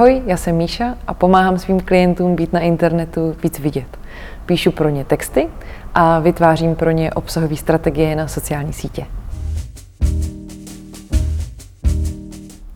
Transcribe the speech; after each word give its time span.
Ahoj, 0.00 0.22
já 0.26 0.36
jsem 0.36 0.56
Míša 0.56 0.94
a 1.06 1.14
pomáhám 1.14 1.58
svým 1.58 1.80
klientům 1.80 2.36
být 2.36 2.52
na 2.52 2.60
internetu 2.60 3.36
víc 3.42 3.58
vidět. 3.58 3.98
Píšu 4.46 4.72
pro 4.72 4.88
ně 4.88 5.04
texty 5.04 5.48
a 5.94 6.18
vytvářím 6.18 6.74
pro 6.74 6.90
ně 6.90 7.12
obsahové 7.12 7.56
strategie 7.56 8.16
na 8.16 8.28
sociální 8.28 8.72
sítě. 8.72 9.06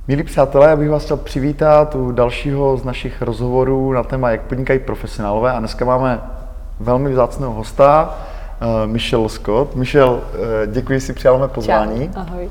Milí 0.09 0.23
přátelé, 0.23 0.69
já 0.69 0.77
bych 0.77 0.91
vás 0.91 1.05
chtěl 1.05 1.17
přivítat 1.17 1.95
u 1.95 2.13
dalšího 2.13 2.77
z 2.77 2.85
našich 2.85 3.23
rozhovorů 3.23 3.93
na 3.93 4.03
téma, 4.03 4.31
jak 4.31 4.43
podnikají 4.43 4.79
profesionálové. 4.79 5.53
A 5.53 5.59
dneska 5.59 5.85
máme 5.85 6.21
velmi 6.81 7.11
vzácného 7.11 7.53
hosta, 7.53 8.19
uh, 8.63 8.93
Michelle 8.93 9.29
Scott. 9.29 9.75
Michelle, 9.75 10.15
uh, 10.15 10.21
děkuji, 10.67 11.01
že 11.01 11.07
si 11.07 11.13
přijal 11.13 11.39
mé 11.39 11.49
pozvání. 11.49 12.11
Čau, 12.15 12.21
ahoj. 12.21 12.51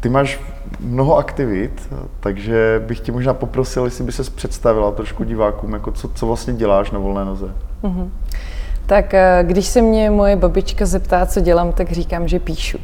Ty 0.00 0.08
máš 0.08 0.40
mnoho 0.80 1.16
aktivit, 1.16 1.94
takže 2.20 2.82
bych 2.86 3.00
tě 3.00 3.12
možná 3.12 3.34
poprosil, 3.34 3.84
jestli 3.84 4.04
by 4.04 4.12
se 4.12 4.22
představila 4.30 4.92
trošku 4.92 5.24
divákům, 5.24 5.72
jako 5.72 5.92
co, 5.92 6.08
co 6.08 6.26
vlastně 6.26 6.54
děláš 6.54 6.90
na 6.90 6.98
volné 6.98 7.24
noze. 7.24 7.46
Mm-hmm. 7.82 8.08
Tak 8.86 9.14
když 9.42 9.66
se 9.66 9.82
mě 9.82 10.10
moje 10.10 10.36
babička 10.36 10.86
zeptá, 10.86 11.26
co 11.26 11.40
dělám, 11.40 11.72
tak 11.72 11.92
říkám, 11.92 12.28
že 12.28 12.40
píšu. 12.40 12.78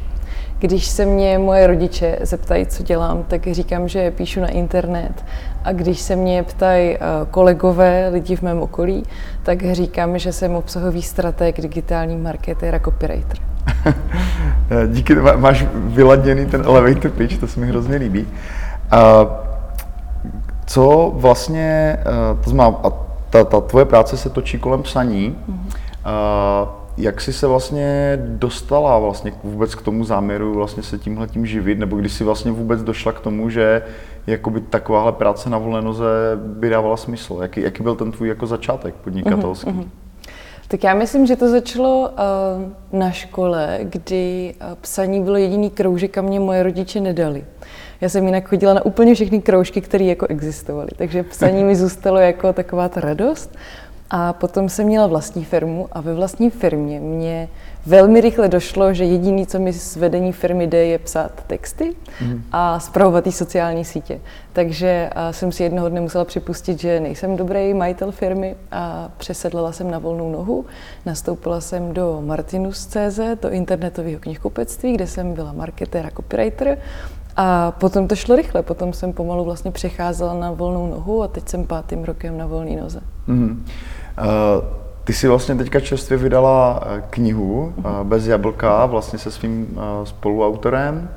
Když 0.59 0.85
se 0.85 1.05
mě 1.05 1.37
moje 1.37 1.67
rodiče 1.67 2.19
zeptají, 2.21 2.65
co 2.65 2.83
dělám, 2.83 3.23
tak 3.23 3.47
říkám, 3.51 3.87
že 3.87 4.11
píšu 4.11 4.39
na 4.39 4.47
internet. 4.47 5.25
A 5.63 5.71
když 5.71 5.99
se 5.99 6.15
mě 6.15 6.43
ptají 6.43 6.97
kolegové, 7.31 8.09
lidi 8.09 8.35
v 8.35 8.41
mém 8.41 8.61
okolí, 8.61 9.03
tak 9.43 9.71
říkám, 9.71 10.17
že 10.17 10.33
jsem 10.33 10.55
obsahový 10.55 11.01
strateg, 11.01 11.61
digitální 11.61 12.17
marketér 12.17 12.75
a 12.75 12.79
copywriter. 12.79 13.37
Díky, 14.87 15.15
máš 15.15 15.65
vyladěný 15.73 16.45
ten 16.45 16.61
elevator 16.65 17.11
pitch, 17.11 17.37
to 17.37 17.47
se 17.47 17.59
mi 17.59 17.67
hrozně 17.67 17.95
líbí. 17.97 18.27
A 18.91 19.25
co 20.65 21.11
vlastně, 21.15 21.97
to 22.43 22.49
znamená, 22.49 22.77
a 22.83 22.89
ta, 23.29 23.43
ta 23.43 23.61
tvoje 23.61 23.85
práce 23.85 24.17
se 24.17 24.29
točí 24.29 24.59
kolem 24.59 24.83
psaní, 24.83 25.35
mm-hmm. 25.49 25.77
a 26.05 26.79
jak 26.97 27.21
jsi 27.21 27.33
se 27.33 27.47
vlastně 27.47 28.19
dostala 28.25 28.99
vlastně 28.99 29.33
vůbec 29.43 29.75
k 29.75 29.81
tomu 29.81 30.03
záměru 30.05 30.53
vlastně 30.53 30.83
se 30.83 30.97
tímhle 30.97 31.27
tím 31.27 31.45
živit, 31.45 31.79
nebo 31.79 31.95
když 31.95 32.13
jsi 32.13 32.23
vlastně 32.23 32.51
vůbec 32.51 32.83
došla 32.83 33.11
k 33.11 33.19
tomu, 33.19 33.49
že 33.49 33.81
jakoby 34.27 34.61
takováhle 34.61 35.11
práce 35.11 35.49
na 35.49 35.57
volné 35.57 35.81
noze 35.81 36.05
by 36.35 36.69
dávala 36.69 36.97
smysl? 36.97 37.37
Jaký, 37.41 37.61
jaký 37.61 37.83
byl 37.83 37.95
ten 37.95 38.11
tvůj 38.11 38.27
jako 38.27 38.47
začátek 38.47 38.95
podnikatelský? 38.95 39.71
Mm-hmm. 39.71 40.02
Tak 40.67 40.83
já 40.83 40.93
myslím, 40.93 41.25
že 41.25 41.35
to 41.35 41.49
začalo 41.49 42.09
uh, 42.09 42.99
na 42.99 43.11
škole, 43.11 43.79
kdy 43.83 44.55
uh, 44.61 44.75
psaní 44.81 45.23
bylo 45.23 45.37
jediný 45.37 45.69
kroužek, 45.69 46.11
kam 46.11 46.25
mě 46.25 46.39
moje 46.39 46.63
rodiče 46.63 46.99
nedali. 46.99 47.45
Já 48.01 48.09
jsem 48.09 48.25
jinak 48.25 48.49
chodila 48.49 48.73
na 48.73 48.85
úplně 48.85 49.15
všechny 49.15 49.41
kroužky, 49.41 49.81
které 49.81 50.05
jako 50.05 50.27
existovaly. 50.27 50.89
Takže 50.95 51.23
psaní 51.23 51.63
mi 51.63 51.75
zůstalo 51.83 52.19
jako 52.19 52.53
taková 52.53 52.89
ta 52.89 53.01
radost. 53.01 53.55
A 54.09 54.33
potom 54.33 54.69
jsem 54.69 54.85
měla 54.85 55.07
vlastní 55.07 55.45
firmu 55.45 55.87
a 55.91 56.01
ve 56.01 56.13
vlastní 56.13 56.49
firmě 56.49 56.99
mě 56.99 57.49
velmi 57.85 58.21
rychle 58.21 58.47
došlo, 58.47 58.93
že 58.93 59.03
jediný, 59.03 59.47
co 59.47 59.59
mi 59.59 59.73
z 59.73 59.95
vedení 59.95 60.31
firmy 60.31 60.67
jde, 60.67 60.85
je 60.85 60.99
psát 60.99 61.43
texty 61.47 61.95
mm. 62.21 62.43
a 62.51 62.79
zpravovat 62.79 63.23
sociální 63.29 63.85
sítě. 63.85 64.19
Takže 64.53 65.09
jsem 65.31 65.51
si 65.51 65.63
jednoho 65.63 65.89
dne 65.89 66.01
musela 66.01 66.25
připustit, 66.25 66.79
že 66.79 66.99
nejsem 66.99 67.37
dobrý 67.37 67.73
majitel 67.73 68.11
firmy 68.11 68.55
a 68.71 69.09
přesedlala 69.17 69.71
jsem 69.71 69.91
na 69.91 69.99
volnou 69.99 70.31
nohu. 70.31 70.65
Nastoupila 71.05 71.61
jsem 71.61 71.93
do 71.93 72.21
Martinus.cz, 72.25 73.19
do 73.41 73.49
internetového 73.49 74.19
knihkupectví, 74.19 74.93
kde 74.93 75.07
jsem 75.07 75.33
byla 75.33 75.53
marketér 75.53 76.05
a 76.05 76.09
copywriter. 76.09 76.77
A 77.35 77.71
potom 77.71 78.07
to 78.07 78.15
šlo 78.15 78.35
rychle, 78.35 78.63
potom 78.63 78.93
jsem 78.93 79.13
pomalu 79.13 79.45
vlastně 79.45 79.71
přecházela 79.71 80.33
na 80.33 80.51
volnou 80.51 80.87
nohu 80.87 81.23
a 81.23 81.27
teď 81.27 81.49
jsem 81.49 81.65
pátým 81.65 82.03
rokem 82.03 82.37
na 82.37 82.45
volné 82.45 82.81
noze. 82.81 83.01
Mm. 83.27 83.65
Uh, 84.19 84.25
ty 85.03 85.13
jsi 85.13 85.27
vlastně 85.27 85.55
teďka 85.55 85.79
čerstvě 85.79 86.17
vydala 86.17 86.83
eh, 86.85 87.03
knihu 87.09 87.73
uh, 87.75 88.03
Bez 88.03 88.27
jablka 88.27 88.85
vlastně 88.85 89.19
se 89.19 89.31
svým 89.31 89.67
uh, 89.71 90.05
spoluautorem, 90.05 91.09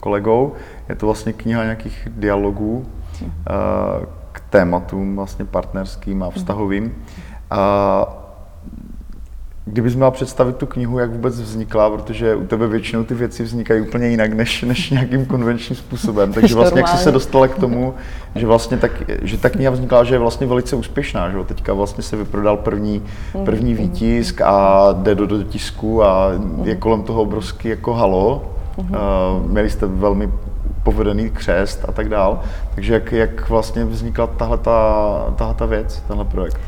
kolegou. 0.00 0.52
Je 0.88 0.94
to 0.94 1.06
vlastně 1.06 1.32
kniha 1.32 1.64
nějakých 1.64 2.08
dialogů 2.16 2.86
uh, 3.20 3.26
k 4.32 4.40
tématům 4.50 5.16
vlastně 5.16 5.44
partnerským 5.44 6.22
a 6.22 6.30
vztahovým. 6.30 6.94
Uh, 7.52 8.23
Kdybys 9.74 9.94
měla 9.94 10.10
představit 10.10 10.56
tu 10.56 10.66
knihu, 10.66 10.98
jak 10.98 11.10
vůbec 11.10 11.40
vznikla, 11.40 11.90
protože 11.90 12.34
u 12.34 12.46
tebe 12.46 12.66
většinou 12.66 13.04
ty 13.04 13.14
věci 13.14 13.42
vznikají 13.42 13.80
úplně 13.80 14.08
jinak 14.08 14.32
než, 14.32 14.62
než 14.68 14.90
nějakým 14.90 15.26
konvenčním 15.26 15.76
způsobem. 15.76 16.32
Takže 16.32 16.54
vlastně 16.54 16.80
jak 16.80 16.88
jsi 16.88 16.96
se 16.96 17.12
dostala 17.12 17.48
k 17.48 17.58
tomu, 17.58 17.94
že 18.34 18.46
vlastně 18.46 18.76
tak, 18.76 19.02
že 19.22 19.38
ta 19.38 19.50
kniha 19.50 19.70
vznikla, 19.70 20.04
že 20.04 20.14
je 20.14 20.18
vlastně 20.18 20.46
velice 20.46 20.76
úspěšná, 20.76 21.30
že 21.30 21.36
teďka 21.44 21.72
vlastně 21.72 22.02
se 22.02 22.16
vyprodal 22.16 22.56
první, 22.56 23.02
první 23.44 23.74
výtisk 23.74 24.40
a 24.40 24.88
jde 24.92 25.14
do, 25.14 25.26
do 25.26 25.42
tisku 25.42 26.04
a 26.04 26.30
je 26.64 26.76
kolem 26.76 27.02
toho 27.02 27.22
obrovský 27.22 27.68
jako 27.68 27.94
halo. 27.94 28.52
Uh, 28.76 28.86
měli 29.46 29.70
jste 29.70 29.86
velmi 29.86 30.30
povedený 30.82 31.30
křest 31.30 31.84
a 31.88 31.92
tak 31.92 32.08
dál. 32.08 32.40
Takže 32.74 32.94
jak, 32.94 33.12
jak 33.12 33.48
vlastně 33.48 33.84
vznikla 33.84 34.26
tahle 34.26 34.58
ta, 34.58 35.54
ta 35.56 35.66
věc, 35.66 36.04
tenhle 36.08 36.24
projekt? 36.24 36.60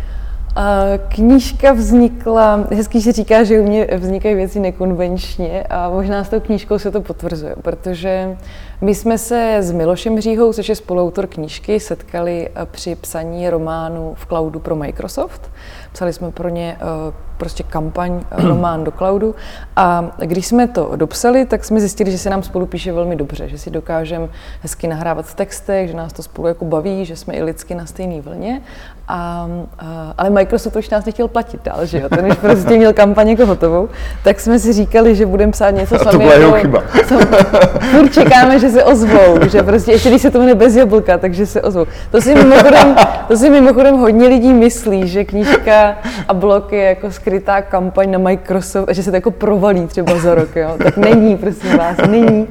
Knížka 1.08 1.72
vznikla, 1.72 2.66
hezký 2.70 3.02
se 3.02 3.12
říká, 3.12 3.44
že 3.44 3.60
u 3.60 3.62
mě 3.62 3.88
vznikají 3.96 4.34
věci 4.34 4.60
nekonvenčně 4.60 5.62
a 5.62 5.90
možná 5.90 6.24
s 6.24 6.28
tou 6.28 6.40
knížkou 6.40 6.78
se 6.78 6.90
to 6.90 7.00
potvrzuje, 7.00 7.56
protože 7.62 8.36
my 8.80 8.94
jsme 8.94 9.18
se 9.18 9.56
s 9.60 9.72
Milošem 9.72 10.20
Říhou, 10.20 10.52
což 10.52 10.68
je 10.68 10.74
spoluautor 10.74 11.26
knížky, 11.26 11.80
setkali 11.80 12.48
při 12.64 12.94
psaní 12.94 13.50
románu 13.50 14.14
v 14.14 14.26
cloudu 14.26 14.60
pro 14.60 14.76
Microsoft. 14.76 15.50
Psali 15.92 16.12
jsme 16.12 16.30
pro 16.30 16.48
ně 16.48 16.76
eh, 16.80 17.12
prostě 17.36 17.62
kampaň, 17.62 18.20
eh, 18.30 18.42
román 18.48 18.84
do 18.84 18.90
cloudu. 18.90 19.34
A 19.76 20.10
když 20.18 20.46
jsme 20.46 20.68
to 20.68 20.92
dopsali, 20.96 21.46
tak 21.46 21.64
jsme 21.64 21.80
zjistili, 21.80 22.10
že 22.10 22.18
se 22.18 22.30
nám 22.30 22.42
spolu 22.42 22.66
píše 22.66 22.92
velmi 22.92 23.16
dobře, 23.16 23.48
že 23.48 23.58
si 23.58 23.70
dokážeme 23.70 24.28
hezky 24.62 24.88
nahrávat 24.88 25.26
v 25.26 25.34
textech, 25.34 25.88
že 25.88 25.96
nás 25.96 26.12
to 26.12 26.22
spolu 26.22 26.48
jako 26.48 26.64
baví, 26.64 27.04
že 27.04 27.16
jsme 27.16 27.34
i 27.34 27.42
lidsky 27.42 27.74
na 27.74 27.86
stejné 27.86 28.20
vlně. 28.20 28.62
A, 29.08 29.48
a, 29.78 30.14
ale 30.18 30.30
Microsoft 30.30 30.76
už 30.76 30.90
nás 30.90 31.04
nechtěl 31.04 31.28
platit 31.28 31.60
dál, 31.64 31.86
že 31.86 32.00
jo? 32.00 32.08
Ten 32.08 32.26
už 32.26 32.36
prostě 32.36 32.76
měl 32.76 32.92
kampaň 32.92 33.28
jako 33.28 33.46
hotovou. 33.46 33.88
Tak 34.24 34.40
jsme 34.40 34.58
si 34.58 34.72
říkali, 34.72 35.14
že 35.14 35.26
budeme 35.26 35.52
psát 35.52 35.70
něco 35.70 35.98
sami. 35.98 36.10
To 36.10 36.18
byla 36.18 36.34
jeho 36.34 36.52
chyba. 36.52 36.80
furt 37.90 38.12
čekáme, 38.12 38.58
že 38.58 38.70
se 38.70 38.84
ozvou, 38.84 39.48
že 39.48 39.62
prostě 39.62 39.92
ještě 39.92 40.08
když 40.08 40.22
se 40.22 40.30
to 40.30 40.38
jmenuje 40.38 40.54
bez 40.54 40.76
jablka, 40.76 41.18
takže 41.18 41.46
se 41.46 41.62
ozvou. 41.62 41.86
To 42.10 42.20
si 42.20 42.34
mimochodem, 42.34 42.96
to 43.28 43.36
si 43.36 43.50
mimochodem 43.50 43.96
hodně 43.96 44.28
lidí 44.28 44.52
myslí, 44.52 45.08
že 45.08 45.24
knížka 45.24 45.96
a 46.28 46.34
blok 46.34 46.72
je 46.72 46.82
jako 46.82 47.10
skrytá 47.26 47.62
kampaň 47.62 48.10
na 48.10 48.18
Microsoft 48.18 48.88
že 48.90 49.02
se 49.02 49.10
to 49.10 49.16
jako 49.16 49.30
provalí 49.30 49.86
třeba 49.86 50.18
za 50.18 50.34
rok, 50.34 50.56
jo? 50.56 50.76
Tak 50.78 50.96
není, 50.96 51.36
prosím 51.36 51.76
vás, 51.76 51.96
není, 52.08 52.48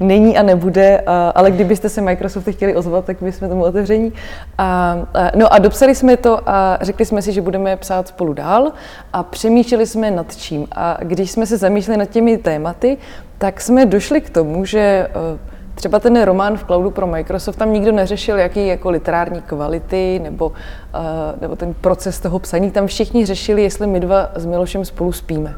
není 0.00 0.38
a 0.38 0.42
nebude, 0.42 1.00
a, 1.06 1.28
ale 1.28 1.50
kdybyste 1.50 1.88
se 1.88 2.00
Microsofty 2.00 2.52
chtěli 2.52 2.76
ozvat, 2.76 3.04
tak 3.04 3.20
my 3.20 3.32
jsme 3.32 3.48
tomu 3.48 3.64
otevření. 3.64 4.12
A, 4.58 4.98
a, 5.14 5.30
no 5.36 5.52
a 5.52 5.58
dopsali 5.58 5.94
jsme 5.94 6.16
to 6.16 6.40
a 6.46 6.78
řekli 6.80 7.04
jsme 7.04 7.22
si, 7.22 7.32
že 7.32 7.40
budeme 7.40 7.76
psát 7.76 8.08
spolu 8.08 8.32
dál 8.32 8.72
a 9.12 9.22
přemýšleli 9.22 9.86
jsme 9.86 10.10
nad 10.10 10.36
čím. 10.36 10.66
A 10.72 10.98
když 11.02 11.30
jsme 11.30 11.46
se 11.46 11.56
zamýšleli 11.56 11.98
nad 11.98 12.10
těmi 12.10 12.38
tématy, 12.38 12.96
tak 13.38 13.60
jsme 13.60 13.86
došli 13.86 14.20
k 14.20 14.30
tomu, 14.30 14.64
že 14.64 14.80
eh, 14.80 15.38
Třeba 15.78 15.98
ten 15.98 16.22
román 16.22 16.56
v 16.56 16.64
cloudu 16.64 16.90
pro 16.90 17.06
Microsoft, 17.06 17.56
tam 17.56 17.72
nikdo 17.72 17.92
neřešil, 17.92 18.38
jaký 18.38 18.66
jako 18.66 18.90
literární 18.90 19.42
kvality 19.42 20.20
nebo, 20.22 20.46
uh, 20.46 20.54
nebo 21.40 21.56
ten 21.56 21.74
proces 21.74 22.20
toho 22.20 22.38
psaní. 22.38 22.70
Tam 22.70 22.86
všichni 22.86 23.26
řešili, 23.26 23.62
jestli 23.62 23.86
my 23.86 24.00
dva 24.00 24.30
s 24.34 24.46
Milošem 24.46 24.84
spolu 24.84 25.12
spíme. 25.12 25.54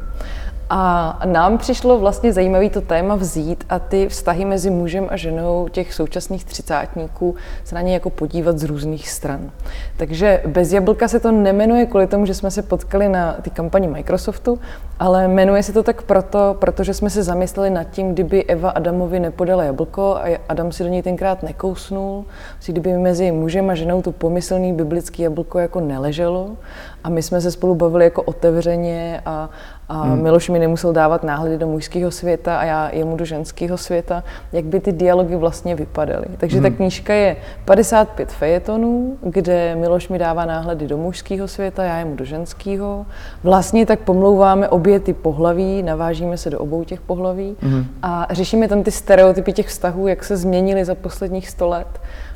A 0.73 1.19
nám 1.25 1.57
přišlo 1.57 1.99
vlastně 1.99 2.33
zajímavý 2.33 2.69
to 2.69 2.81
téma 2.81 3.15
vzít 3.15 3.63
a 3.69 3.79
ty 3.79 4.09
vztahy 4.09 4.45
mezi 4.45 4.69
mužem 4.69 5.07
a 5.09 5.17
ženou 5.17 5.67
těch 5.67 5.93
současných 5.93 6.45
třicátníků 6.45 7.35
se 7.63 7.75
na 7.75 7.81
ně 7.81 7.93
jako 7.93 8.09
podívat 8.09 8.57
z 8.57 8.63
různých 8.63 9.09
stran. 9.09 9.51
Takže 9.97 10.41
bez 10.47 10.73
jablka 10.73 11.07
se 11.07 11.19
to 11.19 11.31
nemenuje 11.31 11.85
kvůli 11.85 12.07
tomu, 12.07 12.25
že 12.25 12.33
jsme 12.33 12.51
se 12.51 12.61
potkali 12.61 13.09
na 13.09 13.33
ty 13.41 13.49
kampani 13.49 13.87
Microsoftu, 13.87 14.59
ale 14.99 15.27
jmenuje 15.27 15.63
se 15.63 15.73
to 15.73 15.83
tak 15.83 16.01
proto, 16.01 16.55
protože 16.59 16.93
jsme 16.93 17.09
se 17.09 17.23
zamysleli 17.23 17.69
nad 17.69 17.83
tím, 17.83 18.13
kdyby 18.13 18.45
Eva 18.45 18.69
Adamovi 18.69 19.19
nepodala 19.19 19.63
jablko 19.63 20.15
a 20.15 20.39
Adam 20.49 20.71
si 20.71 20.83
do 20.83 20.89
něj 20.89 21.01
tenkrát 21.01 21.43
nekousnul, 21.43 22.25
kdyby 22.65 22.97
mezi 22.97 23.31
mužem 23.31 23.69
a 23.69 23.75
ženou 23.75 24.01
to 24.01 24.11
pomyslný 24.11 24.73
biblický 24.73 25.21
jablko 25.21 25.59
jako 25.59 25.79
neleželo 25.79 26.49
a 27.03 27.09
my 27.09 27.23
jsme 27.23 27.41
se 27.41 27.51
spolu 27.51 27.75
bavili 27.75 28.03
jako 28.03 28.21
otevřeně 28.21 29.21
a, 29.25 29.49
a 29.91 30.03
hmm. 30.03 30.23
Miloš 30.23 30.49
mi 30.49 30.59
nemusel 30.59 30.93
dávat 30.93 31.23
náhledy 31.23 31.57
do 31.57 31.67
mužského 31.67 32.11
světa 32.11 32.57
a 32.57 32.63
já 32.63 32.89
jemu 32.93 33.17
do 33.17 33.25
ženského 33.25 33.77
světa, 33.77 34.23
jak 34.51 34.65
by 34.65 34.79
ty 34.79 34.91
dialogy 34.91 35.35
vlastně 35.35 35.75
vypadaly. 35.75 36.25
Takže 36.37 36.57
hmm. 36.57 36.63
ta 36.63 36.75
knížka 36.75 37.13
je 37.13 37.35
55 37.65 38.31
fejetonů, 38.31 39.17
kde 39.21 39.75
Miloš 39.75 40.09
mi 40.09 40.19
dává 40.19 40.45
náhledy 40.45 40.87
do 40.87 40.97
mužského 40.97 41.47
světa, 41.47 41.83
já 41.83 41.97
jemu 41.97 42.15
do 42.15 42.25
ženského. 42.25 43.05
Vlastně 43.43 43.85
tak 43.85 43.99
pomlouváme 43.99 44.69
obě 44.69 44.99
ty 44.99 45.13
pohlaví, 45.13 45.83
navážíme 45.83 46.37
se 46.37 46.49
do 46.49 46.59
obou 46.59 46.83
těch 46.83 47.01
pohlaví 47.01 47.55
hmm. 47.61 47.85
a 48.03 48.27
řešíme 48.31 48.67
tam 48.67 48.83
ty 48.83 48.91
stereotypy 48.91 49.53
těch 49.53 49.67
vztahů, 49.67 50.07
jak 50.07 50.23
se 50.23 50.37
změnily 50.37 50.85
za 50.85 50.95
posledních 50.95 51.49
100 51.49 51.67
let 51.67 51.87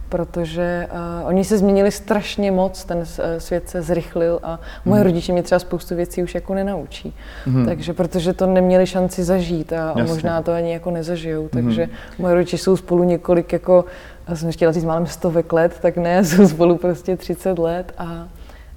protože 0.09 0.87
uh, 0.91 1.27
oni 1.27 1.43
se 1.43 1.57
změnili 1.57 1.91
strašně 1.91 2.51
moc, 2.51 2.85
ten 2.85 2.97
uh, 2.97 3.05
svět 3.37 3.69
se 3.69 3.81
zrychlil 3.81 4.39
a 4.43 4.59
moje 4.85 5.01
hmm. 5.01 5.11
rodiče 5.11 5.31
mě 5.31 5.43
třeba 5.43 5.59
spoustu 5.59 5.95
věcí 5.95 6.23
už 6.23 6.35
jako 6.35 6.53
nenaučí. 6.53 7.13
Hmm. 7.45 7.65
Takže 7.65 7.93
protože 7.93 8.33
to 8.33 8.47
neměli 8.47 8.87
šanci 8.87 9.23
zažít 9.23 9.73
a, 9.73 9.91
a 9.91 10.03
možná 10.03 10.41
to 10.41 10.53
ani 10.53 10.73
jako 10.73 10.91
nezažijou. 10.91 11.47
Takže 11.47 11.83
hmm. 11.83 11.93
moje 12.17 12.33
rodiče 12.33 12.57
jsou 12.57 12.77
spolu 12.77 13.03
několik 13.03 13.53
jako, 13.53 13.85
já 14.27 14.35
jsem 14.35 14.51
chtěla 14.51 14.71
říct 14.71 14.85
málem 14.85 15.05
stovek 15.07 15.53
let, 15.53 15.77
tak 15.81 15.97
ne, 15.97 16.25
jsou 16.25 16.47
spolu 16.47 16.77
prostě 16.77 17.17
30 17.17 17.59
let 17.59 17.93
a 17.97 18.27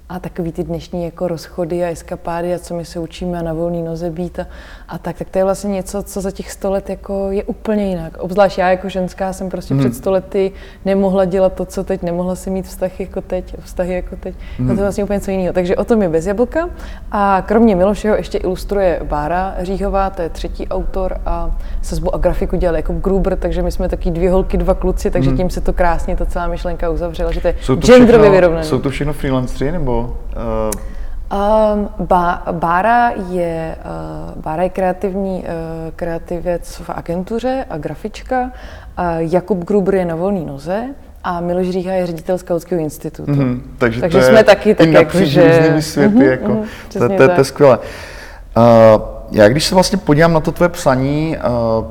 a 0.09 0.19
takový 0.19 0.51
ty 0.51 0.63
dnešní 0.63 1.05
jako 1.05 1.27
rozchody 1.27 1.83
a 1.83 1.89
eskapády 1.89 2.53
a 2.53 2.59
co 2.59 2.75
my 2.75 2.85
se 2.85 2.99
učíme 2.99 3.39
a 3.39 3.41
na 3.41 3.53
volný 3.53 3.83
noze 3.83 4.09
být 4.09 4.39
a, 4.39 4.47
a 4.89 4.97
tak, 4.97 5.17
tak 5.17 5.29
to 5.29 5.37
je 5.37 5.43
vlastně 5.43 5.69
něco, 5.69 6.03
co 6.03 6.21
za 6.21 6.31
těch 6.31 6.51
sto 6.51 6.71
let 6.71 6.89
jako 6.89 7.27
je 7.31 7.43
úplně 7.43 7.87
jinak. 7.89 8.17
Obzvlášť 8.17 8.57
já 8.57 8.69
jako 8.69 8.89
ženská 8.89 9.33
jsem 9.33 9.49
prostě 9.49 9.73
hmm. 9.73 9.83
před 9.83 9.95
sto 9.95 10.11
lety 10.11 10.51
nemohla 10.85 11.25
dělat 11.25 11.53
to, 11.53 11.65
co 11.65 11.83
teď, 11.83 12.03
nemohla 12.03 12.35
si 12.35 12.49
mít 12.49 12.65
vztahy 12.65 12.93
jako 12.99 13.21
teď, 13.21 13.55
vztahy 13.59 13.93
jako 13.93 14.15
teď. 14.15 14.35
Hmm. 14.57 14.67
to 14.67 14.73
je 14.73 14.81
vlastně 14.81 15.03
úplně 15.03 15.19
co 15.19 15.31
jiného. 15.31 15.53
Takže 15.53 15.75
o 15.75 15.83
tom 15.83 16.01
je 16.01 16.09
bez 16.09 16.25
jablka. 16.25 16.69
A 17.11 17.43
kromě 17.47 17.75
Milošeho 17.75 18.15
ještě 18.15 18.37
ilustruje 18.37 18.99
Bára 19.03 19.55
Říhová, 19.61 20.09
to 20.09 20.21
je 20.21 20.29
třetí 20.29 20.67
autor 20.67 21.21
a 21.25 21.57
sazbu 21.81 22.15
a 22.15 22.17
grafiku 22.17 22.55
dělal 22.55 22.75
jako 22.75 22.93
Gruber, 22.93 23.37
takže 23.37 23.61
my 23.61 23.71
jsme 23.71 23.89
taky 23.89 24.11
dvě 24.11 24.31
holky, 24.31 24.57
dva 24.57 24.73
kluci, 24.73 25.11
takže 25.11 25.29
hmm. 25.29 25.37
tím 25.37 25.49
se 25.49 25.61
to 25.61 25.73
krásně 25.73 26.15
ta 26.15 26.25
celá 26.25 26.47
myšlenka 26.47 26.89
uzavřela, 26.89 27.31
že 27.31 27.41
to 27.41 27.47
je 27.47 27.55
genderově 27.75 28.29
vyrovnané. 28.29 28.65
Jsou 28.65 28.79
to 28.79 28.89
všechno 28.89 29.13
freelanceri 29.13 29.71
nebo 29.71 30.15
Uh... 30.29 30.98
Um, 31.29 31.89
ba, 31.99 32.43
Bára 32.51 33.11
je, 33.29 33.75
uh, 34.35 34.41
Bára 34.41 34.63
je 34.63 34.69
kreativní 34.69 35.39
uh, 35.39 35.45
kreativec 35.95 36.75
v 36.75 36.89
agentuře 36.89 37.65
a 37.69 37.77
grafička. 37.77 38.41
Uh, 38.41 38.51
Jakub 39.17 39.63
Gruber 39.63 39.95
je 39.95 40.05
na 40.05 40.15
volné 40.15 40.45
noze 40.45 40.83
a 41.23 41.41
Miloš 41.41 41.69
Říha 41.69 41.93
je 41.93 42.05
ředitel 42.05 42.37
Skautského 42.37 42.81
institutu. 42.81 43.31
Mm-hmm, 43.31 43.61
takže, 43.77 44.01
takže 44.01 44.19
to 44.19 44.25
jsme 44.25 44.39
je 44.39 44.43
taky 44.43 44.75
tak 44.75 44.89
jako, 44.89 45.17
že... 45.17 45.75
světy, 45.79 46.15
mm-hmm, 46.15 46.29
jako. 46.31 46.51
Mm, 46.51 46.63
to, 46.93 46.99
to, 46.99 47.09
to, 47.09 47.27
to 47.27 47.41
je 47.41 47.43
skvělé. 47.43 47.77
Uh, 47.77 48.63
já 49.31 49.49
když 49.49 49.65
se 49.65 49.75
vlastně 49.75 49.97
podívám 49.97 50.33
na 50.33 50.39
to 50.39 50.51
tvoje 50.51 50.69
psaní, 50.69 51.37
uh, 51.37 51.85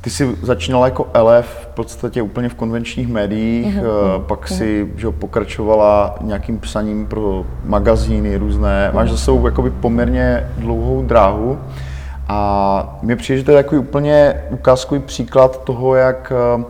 ty 0.00 0.10
jsi 0.10 0.36
začínala 0.42 0.84
jako 0.86 1.06
elef 1.14 1.46
v 1.46 1.66
podstatě 1.66 2.22
úplně 2.22 2.48
v 2.48 2.54
konvenčních 2.54 3.08
médiích, 3.08 3.76
mm-hmm. 3.76 4.22
pak 4.26 4.48
si 4.48 4.92
že 4.96 5.10
pokračovala 5.10 6.14
nějakým 6.20 6.58
psaním 6.58 7.06
pro 7.06 7.46
magazíny 7.64 8.36
různé. 8.36 8.90
Máš 8.94 9.10
za 9.10 9.16
sebou 9.16 9.46
jakoby 9.46 9.70
poměrně 9.70 10.50
dlouhou 10.58 11.02
dráhu 11.02 11.58
a 12.28 12.98
mě 13.02 13.16
přijde, 13.16 13.38
že 13.38 13.44
to 13.44 13.50
je 13.50 13.62
takový 13.62 13.80
úplně 13.80 14.42
ukázkový 14.50 15.00
příklad 15.00 15.64
toho, 15.64 15.94
jak 15.94 16.32
eh, 16.60 16.64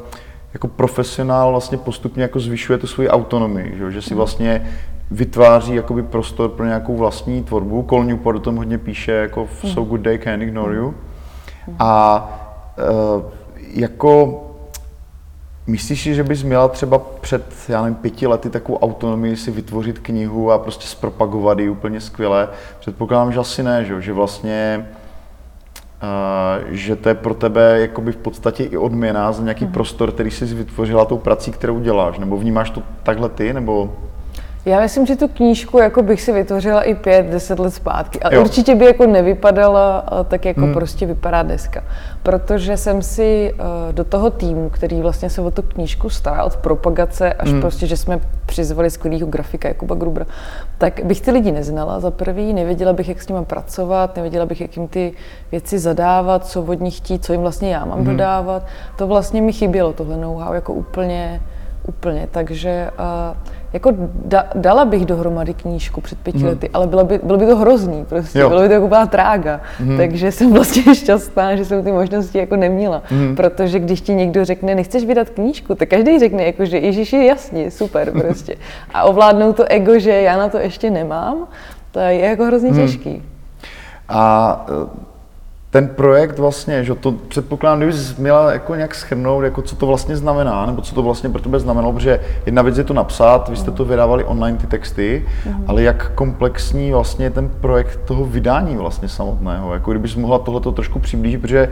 jako 0.53 0.69
profesionál 0.69 1.51
vlastně 1.51 1.79
postupně 1.79 2.23
jako 2.23 2.41
zvyšuje 2.41 2.79
tu 2.79 2.87
svoji 2.87 3.09
autonomii, 3.09 3.75
že, 3.79 3.91
že 3.91 4.03
si 4.03 4.11
mhm. 4.11 4.17
vlastně 4.17 4.67
vytváří 5.11 5.75
jakoby 5.75 6.03
prostor 6.03 6.49
pro 6.49 6.67
nějakou 6.67 6.97
vlastní 6.97 7.45
tvorbu. 7.45 7.87
Cole 7.91 8.05
Newport 8.05 8.37
o 8.37 8.41
tom 8.41 8.57
hodně 8.57 8.79
píše 8.79 9.13
jako 9.13 9.47
v 9.47 9.69
So 9.69 9.89
Good 9.89 10.01
Day 10.01 10.19
Can't 10.19 10.43
Ignore 10.43 10.77
You. 10.77 10.95
Mhm. 11.67 11.77
A 11.79 12.50
Eh, 12.79 13.23
jako 13.75 14.47
Myslíš 15.67 16.03
si, 16.03 16.15
že 16.15 16.25
bys 16.25 16.43
měla 16.43 16.69
třeba 16.69 16.99
před, 16.99 17.45
já 17.69 17.83
nevím, 17.83 17.95
pěti 17.95 18.27
lety 18.27 18.51
takovou 18.51 18.79
autonomii 18.79 19.37
si 19.37 19.51
vytvořit 19.51 19.99
knihu 19.99 20.53
a 20.53 20.59
prostě 20.59 20.87
zpropagovat 20.87 21.59
ji 21.59 21.69
úplně 21.69 22.01
skvěle? 22.01 22.49
Předpokládám, 22.81 23.33
že 23.33 23.39
asi 23.39 23.63
ne, 23.63 23.85
že, 23.85 24.03
že 24.03 24.13
vlastně 24.13 24.89
Uh, 26.03 26.71
že 26.71 26.97
to 26.97 27.09
je 27.09 27.15
pro 27.15 27.35
tebe 27.35 27.81
jakoby 27.81 28.13
v 28.13 28.17
podstatě 28.17 28.65
i 28.65 28.77
odměna 28.77 29.33
za 29.33 29.43
nějaký 29.43 29.65
mm. 29.65 29.73
prostor, 29.73 30.13
který 30.13 30.31
jsi 30.31 30.45
vytvořila 30.45 31.05
tou 31.05 31.19
prací, 31.19 31.51
kterou 31.51 31.81
děláš, 31.81 32.19
nebo 32.19 32.37
vnímáš 32.37 32.71
to 32.71 32.83
takhle 33.03 33.29
ty, 33.29 33.53
nebo... 33.53 33.97
Já 34.65 34.81
myslím, 34.81 35.07
že 35.07 35.17
tu 35.17 35.29
knížku 35.29 35.79
jako 35.79 36.03
bych 36.03 36.23
si 36.23 36.33
vytvořila 36.33 36.83
i 36.83 36.95
pět, 36.95 37.27
deset 37.27 37.59
let 37.59 37.75
zpátky. 37.75 38.21
A 38.21 38.35
jo. 38.35 38.41
určitě 38.41 38.75
by 38.75 38.85
jako 38.85 39.07
nevypadala 39.07 40.05
tak, 40.29 40.45
jako 40.45 40.61
hmm. 40.61 40.75
prostě 40.75 41.07
vypadá 41.07 41.43
dneska. 41.43 41.85
Protože 42.23 42.77
jsem 42.77 43.03
si 43.03 43.55
uh, 43.55 43.93
do 43.93 44.05
toho 44.05 44.31
týmu, 44.31 44.71
který 44.71 45.01
vlastně 45.01 45.31
se 45.31 45.41
o 45.41 45.51
tu 45.51 45.63
knížku 45.63 46.11
stará 46.11 46.45
od 46.45 46.57
propagace 46.57 47.33
až 47.33 47.49
hmm. 47.49 47.61
prostě, 47.61 47.87
že 47.87 47.97
jsme 47.97 48.21
přizvali 48.47 48.91
skvělého 48.91 49.27
grafika 49.27 49.69
Jakuba 49.69 49.95
Grubra, 49.95 50.27
tak 50.79 51.01
bych 51.05 51.21
ty 51.21 51.31
lidi 51.31 51.53
neznala 51.53 52.01
za 52.01 52.11
prvý, 52.11 52.53
nevěděla 52.53 52.93
bych, 52.93 53.09
jak 53.09 53.23
s 53.23 53.29
nimi 53.29 53.45
pracovat, 53.45 54.17
nevěděla 54.17 54.47
bych, 54.47 54.61
jak 54.61 54.77
jim 54.77 54.89
ty 54.89 55.13
věci 55.53 55.79
zadávat, 55.79 56.47
co 56.47 56.63
od 56.63 56.81
nich 56.81 56.97
chtít, 56.97 57.25
co 57.25 57.33
jim 57.33 57.43
vlastně 57.43 57.75
já 57.75 57.85
mám 57.85 57.99
hmm. 57.99 58.07
dodávat. 58.07 58.67
To 58.97 59.07
vlastně 59.07 59.43
mi 59.43 59.53
chybělo, 59.53 59.93
tohle 59.93 60.17
know-how, 60.17 60.55
jako 60.55 60.73
úplně, 60.73 61.43
úplně. 61.87 62.29
Takže 62.31 62.91
uh, 62.99 63.37
jako 63.73 63.93
da, 64.25 64.45
dala 64.55 64.85
bych 64.85 65.07
dohromady 65.07 65.55
knížku 65.55 66.01
před 66.01 66.19
pěti 66.19 66.39
hmm. 66.39 66.49
lety, 66.49 66.71
ale 66.75 66.87
bylo 66.87 67.05
by, 67.05 67.21
bylo 67.23 67.39
by 67.39 67.47
to 67.47 67.57
hrozný, 67.57 68.05
prostě, 68.09 68.39
jo. 68.39 68.49
bylo 68.49 68.61
by 68.61 68.69
to 68.69 68.75
jako 68.75 68.89
byla 68.89 69.07
trága. 69.07 69.61
Hmm. 69.79 69.97
Takže 69.97 70.33
jsem 70.33 70.53
vlastně 70.53 70.95
šťastná, 70.95 71.57
že 71.57 71.65
jsem 71.65 71.85
ty 71.85 71.93
možnosti 71.93 72.39
jako 72.39 72.57
neměla. 72.57 73.03
Hmm. 73.05 73.37
Protože 73.37 73.79
když 73.79 74.01
ti 74.01 74.15
někdo 74.15 74.45
řekne, 74.45 74.75
nechceš 74.75 75.05
vydat 75.05 75.31
knížku, 75.31 75.75
tak 75.75 75.89
každý 75.89 76.19
řekne, 76.19 76.45
jako, 76.45 76.65
že 76.65 76.79
Ježíši, 76.79 77.27
jasně, 77.27 77.71
super 77.71 78.13
prostě. 78.21 78.57
A 78.95 79.05
ovládnout 79.05 79.57
to 79.57 79.65
ego, 79.69 79.99
že 79.99 80.11
já 80.11 80.37
na 80.37 80.49
to 80.49 80.59
ještě 80.59 80.91
nemám, 80.91 81.47
to 81.91 81.99
je 81.99 82.19
jako 82.19 82.45
hrozně 82.45 82.71
hmm. 82.71 82.79
těžký. 82.79 83.23
A 84.09 84.67
ten 85.71 85.89
projekt 85.89 86.39
vlastně, 86.39 86.85
že 86.85 86.95
to 86.95 87.13
předpokládám, 87.13 87.79
kdybys 87.79 88.17
měla 88.17 88.53
jako 88.53 88.75
nějak 88.75 88.95
schrnout, 88.95 89.45
jako 89.45 89.63
co 89.63 89.77
to 89.77 89.87
vlastně 89.87 90.17
znamená, 90.17 90.67
nebo 90.67 90.83
co 90.83 90.95
to 90.95 91.03
vlastně 91.03 91.31
pro 91.31 91.43
tebe 91.43 91.61
znamenalo, 91.61 91.93
protože 91.93 92.21
jedna 92.47 92.63
věc 92.63 92.79
je 92.79 92.85
to 92.85 92.95
napsat, 92.95 93.49
vy 93.49 93.57
jste 93.57 93.71
to 93.71 93.85
vydávali 93.85 94.25
online 94.25 94.59
ty 94.59 94.67
texty, 94.67 95.27
mm. 95.47 95.65
ale 95.67 95.83
jak 95.83 96.13
komplexní 96.15 96.93
vlastně 96.93 97.27
je 97.27 97.31
ten 97.31 97.49
projekt 97.49 98.01
toho 98.05 98.25
vydání 98.25 98.77
vlastně 98.77 99.09
samotného, 99.09 99.75
jako 99.75 99.91
kdybys 99.91 100.17
mohla 100.17 100.39
tohleto 100.39 100.73
trošku 100.73 100.99
přiblížit, 100.99 101.41
protože 101.41 101.69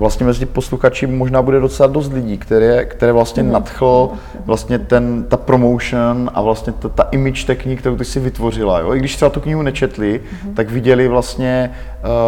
vlastně 0.00 0.26
mezi 0.26 0.46
posluchači 0.46 1.06
možná 1.06 1.42
bude 1.42 1.60
docela 1.60 1.86
dost 1.86 2.12
lidí, 2.12 2.38
které, 2.38 2.84
které 2.84 3.12
vlastně 3.12 3.42
mm. 3.42 3.52
nadchl 3.52 4.10
vlastně 4.44 4.78
ten, 4.78 5.24
ta 5.28 5.36
promotion 5.36 6.30
a 6.34 6.42
vlastně 6.42 6.72
ta, 6.72 6.88
ta 6.88 7.02
image 7.02 7.44
té 7.44 7.54
knihy, 7.54 7.76
kterou 7.76 7.96
ty 7.96 8.04
si 8.04 8.20
vytvořila. 8.20 8.78
Jo? 8.80 8.94
I 8.94 8.98
když 8.98 9.16
třeba 9.16 9.30
tu 9.30 9.40
knihu 9.40 9.62
nečetli, 9.62 10.20
mm. 10.44 10.54
tak 10.54 10.70
viděli 10.70 11.08
vlastně 11.08 11.70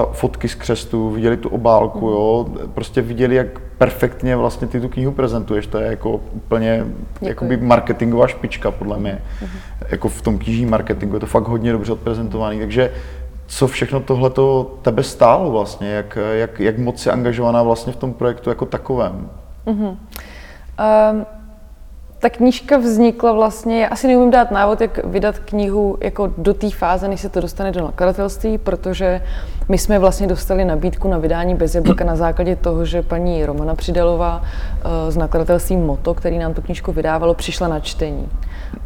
uh, 0.07 0.13
fotky 0.13 0.49
z 0.49 0.55
křestu, 0.55 1.11
viděli 1.11 1.37
tu 1.37 1.49
obálku, 1.49 2.09
jo? 2.09 2.47
prostě 2.75 3.03
viděli, 3.03 3.35
jak 3.35 3.61
perfektně 3.79 4.37
vlastně 4.37 4.69
ty 4.69 4.81
tu 4.81 4.89
knihu 4.89 5.13
prezentuješ. 5.13 5.67
To 5.67 5.79
je 5.79 5.87
jako 5.87 6.21
úplně 6.33 6.85
jakoby 7.23 7.57
marketingová 7.57 8.27
špička 8.27 8.71
podle 8.71 8.99
mě. 8.99 9.19
Mm. 9.41 9.49
Jako 9.89 10.09
v 10.09 10.23
tom 10.23 10.39
knižním 10.39 10.71
marketingu 10.71 11.17
je 11.17 11.21
to 11.21 11.27
fakt 11.27 11.49
hodně 11.49 11.73
dobře 11.73 11.93
odprezentovaný. 11.93 12.59
Takže 12.59 12.91
co 13.47 13.67
všechno 13.67 14.01
tohle 14.01 14.31
to 14.31 14.75
tebe 14.83 15.03
stálo 15.03 15.51
vlastně, 15.51 15.91
jak, 15.91 16.19
jak, 16.33 16.61
jak 16.61 16.79
moc 16.79 17.03
si 17.03 17.11
angažovaná 17.11 17.63
vlastně 17.63 17.93
v 17.93 17.97
tom 17.97 18.13
projektu 18.13 18.51
jako 18.51 18.67
takovém? 18.67 19.31
Mm-hmm. 19.67 19.97
Um, 21.13 21.27
ta 22.23 22.31
knížka 22.31 22.77
vznikla 22.77 23.33
vlastně, 23.33 23.83
já 23.83 23.89
asi 23.89 24.07
neumím 24.07 24.31
dát 24.31 24.51
návod, 24.51 24.81
jak 24.81 25.05
vydat 25.05 25.39
knihu 25.39 25.97
jako 26.01 26.33
do 26.39 26.55
té 26.55 26.71
fáze, 26.71 27.09
než 27.09 27.21
se 27.21 27.29
to 27.29 27.41
dostane 27.41 27.73
do 27.73 27.85
nakladatelství, 27.85 28.59
protože 28.59 29.23
my 29.69 29.79
jsme 29.79 29.99
vlastně 29.99 30.27
dostali 30.27 30.65
nabídku 30.65 31.09
na 31.09 31.19
vydání 31.19 31.55
bez 31.55 31.75
jablka 31.75 32.05
na 32.05 32.17
základě 32.17 32.57
toho, 32.57 32.85
že 32.85 33.03
paní 33.03 33.47
Romana 33.47 33.75
Přidelová 33.75 34.43
eh, 34.45 35.11
z 35.11 35.17
nakladatelství 35.17 35.77
Moto, 35.77 36.15
který 36.15 36.39
nám 36.39 36.55
tu 36.55 36.63
knížku 36.63 36.93
vydávalo, 36.93 37.35
přišla 37.35 37.69
na 37.69 37.81
čtení. 37.81 38.29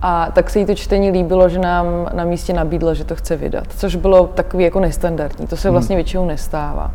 A 0.02 0.30
tak 0.32 0.50
se 0.50 0.58
jí 0.58 0.66
to 0.66 0.74
čtení 0.74 1.10
líbilo, 1.10 1.48
že 1.48 1.58
nám 1.58 1.86
na 2.12 2.24
místě 2.24 2.52
nabídla, 2.52 2.94
že 2.94 3.04
to 3.04 3.14
chce 3.14 3.36
vydat, 3.36 3.64
což 3.76 3.96
bylo 3.96 4.26
takový 4.26 4.64
jako 4.64 4.80
nestandardní, 4.80 5.46
to 5.46 5.56
se 5.56 5.68
hmm. 5.68 5.72
vlastně 5.72 5.96
většinou 5.96 6.26
nestává. 6.26 6.90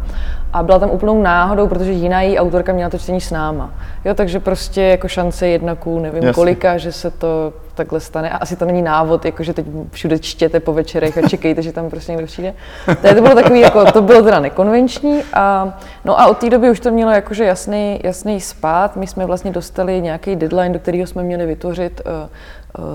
A 0.53 0.63
byla 0.63 0.79
tam 0.79 0.89
úplnou 0.89 1.21
náhodou, 1.21 1.67
protože 1.67 1.91
jiná 1.91 2.21
její 2.21 2.39
autorka 2.39 2.73
měla 2.73 2.89
to 2.89 2.97
čtení 2.97 3.21
s 3.21 3.31
náma. 3.31 3.73
Jo, 4.05 4.13
takže 4.13 4.39
prostě 4.39 4.81
jako 4.81 5.07
šance 5.07 5.47
jedna 5.47 5.75
ku 5.75 5.99
nevím 5.99 6.23
Jasně. 6.23 6.33
kolika, 6.33 6.77
že 6.77 6.91
se 6.91 7.11
to 7.11 7.53
takhle 7.75 7.99
stane. 7.99 8.29
A 8.29 8.37
asi 8.37 8.55
to 8.55 8.65
není 8.65 8.81
návod, 8.81 9.25
jako 9.25 9.43
že 9.43 9.53
teď 9.53 9.65
všude 9.91 10.19
čtěte 10.19 10.59
po 10.59 10.73
večerech 10.73 11.17
a 11.17 11.29
čekejte, 11.29 11.61
že 11.61 11.71
tam 11.71 11.89
prostě 11.89 12.11
někdo 12.11 12.27
přijde. 12.27 12.53
To, 12.85 13.15
to 13.15 13.21
bylo 13.21 13.35
takový, 13.35 13.59
jako, 13.59 13.91
to 13.91 14.01
bylo 14.01 14.21
teda 14.21 14.39
nekonvenční. 14.39 15.21
A, 15.33 15.77
no 16.05 16.19
a 16.19 16.27
od 16.27 16.37
té 16.37 16.49
doby 16.49 16.69
už 16.69 16.79
to 16.79 16.91
mělo 16.91 17.11
jakože 17.11 17.45
jasný, 17.45 17.99
jasný 18.03 18.41
spát. 18.41 18.95
My 18.95 19.07
jsme 19.07 19.25
vlastně 19.25 19.51
dostali 19.51 20.01
nějaký 20.01 20.35
deadline, 20.35 20.73
do 20.73 20.79
kterého 20.79 21.07
jsme 21.07 21.23
měli 21.23 21.45
vytvořit 21.45 22.01
uh, 22.05 22.29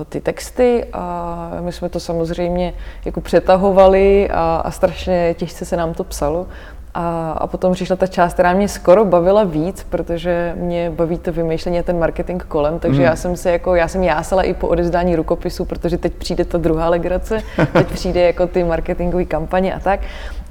ty 0.09 0.21
texty 0.21 0.85
a 0.93 1.51
my 1.61 1.71
jsme 1.71 1.89
to 1.89 1.99
samozřejmě 1.99 2.73
jako 3.05 3.21
přetahovali 3.21 4.29
a, 4.29 4.61
a 4.65 4.71
strašně 4.71 5.35
těžce 5.37 5.65
se 5.65 5.77
nám 5.77 5.93
to 5.93 6.03
psalo. 6.03 6.47
A, 6.93 7.31
a 7.31 7.47
potom 7.47 7.73
přišla 7.73 7.95
ta 7.95 8.07
část, 8.07 8.33
která 8.33 8.53
mě 8.53 8.67
skoro 8.67 9.05
bavila 9.05 9.43
víc, 9.43 9.83
protože 9.89 10.53
mě 10.57 10.89
baví 10.89 11.17
to 11.17 11.31
vymýšlení 11.31 11.79
a 11.79 11.83
ten 11.83 11.99
marketing 11.99 12.43
kolem, 12.43 12.79
takže 12.79 12.99
mm. 12.99 13.05
já 13.05 13.15
jsem 13.15 13.37
se 13.37 13.51
jako, 13.51 13.75
já 13.75 13.87
jsem 13.87 14.03
jásala 14.03 14.43
i 14.43 14.53
po 14.53 14.67
odezdání 14.67 15.15
rukopisu, 15.15 15.65
protože 15.65 15.97
teď 15.97 16.13
přijde 16.13 16.45
ta 16.45 16.57
druhá 16.57 16.89
legrace, 16.89 17.41
teď 17.73 17.87
přijde 17.87 18.21
jako 18.21 18.47
ty 18.47 18.63
marketingové 18.63 19.25
kampaně 19.25 19.73
a 19.73 19.79
tak. 19.79 19.99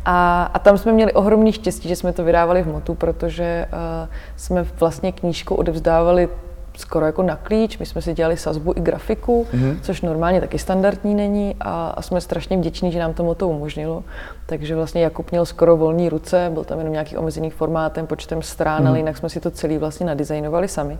A, 0.05 0.51
a 0.55 0.59
tam 0.59 0.79
jsme 0.79 0.93
měli 0.93 1.13
ohromný 1.13 1.53
štěstí, 1.53 1.89
že 1.89 1.97
jsme 1.97 2.13
to 2.13 2.25
vydávali 2.25 2.63
v 2.63 2.67
Motu, 2.67 2.95
protože 2.95 3.67
uh, 3.73 4.09
jsme 4.37 4.67
vlastně 4.81 5.13
knížku 5.13 5.55
odevzdávali 5.55 6.29
skoro 6.77 7.07
jako 7.07 7.23
na 7.23 7.37
klíč. 7.37 7.79
My 7.79 7.87
jsme 7.87 8.03
si 8.03 8.15
dělali 8.15 8.37
sazbu 8.37 8.73
i 8.77 8.81
grafiku, 8.81 9.47
mm-hmm. 9.53 9.77
což 9.83 10.03
normálně 10.03 10.41
taky 10.41 10.59
standardní 10.59 11.15
není 11.15 11.57
a, 11.61 11.89
a 11.97 12.03
jsme 12.03 12.21
strašně 12.21 12.57
vděční, 12.57 12.93
že 12.93 12.99
nám 12.99 13.15
tomu 13.15 13.35
to 13.35 13.49
umožnilo. 13.49 14.05
Takže 14.47 14.77
vlastně 14.77 15.03
Jakub 15.03 15.31
měl 15.31 15.47
skoro 15.47 15.77
volné 15.77 16.09
ruce, 16.09 16.51
byl 16.55 16.65
tam 16.65 16.79
jenom 16.79 16.93
nějaký 16.93 17.17
omezený 17.17 17.51
formátem, 17.51 18.07
počtem 18.07 18.43
strán, 18.43 18.85
mm-hmm. 18.85 18.89
ale 18.89 18.99
jinak 18.99 19.17
jsme 19.17 19.29
si 19.29 19.41
to 19.41 19.51
celý 19.51 19.79
vlastně 19.79 20.07
nadizajnovali 20.07 20.69
sami. 20.69 20.99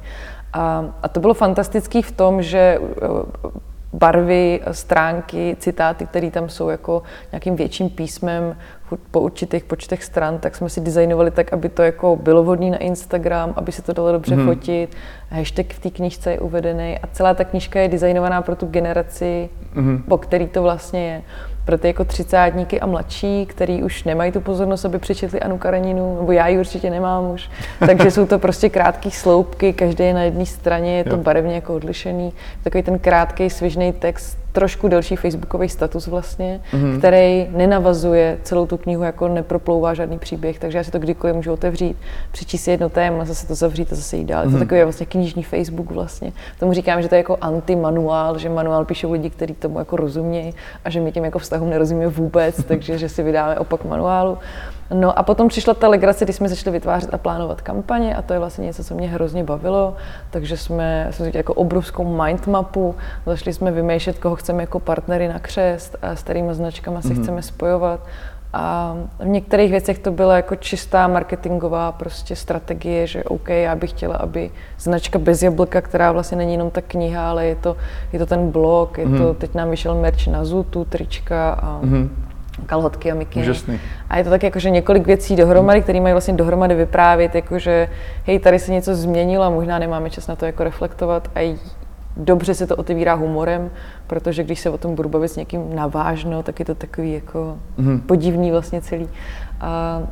A, 0.53 0.85
a 1.03 1.09
to 1.09 1.21
bylo 1.21 1.35
fantastický 1.35 2.03
v 2.03 2.13
tom, 2.13 2.43
že 2.43 2.79
barvy, 3.97 4.61
stránky, 4.73 5.57
citáty, 5.59 6.07
které 6.07 6.31
tam 6.31 6.49
jsou 6.49 6.69
jako 6.69 7.03
nějakým 7.33 7.57
větším 7.57 7.91
písmem 7.91 8.57
po 9.11 9.21
určitých 9.21 9.65
počtech 9.65 10.05
stran, 10.05 10.39
tak 10.39 10.57
jsme 10.57 10.69
si 10.69 10.81
designovali 10.81 11.31
tak, 11.31 11.53
aby 11.53 11.69
to 11.69 11.83
jako 11.83 12.17
bylo 12.17 12.43
vhodné 12.43 12.71
na 12.71 12.79
Instagram, 12.79 13.53
aby 13.57 13.73
se 13.73 13.83
to 13.83 13.93
dalo 13.93 14.13
dobře 14.13 14.35
hmm. 14.35 14.47
fotit. 14.47 14.97
Hashtag 15.31 15.67
v 15.67 15.79
té 15.79 15.91
knižce 15.91 16.31
je 16.31 16.39
uvedený 16.39 16.99
a 16.99 17.07
celá 17.13 17.35
ta 17.35 17.45
knižka 17.45 17.81
je 17.81 17.89
designovaná 17.89 18.43
pro 18.43 18.57
tu 18.57 18.67
generaci, 18.67 19.49
hmm. 19.75 20.03
po 20.09 20.19
který 20.19 20.49
to 20.49 20.63
vlastně 20.63 21.11
je 21.11 21.23
pro 21.67 21.79
ty 21.79 21.87
jako 21.87 22.05
třicátníky 22.05 22.81
a 22.81 22.87
mladší, 22.87 23.47
který 23.47 23.83
už 23.83 24.05
nemají 24.05 24.33
tu 24.33 24.41
pozornost, 24.41 24.85
aby 24.85 24.99
přečetli 24.99 25.41
Anu 25.41 25.59
Kareninu, 25.59 26.17
nebo 26.21 26.33
já 26.33 26.49
ji 26.49 26.59
určitě 26.59 26.91
nemám 26.91 27.31
už. 27.31 27.51
Takže 27.87 28.11
jsou 28.11 28.27
to 28.27 28.39
prostě 28.39 28.69
krátké 28.69 29.11
sloupky, 29.11 29.73
každý 29.73 30.05
je 30.05 30.15
na 30.15 30.23
jedné 30.23 30.47
straně, 30.47 30.97
je 30.97 31.05
to 31.05 31.17
barevně 31.17 31.55
jako 31.55 31.75
odlišený. 31.75 32.33
Takový 32.65 32.83
ten 32.83 32.99
krátký, 32.99 33.51
svižný 33.51 33.93
text, 33.93 34.39
trošku 34.57 34.89
delší 34.89 35.17
facebookový 35.17 35.69
status 35.69 36.07
vlastně, 36.07 36.61
mm-hmm. 36.73 36.99
který 36.99 37.49
nenavazuje 37.57 38.39
celou 38.43 38.67
tu 38.67 38.77
knihu, 38.77 39.03
jako 39.03 39.29
neproplouvá 39.29 39.95
žádný 39.95 40.19
příběh, 40.19 40.59
takže 40.59 40.79
já 40.79 40.85
si 40.85 40.91
to 40.91 40.99
kdykoliv 40.99 41.37
můžu 41.37 41.53
otevřít, 41.53 41.97
přečíst 42.33 42.63
si 42.63 42.71
jedno 42.71 42.89
téma, 42.89 43.25
zase 43.25 43.47
to 43.47 43.55
zavřít 43.55 43.93
a 43.93 43.97
zase 43.97 44.17
jít 44.17 44.25
dál. 44.25 44.45
Mm-hmm. 44.45 44.51
To 44.51 44.51
je 44.51 44.59
mhm. 44.59 44.67
takový 44.67 44.83
vlastně 44.83 45.07
knižní 45.07 45.43
Facebook 45.43 45.91
vlastně. 45.91 46.33
Tomu 46.61 46.73
říkám, 46.73 47.03
že 47.03 47.09
to 47.09 47.15
je 47.15 47.19
jako 47.19 47.39
anti-manuál, 47.41 48.39
že 48.39 48.49
manuál 48.49 48.85
píšou 48.85 49.13
lidi, 49.13 49.31
kteří 49.31 49.55
tomu 49.55 49.79
jako 49.79 49.97
rozumějí 49.97 50.55
a 50.85 50.91
že 50.91 51.01
my 51.01 51.13
těm 51.13 51.25
jako 51.25 51.39
vztahům 51.39 51.71
nerozumíme 51.71 52.09
vůbec, 52.09 52.65
takže 52.69 52.99
že 52.99 53.09
si 53.09 53.23
vydáme 53.23 53.59
opak 53.59 53.85
manuálu. 53.85 54.39
No 54.95 55.19
a 55.19 55.23
potom 55.23 55.49
přišla 55.49 55.75
ta 55.75 55.89
legrace, 55.89 56.25
kdy 56.25 56.33
jsme 56.33 56.49
začali 56.49 56.73
vytvářet 56.73 57.15
a 57.15 57.19
plánovat 57.19 57.61
kampaně 57.61 58.17
a 58.17 58.23
to 58.23 58.33
je 58.33 58.39
vlastně 58.39 58.65
něco, 58.65 58.85
co 58.85 58.95
mě 58.95 59.09
hrozně 59.09 59.45
bavilo, 59.45 59.97
takže 60.31 60.57
jsme, 60.57 61.09
jsme 61.11 61.31
jako 61.35 61.55
obrovskou 61.55 62.23
mindmapu, 62.23 62.95
začali 63.27 63.53
jsme 63.53 63.71
vymýšlet, 63.71 64.19
koho 64.19 64.37
chceme 64.37 64.63
jako 64.63 64.81
partnery 64.81 65.29
na 65.29 65.39
křest 65.39 65.97
a 66.03 66.17
s 66.17 66.23
kterými 66.23 66.55
značkama 66.55 67.03
se 67.03 67.09
mm-hmm. 67.09 67.23
chceme 67.23 67.43
spojovat. 67.43 68.01
A 68.53 68.97
v 69.19 69.27
některých 69.27 69.71
věcech 69.71 69.99
to 69.99 70.11
byla 70.11 70.37
jako 70.37 70.57
čistá 70.57 71.09
marketingová 71.09 71.93
prostě 71.93 72.37
strategie, 72.37 73.07
že 73.07 73.25
OK, 73.25 73.49
já 73.49 73.77
bych 73.77 73.91
chtěla, 73.91 74.17
aby 74.17 74.51
značka 74.79 75.19
bez 75.19 75.43
jablka, 75.43 75.81
která 75.81 76.13
vlastně 76.13 76.37
není 76.37 76.53
jenom 76.53 76.71
ta 76.71 76.81
kniha, 76.81 77.31
ale 77.31 77.47
je 77.47 77.57
to, 77.57 77.77
je 78.13 78.19
to 78.19 78.27
ten 78.27 78.51
blog, 78.51 78.99
je 78.99 79.07
mm-hmm. 79.07 79.19
to, 79.19 79.25
mhm. 79.25 79.35
teď 79.35 79.55
nám 79.55 79.71
vyšel 79.71 79.95
merch 79.95 80.27
na 80.27 80.45
Zutu, 80.45 80.85
trička 80.85 81.51
a 81.53 81.81
mm-hmm 81.83 82.26
kalhotky 82.67 83.13
a 83.13 83.15
mikiny. 83.15 83.45
Úžasný. 83.45 83.81
A 84.11 84.19
je 84.19 84.25
to 84.25 84.31
tak 84.31 84.43
jakože 84.43 84.71
několik 84.71 85.07
věcí 85.07 85.37
dohromady, 85.37 85.83
které 85.83 86.01
mají 86.01 86.13
vlastně 86.13 86.35
dohromady 86.35 86.75
vyprávět, 86.75 87.35
jakože 87.35 87.89
hej, 88.25 88.39
tady 88.39 88.59
se 88.59 88.73
něco 88.73 88.95
změnilo 88.95 89.45
a 89.45 89.51
možná 89.51 89.79
nemáme 89.79 90.11
čas 90.11 90.27
na 90.27 90.37
to 90.37 90.47
jako 90.47 90.65
reflektovat 90.65 91.31
a 91.35 91.57
dobře 92.17 92.55
se 92.55 92.67
to 92.67 92.77
otevírá 92.77 93.15
humorem, 93.15 93.71
protože 94.07 94.45
když 94.45 94.61
se 94.61 94.71
o 94.71 94.79
tom 94.79 94.95
budu 94.95 95.09
bavit 95.09 95.29
s 95.29 95.37
někým 95.37 95.75
navážno, 95.75 96.43
tak 96.43 96.59
je 96.59 96.65
to 96.65 96.75
takový 96.75 97.13
jako 97.13 97.59
mm. 97.77 98.01
podivný 98.01 98.51
vlastně 98.51 98.81
celý. 98.81 99.09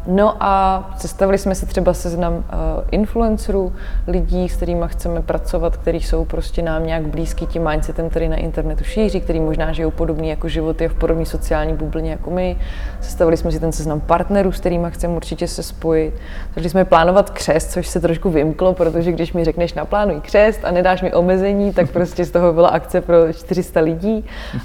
No 0.06 0.36
a 0.40 0.84
sestavili 0.96 1.38
jsme 1.38 1.54
si 1.54 1.66
třeba 1.66 1.94
seznam 1.94 2.44
influencerů, 2.90 3.72
lidí, 4.06 4.48
s 4.48 4.56
kterými 4.56 4.84
chceme 4.86 5.22
pracovat, 5.22 5.76
kteří 5.76 6.00
jsou 6.00 6.24
prostě 6.24 6.62
nám 6.62 6.86
nějak 6.86 7.06
blízký 7.06 7.46
tím 7.46 7.68
mindsetem, 7.68 8.10
který 8.10 8.28
na 8.28 8.36
internetu 8.36 8.84
šíří, 8.84 9.20
který 9.20 9.40
možná 9.40 9.72
žijou 9.72 9.90
podobný 9.90 10.28
jako 10.28 10.48
životy 10.48 10.86
a 10.86 10.88
v 10.88 10.94
podobné 10.94 11.26
sociální 11.26 11.74
bublině 11.74 12.10
jako 12.10 12.30
my. 12.30 12.56
Sestavili 13.00 13.36
jsme 13.36 13.52
si 13.52 13.60
ten 13.60 13.72
seznam 13.72 14.00
partnerů, 14.00 14.52
s 14.52 14.60
kterými 14.60 14.86
chceme 14.90 15.14
určitě 15.14 15.48
se 15.48 15.62
spojit. 15.62 16.14
Začali 16.48 16.70
jsme 16.70 16.84
plánovat 16.84 17.30
křest, 17.30 17.70
což 17.70 17.86
se 17.86 18.00
trošku 18.00 18.30
vymklo, 18.30 18.74
protože 18.74 19.12
když 19.12 19.32
mi 19.32 19.44
řekneš 19.44 19.74
naplánuj 19.74 20.20
křest 20.20 20.60
a 20.64 20.70
nedáš 20.70 21.02
mi 21.02 21.14
omezení, 21.14 21.72
tak 21.72 21.90
prostě 21.92 22.24
z 22.24 22.30
toho 22.30 22.52
byla 22.52 22.68
akce 22.68 23.00
pro 23.00 23.32
400 23.32 23.80
lidí 23.80 24.24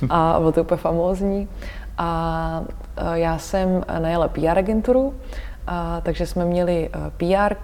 a 0.10 0.36
bylo 0.40 0.52
to 0.52 0.62
úplně 0.62 0.78
famózní. 0.78 1.48
A 1.98 2.64
já 3.14 3.38
jsem 3.38 3.84
najela 4.00 4.28
PR 4.28 4.58
agenturu, 4.58 5.14
a, 5.68 6.02
takže 6.02 6.26
jsme 6.26 6.46
měli 6.46 6.90
PR 7.18 7.56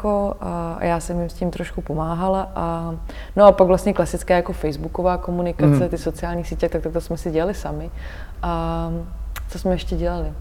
a 0.41 0.77
já 0.81 0.99
jsem 0.99 1.19
jim 1.19 1.29
s 1.29 1.33
tím 1.33 1.51
trošku 1.51 1.81
pomáhala. 1.81 2.51
A, 2.55 2.95
no 3.35 3.45
a 3.45 3.51
pak 3.51 3.67
vlastně 3.67 3.93
klasická 3.93 4.35
jako 4.35 4.53
facebooková 4.53 5.17
komunikace, 5.17 5.83
mm. 5.83 5.89
ty 5.89 5.97
sociální 5.97 6.43
sítě, 6.43 6.69
tak 6.69 6.81
to 6.93 7.01
jsme 7.01 7.17
si 7.17 7.31
dělali 7.31 7.53
sami. 7.53 7.91
A, 8.41 8.89
co 9.47 9.59
jsme 9.59 9.73
ještě 9.73 9.95
dělali? 9.95 10.33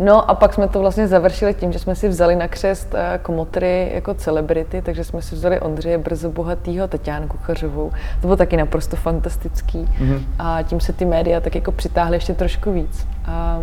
No 0.00 0.30
a 0.30 0.34
pak 0.34 0.54
jsme 0.54 0.68
to 0.68 0.80
vlastně 0.80 1.08
završili 1.08 1.54
tím, 1.54 1.72
že 1.72 1.78
jsme 1.78 1.94
si 1.94 2.08
vzali 2.08 2.36
na 2.36 2.48
křest 2.48 2.94
eh, 2.94 3.20
komotry 3.22 3.90
jako 3.94 4.14
celebrity, 4.14 4.82
takže 4.82 5.04
jsme 5.04 5.22
si 5.22 5.34
vzali 5.34 5.60
Ondřeje 5.60 5.98
Brzo 5.98 6.30
Bohatýho, 6.30 6.88
Tatiánu 6.88 7.28
Kuchařovou. 7.28 7.90
To 8.20 8.26
bylo 8.26 8.36
taky 8.36 8.56
naprosto 8.56 8.96
fantastický. 8.96 9.78
Mm-hmm. 9.78 10.20
A 10.38 10.62
tím 10.62 10.80
se 10.80 10.92
ty 10.92 11.04
média 11.04 11.40
tak 11.40 11.54
jako 11.54 11.72
přitáhly 11.72 12.16
ještě 12.16 12.34
trošku 12.34 12.72
víc. 12.72 13.06
A, 13.26 13.60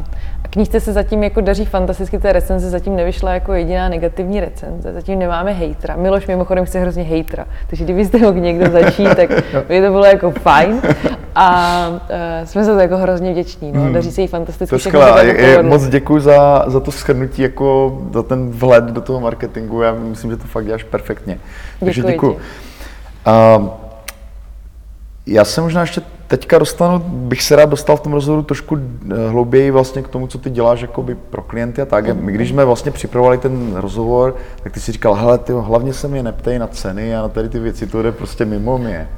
knížce 0.50 0.80
se 0.80 0.94
zatím 0.94 1.24
jako 1.24 1.42
daří 1.42 1.66
fantasticky, 1.66 2.20
té 2.20 2.34
recenze 2.34 2.70
zatím 2.70 2.96
nevyšla 2.96 3.34
jako 3.34 3.54
jediná 3.54 3.90
negativní 3.90 4.40
recenze, 4.40 4.94
zatím 4.94 5.20
nemáme 5.20 5.52
hejtra. 5.52 5.96
Miloš 5.96 6.28
mimochodem 6.28 6.66
chce 6.66 6.80
hrozně 6.80 7.04
hejtra, 7.04 7.46
takže 7.68 7.84
kdybyste 7.84 8.18
mohl 8.18 8.40
někdo 8.40 8.72
začít, 8.72 9.10
tak 9.16 9.30
by 9.68 9.82
to 9.82 9.92
bylo 9.92 10.06
jako 10.06 10.32
fajn. 10.32 10.82
A 11.36 11.88
uh, 11.90 11.98
jsme 12.46 12.64
za 12.64 12.74
to 12.74 12.80
jako 12.80 12.98
hrozně 12.98 13.32
vděční, 13.32 13.72
no. 13.72 13.82
Hmm. 13.82 13.94
daří 13.94 14.12
se 14.12 14.22
jí 14.22 14.28
fantasticky. 14.28 14.92
To 14.92 15.18
je, 15.20 15.64
moc 15.64 15.88
děkuji 15.88 16.20
za, 16.20 16.64
za 16.68 16.80
to 16.80 16.92
shrnutí, 16.92 17.42
jako 17.42 18.00
za 18.14 18.24
ten 18.24 18.50
vhled 18.50 18.84
do 18.84 19.02
toho 19.02 19.20
marketingu, 19.20 19.82
já 19.82 19.94
myslím, 19.94 20.32
že 20.32 20.38
to 20.38 20.48
fakt 20.48 20.66
děláš 20.66 20.84
perfektně. 20.84 21.40
Takže 21.80 22.02
děkuji. 22.02 22.40
Uh, 23.28 23.70
já 25.34 25.46
jsem 25.46 25.64
možná 25.64 25.82
ještě 25.82 26.02
teďka 26.28 26.60
dostanu, 26.60 27.00
bych 27.00 27.42
se 27.42 27.56
rád 27.56 27.70
dostal 27.70 27.98
v 27.98 28.00
tom 28.00 28.14
rozhovoru 28.14 28.44
trošku 28.44 28.78
eh, 28.78 29.30
hlouběji 29.30 29.72
vlastně 29.72 30.02
k 30.02 30.08
tomu, 30.08 30.28
co 30.28 30.38
ty 30.38 30.50
děláš 30.50 30.82
jakoby 30.82 31.16
pro 31.16 31.42
klienty 31.42 31.82
a 31.82 31.86
tak. 31.86 32.16
My 32.16 32.32
když 32.32 32.50
jsme 32.50 32.66
vlastně 32.66 32.92
připravovali 32.92 33.38
ten 33.38 33.76
rozhovor, 33.76 34.36
tak 34.64 34.74
ty 34.74 34.80
si 34.80 34.92
říkal, 34.92 35.14
hele, 35.14 35.38
ty 35.38 35.54
hlavně 35.54 35.94
se 35.94 36.08
mě 36.08 36.24
neptej 36.24 36.60
na 36.60 36.68
ceny 36.68 37.16
a 37.16 37.22
na 37.22 37.30
tady 37.30 37.50
ty 37.50 37.60
věci, 37.60 37.88
to 37.88 38.02
jde 38.02 38.12
prostě 38.12 38.46
mimo 38.46 38.78
mě. 38.78 39.10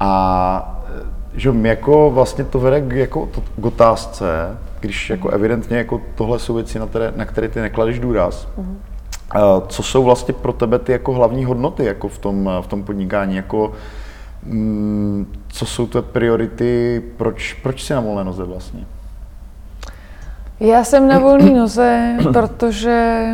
A 0.00 0.82
eh, 0.88 1.02
že 1.34 1.52
mě 1.52 1.70
jako 1.70 2.10
vlastně 2.10 2.44
to 2.44 2.58
vede 2.58 2.80
k, 2.80 2.92
jako, 2.92 3.26
to, 3.26 3.42
k 3.60 3.64
otázce, 3.64 4.58
když 4.80 5.10
jako 5.10 5.28
evidentně 5.28 5.76
jako 5.76 6.00
tohle 6.14 6.38
jsou 6.38 6.54
věci, 6.54 6.78
na 6.78 6.86
které, 6.86 7.12
na 7.16 7.24
které 7.24 7.48
ty 7.48 7.60
nekladeš 7.60 7.98
důraz, 7.98 8.48
uh-huh. 8.58 9.62
co 9.66 9.82
jsou 9.82 10.04
vlastně 10.04 10.34
pro 10.34 10.52
tebe 10.52 10.78
ty 10.78 10.92
jako 10.92 11.12
hlavní 11.12 11.44
hodnoty 11.44 11.84
jako 11.84 12.08
v 12.08 12.18
tom, 12.18 12.50
v 12.60 12.66
tom 12.66 12.84
podnikání, 12.84 13.36
jako 13.36 13.66
Mm, 13.66 14.01
co 15.48 15.66
jsou 15.66 15.86
to 15.86 16.02
priority, 16.02 17.02
proč, 17.16 17.52
proč 17.52 17.82
jsi 17.82 17.92
na 17.92 18.00
volné 18.00 18.24
noze 18.24 18.44
vlastně? 18.44 18.84
Já 20.60 20.84
jsem 20.84 21.08
na 21.08 21.18
volné 21.18 21.50
noze, 21.50 22.16
protože 22.32 23.26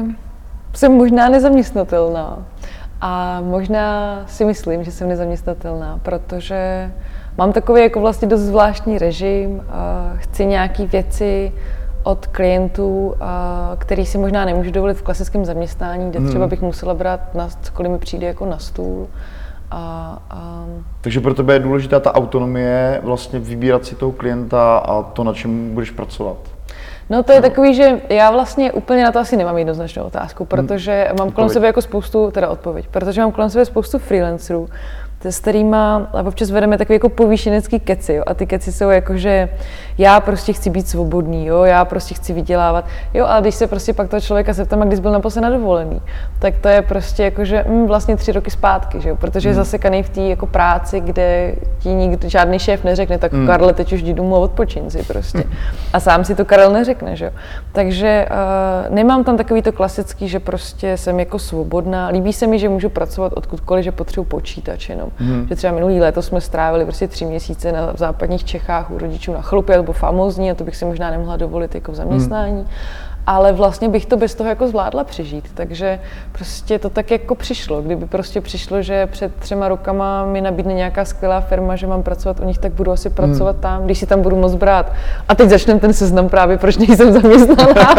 jsem 0.74 0.92
možná 0.92 1.28
nezaměstnatelná. 1.28 2.38
A 3.00 3.40
možná 3.40 4.22
si 4.26 4.44
myslím, 4.44 4.84
že 4.84 4.90
jsem 4.92 5.08
nezaměstnatelná, 5.08 6.00
protože 6.02 6.92
mám 7.38 7.52
takový 7.52 7.82
jako 7.82 8.00
vlastně 8.00 8.28
dost 8.28 8.40
zvláštní 8.40 8.98
režim. 8.98 9.62
Chci 10.16 10.46
nějaké 10.46 10.86
věci 10.86 11.52
od 12.02 12.26
klientů, 12.26 13.14
který 13.78 14.06
si 14.06 14.18
možná 14.18 14.44
nemůžu 14.44 14.70
dovolit 14.70 14.94
v 14.94 15.02
klasickém 15.02 15.44
zaměstnání, 15.44 16.10
kde 16.10 16.20
třeba 16.20 16.44
hmm. 16.44 16.50
bych 16.50 16.62
musela 16.62 16.94
brát 16.94 17.34
na 17.34 17.48
cokoliv 17.62 17.92
mi 17.92 17.98
přijde 17.98 18.26
jako 18.26 18.46
na 18.46 18.58
stůl. 18.58 19.08
A, 19.70 20.18
a... 20.30 20.64
Takže 21.00 21.20
pro 21.20 21.34
tebe 21.34 21.52
je 21.52 21.58
důležitá 21.58 22.00
ta 22.00 22.14
autonomie, 22.14 23.00
vlastně 23.02 23.38
vybírat 23.38 23.84
si 23.84 23.94
toho 23.94 24.12
klienta 24.12 24.78
a 24.78 25.02
to, 25.02 25.24
na 25.24 25.32
čem 25.32 25.74
budeš 25.74 25.90
pracovat. 25.90 26.36
No 27.10 27.22
to 27.22 27.32
je 27.32 27.42
takový, 27.42 27.74
že 27.74 28.00
já 28.08 28.30
vlastně 28.30 28.72
úplně 28.72 29.04
na 29.04 29.12
to 29.12 29.18
asi 29.18 29.36
nemám 29.36 29.58
jednoznačnou 29.58 30.04
otázku, 30.04 30.44
protože 30.44 31.08
mám 31.18 31.30
kolem 31.30 31.50
sebe 31.50 31.66
jako 31.66 31.82
spoustu, 31.82 32.30
teda 32.30 32.48
odpověď, 32.48 32.88
protože 32.88 33.20
mám 33.20 33.32
kolem 33.32 33.50
sebe 33.50 33.64
spoustu 33.64 33.98
freelancerů, 33.98 34.68
s 35.24 35.40
kterými 35.40 35.76
občas 36.26 36.50
vedeme 36.50 36.78
takový 36.78 36.94
jako 36.94 37.08
povýšenecký 37.08 37.80
keci. 37.80 38.14
Jo? 38.14 38.22
A 38.26 38.34
ty 38.34 38.46
keci 38.46 38.72
jsou 38.72 38.90
jako, 38.90 39.16
že 39.16 39.48
já 39.98 40.20
prostě 40.20 40.52
chci 40.52 40.70
být 40.70 40.88
svobodný, 40.88 41.46
jo? 41.46 41.64
já 41.64 41.84
prostě 41.84 42.14
chci 42.14 42.32
vydělávat. 42.32 42.84
Jo, 43.14 43.26
ale 43.26 43.40
když 43.40 43.54
se 43.54 43.66
prostě 43.66 43.92
pak 43.92 44.08
toho 44.08 44.20
člověka 44.20 44.52
zeptám, 44.52 44.80
když 44.80 45.00
byl 45.00 45.12
naposled 45.12 45.42
na 45.42 45.50
dovolený, 45.50 46.00
tak 46.38 46.54
to 46.60 46.68
je 46.68 46.82
prostě 46.82 47.24
jako, 47.24 47.44
že 47.44 47.64
mm, 47.68 47.86
vlastně 47.86 48.16
tři 48.16 48.32
roky 48.32 48.50
zpátky, 48.50 49.00
že 49.00 49.08
jo? 49.08 49.16
protože 49.16 49.48
je 49.48 49.52
hmm. 49.52 49.64
zasekaný 49.64 50.02
v 50.02 50.08
té 50.08 50.20
jako 50.20 50.46
práci, 50.46 51.00
kde 51.00 51.54
ti 51.78 51.88
nikdo, 51.88 52.28
žádný 52.28 52.58
šéf 52.58 52.84
neřekne, 52.84 53.18
tak 53.18 53.32
mm. 53.32 53.46
Karle, 53.46 53.72
teď 53.72 53.92
už 53.92 54.02
jdi 54.02 54.14
domů 54.14 54.36
a 54.36 54.38
odpočin 54.38 54.90
si 54.90 55.02
prostě. 55.02 55.44
A 55.92 56.00
sám 56.00 56.24
si 56.24 56.34
to 56.34 56.44
Karel 56.44 56.72
neřekne, 56.72 57.16
že 57.16 57.24
jo. 57.24 57.30
Takže 57.72 58.26
uh, 58.30 58.94
nemám 58.94 59.24
tam 59.24 59.36
takový 59.36 59.62
to 59.62 59.72
klasický, 59.72 60.28
že 60.28 60.40
prostě 60.40 60.96
jsem 60.96 61.20
jako 61.20 61.38
svobodná. 61.38 62.08
Líbí 62.08 62.32
se 62.32 62.46
mi, 62.46 62.58
že 62.58 62.68
můžu 62.68 62.88
pracovat 62.88 63.32
odkudkoliv, 63.32 63.84
že 63.84 63.92
potřebuji 63.92 64.24
počítač 64.24 64.88
jenom 64.88 65.07
Hmm. 65.16 65.46
Že 65.48 65.56
třeba 65.56 65.72
minulý 65.72 66.00
léto 66.00 66.22
jsme 66.22 66.40
strávili 66.40 66.84
prostě 66.84 67.08
tři 67.08 67.24
měsíce 67.24 67.72
na, 67.72 67.92
v 67.92 67.96
západních 67.96 68.44
Čechách 68.44 68.90
u 68.90 68.98
rodičů 68.98 69.32
na 69.32 69.42
chlupě, 69.42 69.76
to 69.76 69.82
bylo 69.82 69.92
famózní 69.92 70.50
a 70.50 70.54
to 70.54 70.64
bych 70.64 70.76
si 70.76 70.84
možná 70.84 71.10
nemohla 71.10 71.36
dovolit 71.36 71.74
jako 71.74 71.92
v 71.92 71.94
zaměstnání. 71.94 72.54
Hmm 72.54 72.68
ale 73.28 73.52
vlastně 73.52 73.88
bych 73.88 74.06
to 74.06 74.16
bez 74.16 74.34
toho 74.34 74.48
jako 74.48 74.68
zvládla 74.68 75.04
přežít. 75.04 75.44
Takže 75.54 75.98
prostě 76.32 76.78
to 76.78 76.90
tak 76.90 77.10
jako 77.10 77.34
přišlo. 77.34 77.82
Kdyby 77.82 78.06
prostě 78.06 78.40
přišlo, 78.40 78.82
že 78.82 79.06
před 79.06 79.34
třema 79.34 79.68
rokama 79.68 80.24
mi 80.24 80.40
nabídne 80.40 80.74
nějaká 80.74 81.04
skvělá 81.04 81.40
firma, 81.40 81.76
že 81.76 81.86
mám 81.86 82.02
pracovat 82.02 82.40
u 82.40 82.44
nich, 82.44 82.58
tak 82.58 82.72
budu 82.72 82.92
asi 82.92 83.10
pracovat 83.10 83.52
hmm. 83.52 83.60
tam, 83.62 83.84
když 83.84 83.98
si 83.98 84.06
tam 84.06 84.22
budu 84.22 84.36
moc 84.36 84.54
brát. 84.54 84.92
A 85.28 85.34
teď 85.34 85.48
začneme 85.48 85.80
ten 85.80 85.92
seznam 85.92 86.28
právě, 86.28 86.58
proč 86.58 86.76
nejsem 86.76 87.12
zaměstnaná. 87.12 87.94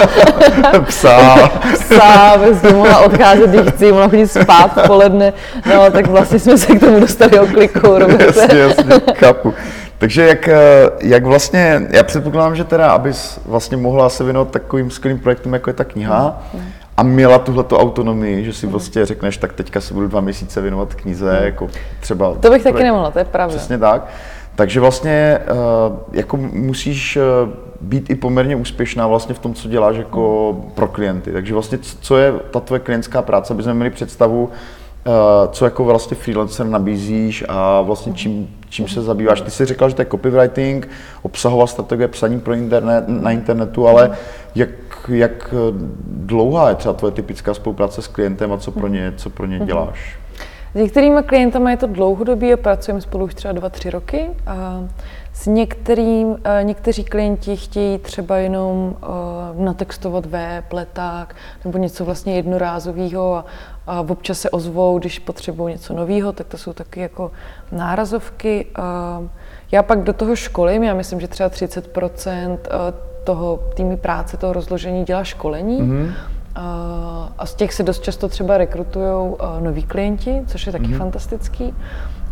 Psa. 0.86 1.50
Psa, 1.74 2.38
prostě 2.38 2.74
mohla 2.74 3.00
odcházet, 3.00 3.50
když 3.50 3.74
chci, 3.74 3.92
mohla 3.92 4.08
chodit 4.08 4.28
spát 4.28 4.84
v 4.84 4.88
poledne. 4.88 5.34
No, 5.70 5.92
tak 5.92 6.08
vlastně 6.08 6.40
jsme 6.40 6.58
se 6.58 6.76
k 6.76 6.80
tomu 6.80 7.00
dostali 7.00 7.40
oklikou, 7.40 8.00
Jasně, 8.20 8.60
jasně, 8.60 9.02
chápu. 9.16 9.54
Takže 10.00 10.28
jak, 10.28 10.48
eh, 10.48 10.90
jak 11.02 11.26
vlastně, 11.26 11.88
já 11.90 12.04
předpokládám, 12.04 12.56
že 12.56 12.64
teda, 12.64 12.92
abys 12.92 13.40
vlastně 13.46 13.78
mohla 13.78 14.10
se 14.10 14.24
věnovat 14.24 14.52
takovým 14.52 14.92
skvělým 14.92 15.20
projektům, 15.20 15.54
jako 15.54 15.70
je 15.70 15.74
ta 15.74 15.84
kniha, 15.84 16.42
mm. 16.54 16.62
a 16.98 17.04
měla 17.04 17.40
tuhleto 17.40 17.80
autonomii, 17.80 18.46
že 18.46 18.54
si 18.54 18.66
mm. 18.66 18.72
vlastně 18.72 19.06
řekneš, 19.06 19.38
tak 19.38 19.54
teďka 19.54 19.82
se 19.82 19.94
budu 19.94 20.08
dva 20.08 20.22
měsíce 20.22 20.62
věnovat 20.62 20.96
knize, 20.96 21.40
mm. 21.40 21.46
jako 21.46 21.68
třeba... 22.00 22.34
To 22.34 22.50
bych 22.50 22.64
taky 22.64 22.84
nemohla, 22.84 23.12
to 23.12 23.20
je 23.20 23.26
pravda. 23.26 23.58
Přesně 23.58 23.78
tak. 23.78 24.08
Takže 24.56 24.80
vlastně 24.80 25.40
eh, 25.42 25.46
jako 26.12 26.38
musíš 26.38 27.18
eh, 27.18 27.22
být 27.82 28.10
i 28.10 28.16
poměrně 28.16 28.56
úspěšná 28.56 29.08
vlastně 29.08 29.36
v 29.36 29.40
tom, 29.40 29.54
co 29.54 29.68
děláš 29.68 29.96
jako 29.96 30.54
pro 30.76 30.88
klienty. 30.88 31.32
Takže 31.32 31.54
vlastně 31.54 31.78
co 31.82 32.18
je 32.18 32.34
ta 32.52 32.60
tvoje 32.60 32.80
klientská 32.80 33.22
práce, 33.22 33.54
aby 33.54 33.64
jsme 33.64 33.74
měli 33.74 33.90
představu, 33.90 34.50
co 35.52 35.66
jako 35.66 35.84
vlastně 35.84 36.18
freelancer 36.18 36.66
nabízíš 36.66 37.46
a 37.50 37.82
vlastně 37.82 38.14
čím 38.14 38.60
čím 38.70 38.88
se 38.88 39.02
zabýváš. 39.02 39.42
Ty 39.42 39.52
jsi 39.52 39.66
řekla, 39.66 39.90
že 39.90 39.96
to 39.96 40.02
je 40.02 40.06
copywriting, 40.06 40.88
obsahová 41.22 41.68
strategie, 41.68 42.08
psaní 42.08 42.40
pro 42.40 42.54
internet, 42.54 43.04
na 43.08 43.32
internetu, 43.32 43.88
ale 43.88 44.18
jak, 44.56 44.70
jak 45.08 45.54
dlouhá 46.06 46.70
je 46.70 46.76
třeba 46.76 46.94
tvoje 46.94 47.12
typická 47.12 47.54
spolupráce 47.54 48.02
s 48.02 48.08
klientem 48.08 48.52
a 48.52 48.58
co 48.58 48.72
pro 48.72 48.88
ně, 48.88 49.14
co 49.18 49.30
pro 49.30 49.46
ně 49.46 49.58
mhm. 49.58 49.66
děláš? 49.66 50.20
S 50.72 50.74
některými 50.74 51.24
klientami 51.24 51.72
je 51.72 51.78
to 51.78 51.88
dlouhodobí 51.88 52.54
a 52.54 52.58
pracujeme 52.58 53.02
spolu 53.02 53.26
už 53.26 53.34
třeba 53.34 53.52
dva, 53.52 53.70
tři 53.70 53.90
roky. 53.90 54.30
A 54.48 54.84
s 55.34 55.46
některým, 55.46 56.38
někteří 56.64 57.04
klienti 57.04 57.56
chtějí 57.56 57.98
třeba 57.98 58.38
jenom 58.38 58.96
uh, 59.56 59.64
natextovat 59.64 60.26
web, 60.26 60.74
leták 60.74 61.36
nebo 61.66 61.78
něco 61.78 62.06
vlastně 62.06 62.36
jednorázového 62.36 63.36
a, 63.36 63.46
a 63.90 64.02
občas 64.02 64.40
se 64.40 64.50
ozvou, 64.50 65.00
když 65.00 65.20
potřebují 65.20 65.74
něco 65.74 65.94
nového, 65.94 66.32
tak 66.32 66.48
to 66.48 66.58
jsou 66.58 66.74
taky 66.74 67.00
jako 67.00 67.32
nárazovky. 67.72 68.66
Já 69.72 69.84
pak 69.84 70.04
do 70.04 70.14
toho 70.14 70.36
školím, 70.36 70.84
já 70.84 70.94
myslím, 70.94 71.20
že 71.20 71.28
třeba 71.28 71.50
30% 71.50 72.58
toho 73.24 73.60
týmy 73.74 73.98
práce, 73.98 74.38
toho 74.38 74.54
rozložení 74.54 75.04
dělá 75.04 75.24
školení. 75.24 75.82
Mm-hmm. 75.82 76.14
A 77.38 77.46
z 77.46 77.56
těch 77.56 77.74
se 77.74 77.84
dost 77.84 78.04
často 78.04 78.28
třeba 78.28 78.58
rekrutují 78.58 79.36
noví 79.60 79.84
klienti, 79.84 80.42
což 80.48 80.66
je 80.66 80.72
taky 80.72 80.86
mm-hmm. 80.86 80.98
fantastický. 80.98 81.74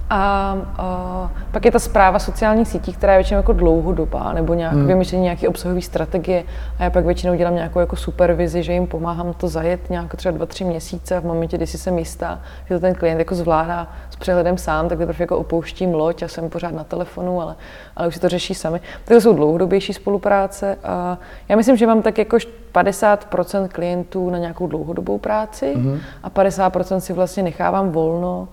A, 0.09 0.57
a 0.77 1.31
pak 1.51 1.65
je 1.65 1.71
ta 1.71 1.79
zpráva 1.79 2.19
sociálních 2.19 2.67
sítí, 2.67 2.93
která 2.93 3.13
je 3.13 3.19
většinou 3.19 3.39
jako 3.39 3.53
dlouhodobá, 3.53 4.33
nebo 4.33 4.53
nějak 4.53 4.73
hmm. 4.73 4.87
vymyšlení 4.87 5.23
nějaké 5.23 5.47
obsahové 5.47 5.81
strategie. 5.81 6.43
A 6.79 6.83
já 6.83 6.89
pak 6.89 7.05
většinou 7.05 7.35
dělám 7.35 7.55
nějakou 7.55 7.79
jako 7.79 7.95
supervizi, 7.95 8.63
že 8.63 8.73
jim 8.73 8.87
pomáhám 8.87 9.33
to 9.33 9.47
zajet 9.47 9.89
nějak 9.89 10.15
třeba 10.15 10.37
dva, 10.37 10.45
tři 10.45 10.63
měsíce 10.63 11.17
a 11.17 11.19
v 11.19 11.25
momentě, 11.25 11.57
kdy 11.57 11.67
si 11.67 11.77
jsem 11.77 11.97
jistá, 11.99 12.41
že 12.65 12.75
to 12.75 12.81
ten 12.81 12.95
klient 12.95 13.19
jako 13.19 13.35
zvládá 13.35 13.87
s 14.09 14.15
přehledem 14.15 14.57
sám, 14.57 14.89
tak 14.89 14.97
teprve 14.97 15.23
jako 15.23 15.37
opouštím 15.37 15.93
loď 15.93 16.23
a 16.23 16.27
jsem 16.27 16.49
pořád 16.49 16.73
na 16.73 16.83
telefonu, 16.83 17.41
ale, 17.41 17.55
ale 17.95 18.07
už 18.07 18.13
si 18.13 18.19
to 18.19 18.29
řeší 18.29 18.53
sami. 18.53 18.79
Tak 18.79 19.15
to 19.15 19.21
jsou 19.21 19.33
dlouhodobější 19.33 19.93
spolupráce. 19.93 20.77
A 20.83 21.17
já 21.49 21.55
myslím, 21.55 21.77
že 21.77 21.87
mám 21.87 22.01
tak 22.01 22.17
jako 22.17 22.37
50% 22.73 23.67
klientů 23.67 24.29
na 24.29 24.37
nějakou 24.37 24.67
dlouhodobou 24.67 25.17
práci 25.17 25.73
hmm. 25.75 25.99
a 26.23 26.29
50% 26.29 26.97
si 26.97 27.13
vlastně 27.13 27.43
nechávám 27.43 27.91
volno 27.91 28.47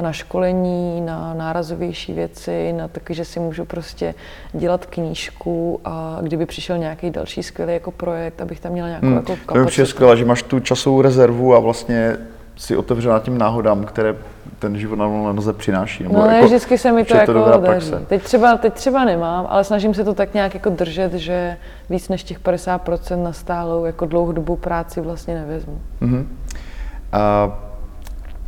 na 0.00 0.12
školení, 0.12 1.00
na 1.00 1.34
nárazovější 1.34 2.12
věci, 2.12 2.72
na 2.72 2.88
taky, 2.88 3.14
že 3.14 3.24
si 3.24 3.40
můžu 3.40 3.64
prostě 3.64 4.14
dělat 4.52 4.86
knížku 4.86 5.80
a 5.84 6.18
kdyby 6.22 6.46
přišel 6.46 6.78
nějaký 6.78 7.10
další 7.10 7.42
skvělý 7.42 7.72
jako 7.72 7.90
projekt, 7.90 8.40
abych 8.40 8.60
tam 8.60 8.72
měla 8.72 8.88
nějakou 8.88 9.06
hmm. 9.06 9.16
jako 9.16 9.36
kapacitu. 9.46 9.74
To 9.74 9.80
je 9.80 9.86
skvělé, 9.86 10.16
že 10.16 10.24
máš 10.24 10.42
tu 10.42 10.60
časovou 10.60 11.02
rezervu 11.02 11.54
a 11.54 11.58
vlastně 11.58 12.16
si 12.56 12.76
otevřená 12.76 13.18
tím 13.18 13.38
náhodám, 13.38 13.84
které 13.84 14.16
ten 14.58 14.78
život 14.78 14.96
na 14.96 15.32
noze 15.32 15.52
přináší. 15.52 16.02
Nebo 16.02 16.18
no 16.18 16.26
ne, 16.26 16.34
jako, 16.34 16.46
vždycky 16.46 16.78
se 16.78 16.92
mi 16.92 17.04
to 17.04 17.16
jako 17.16 17.32
to 17.32 17.60
daří. 17.60 17.92
Teď 18.06 18.22
třeba, 18.22 18.56
teď 18.56 18.74
třeba 18.74 19.04
nemám, 19.04 19.46
ale 19.48 19.64
snažím 19.64 19.94
se 19.94 20.04
to 20.04 20.14
tak 20.14 20.34
nějak 20.34 20.54
jako 20.54 20.70
držet, 20.70 21.12
že 21.12 21.56
víc 21.90 22.08
než 22.08 22.24
těch 22.24 22.40
50% 22.40 23.22
na 23.22 23.32
stálou 23.32 23.84
jako 23.84 24.06
dlouhodobou 24.06 24.56
práci 24.56 25.00
vlastně 25.00 25.34
nevezmu. 25.34 25.80
Mm-hmm. 26.02 26.24
Uh, 26.24 27.52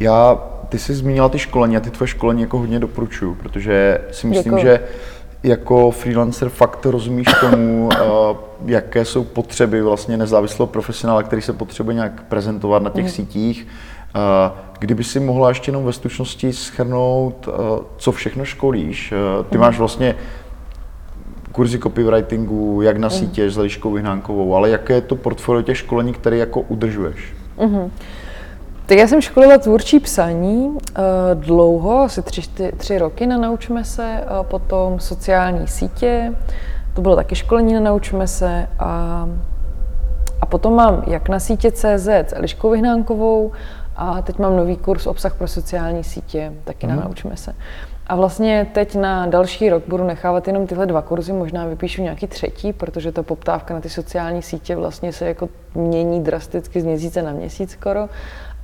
já 0.00 0.38
ty 0.68 0.78
jsi 0.78 0.94
zmínila 0.94 1.28
ty 1.28 1.38
školení 1.38 1.76
a 1.76 1.80
ty 1.80 1.90
tvoje 1.90 2.08
školení 2.08 2.42
jako 2.42 2.58
hodně 2.58 2.78
doporučuju, 2.78 3.34
protože 3.34 3.98
si 4.10 4.26
myslím, 4.26 4.54
Děkuji. 4.54 4.62
že 4.62 4.80
jako 5.42 5.90
freelancer 5.90 6.48
fakt 6.48 6.86
rozumíš 6.86 7.26
tomu, 7.40 7.88
uh, 7.88 8.36
jaké 8.66 9.04
jsou 9.04 9.24
potřeby 9.24 9.82
vlastně 9.82 10.16
nezávislého 10.16 10.66
profesionála, 10.66 11.22
který 11.22 11.42
se 11.42 11.52
potřebuje 11.52 11.94
nějak 11.94 12.22
prezentovat 12.22 12.82
na 12.82 12.90
těch 12.90 13.04
mm. 13.04 13.10
sítích. 13.10 13.66
Uh, 13.66 14.58
kdyby 14.78 15.04
si 15.04 15.20
mohla 15.20 15.48
ještě 15.48 15.68
jenom 15.68 15.84
ve 15.84 15.92
stručnosti 15.92 16.52
schrnout, 16.52 17.48
uh, 17.48 17.54
co 17.96 18.12
všechno 18.12 18.44
školíš. 18.44 19.14
Ty 19.50 19.56
mm. 19.56 19.60
máš 19.60 19.78
vlastně 19.78 20.14
kurzy 21.56 21.78
copywritingu, 21.78 22.82
jak 22.82 22.96
na 22.96 23.08
mhm. 23.08 23.16
sítě 23.16 23.50
s 23.50 23.58
Eliškou 23.58 23.92
Vyhnánkovou, 23.92 24.54
ale 24.54 24.70
jaké 24.70 24.94
je 24.94 25.00
to 25.00 25.16
portfolio 25.16 25.62
těch 25.62 25.78
školení, 25.78 26.12
které 26.12 26.36
jako 26.36 26.60
udržuješ? 26.60 27.34
Mm-hmm. 27.58 27.90
Tak 28.86 28.98
já 28.98 29.08
jsem 29.08 29.20
školila 29.20 29.58
tvůrčí 29.58 30.00
psaní 30.00 30.66
uh, 30.66 30.76
dlouho, 31.34 31.98
asi 31.98 32.22
tři, 32.22 32.42
tři, 32.42 32.72
tři 32.76 32.98
roky 32.98 33.26
na 33.26 33.38
Naučme 33.38 33.84
se, 33.84 34.24
uh, 34.30 34.46
potom 34.46 35.00
sociální 35.00 35.68
sítě, 35.68 36.32
to 36.94 37.02
bylo 37.02 37.16
taky 37.16 37.34
školení 37.34 37.74
na 37.74 37.80
Naučme 37.80 38.28
se 38.28 38.68
a, 38.78 39.28
a 40.40 40.46
potom 40.46 40.74
mám 40.74 41.02
jak 41.06 41.28
na 41.28 41.38
sítě 41.38 41.72
CZ 41.72 42.08
s 42.08 42.36
Eliškou 42.36 42.70
Vyhnánkovou 42.70 43.52
a 43.96 44.22
teď 44.22 44.38
mám 44.38 44.56
nový 44.56 44.76
kurz 44.76 45.06
obsah 45.06 45.34
pro 45.34 45.48
sociální 45.48 46.04
sítě, 46.04 46.52
taky 46.64 46.86
mm. 46.86 46.90
na 46.90 46.96
mhm. 46.96 47.04
Naučme 47.04 47.36
se. 47.36 47.54
A 48.06 48.16
vlastně 48.16 48.66
teď 48.72 48.94
na 48.94 49.26
další 49.26 49.70
rok 49.70 49.82
budu 49.88 50.04
nechávat 50.04 50.46
jenom 50.46 50.66
tyhle 50.66 50.86
dva 50.86 51.02
kurzy, 51.02 51.32
možná 51.32 51.66
vypíšu 51.66 52.02
nějaký 52.02 52.26
třetí, 52.26 52.72
protože 52.72 53.12
ta 53.12 53.22
poptávka 53.22 53.74
na 53.74 53.80
ty 53.80 53.88
sociální 53.88 54.42
sítě 54.42 54.76
vlastně 54.76 55.12
se 55.12 55.26
jako 55.26 55.48
mění 55.74 56.22
drasticky 56.22 56.80
z 56.80 56.84
měsíce 56.84 57.22
na 57.22 57.32
měsíc 57.32 57.70
skoro. 57.70 58.08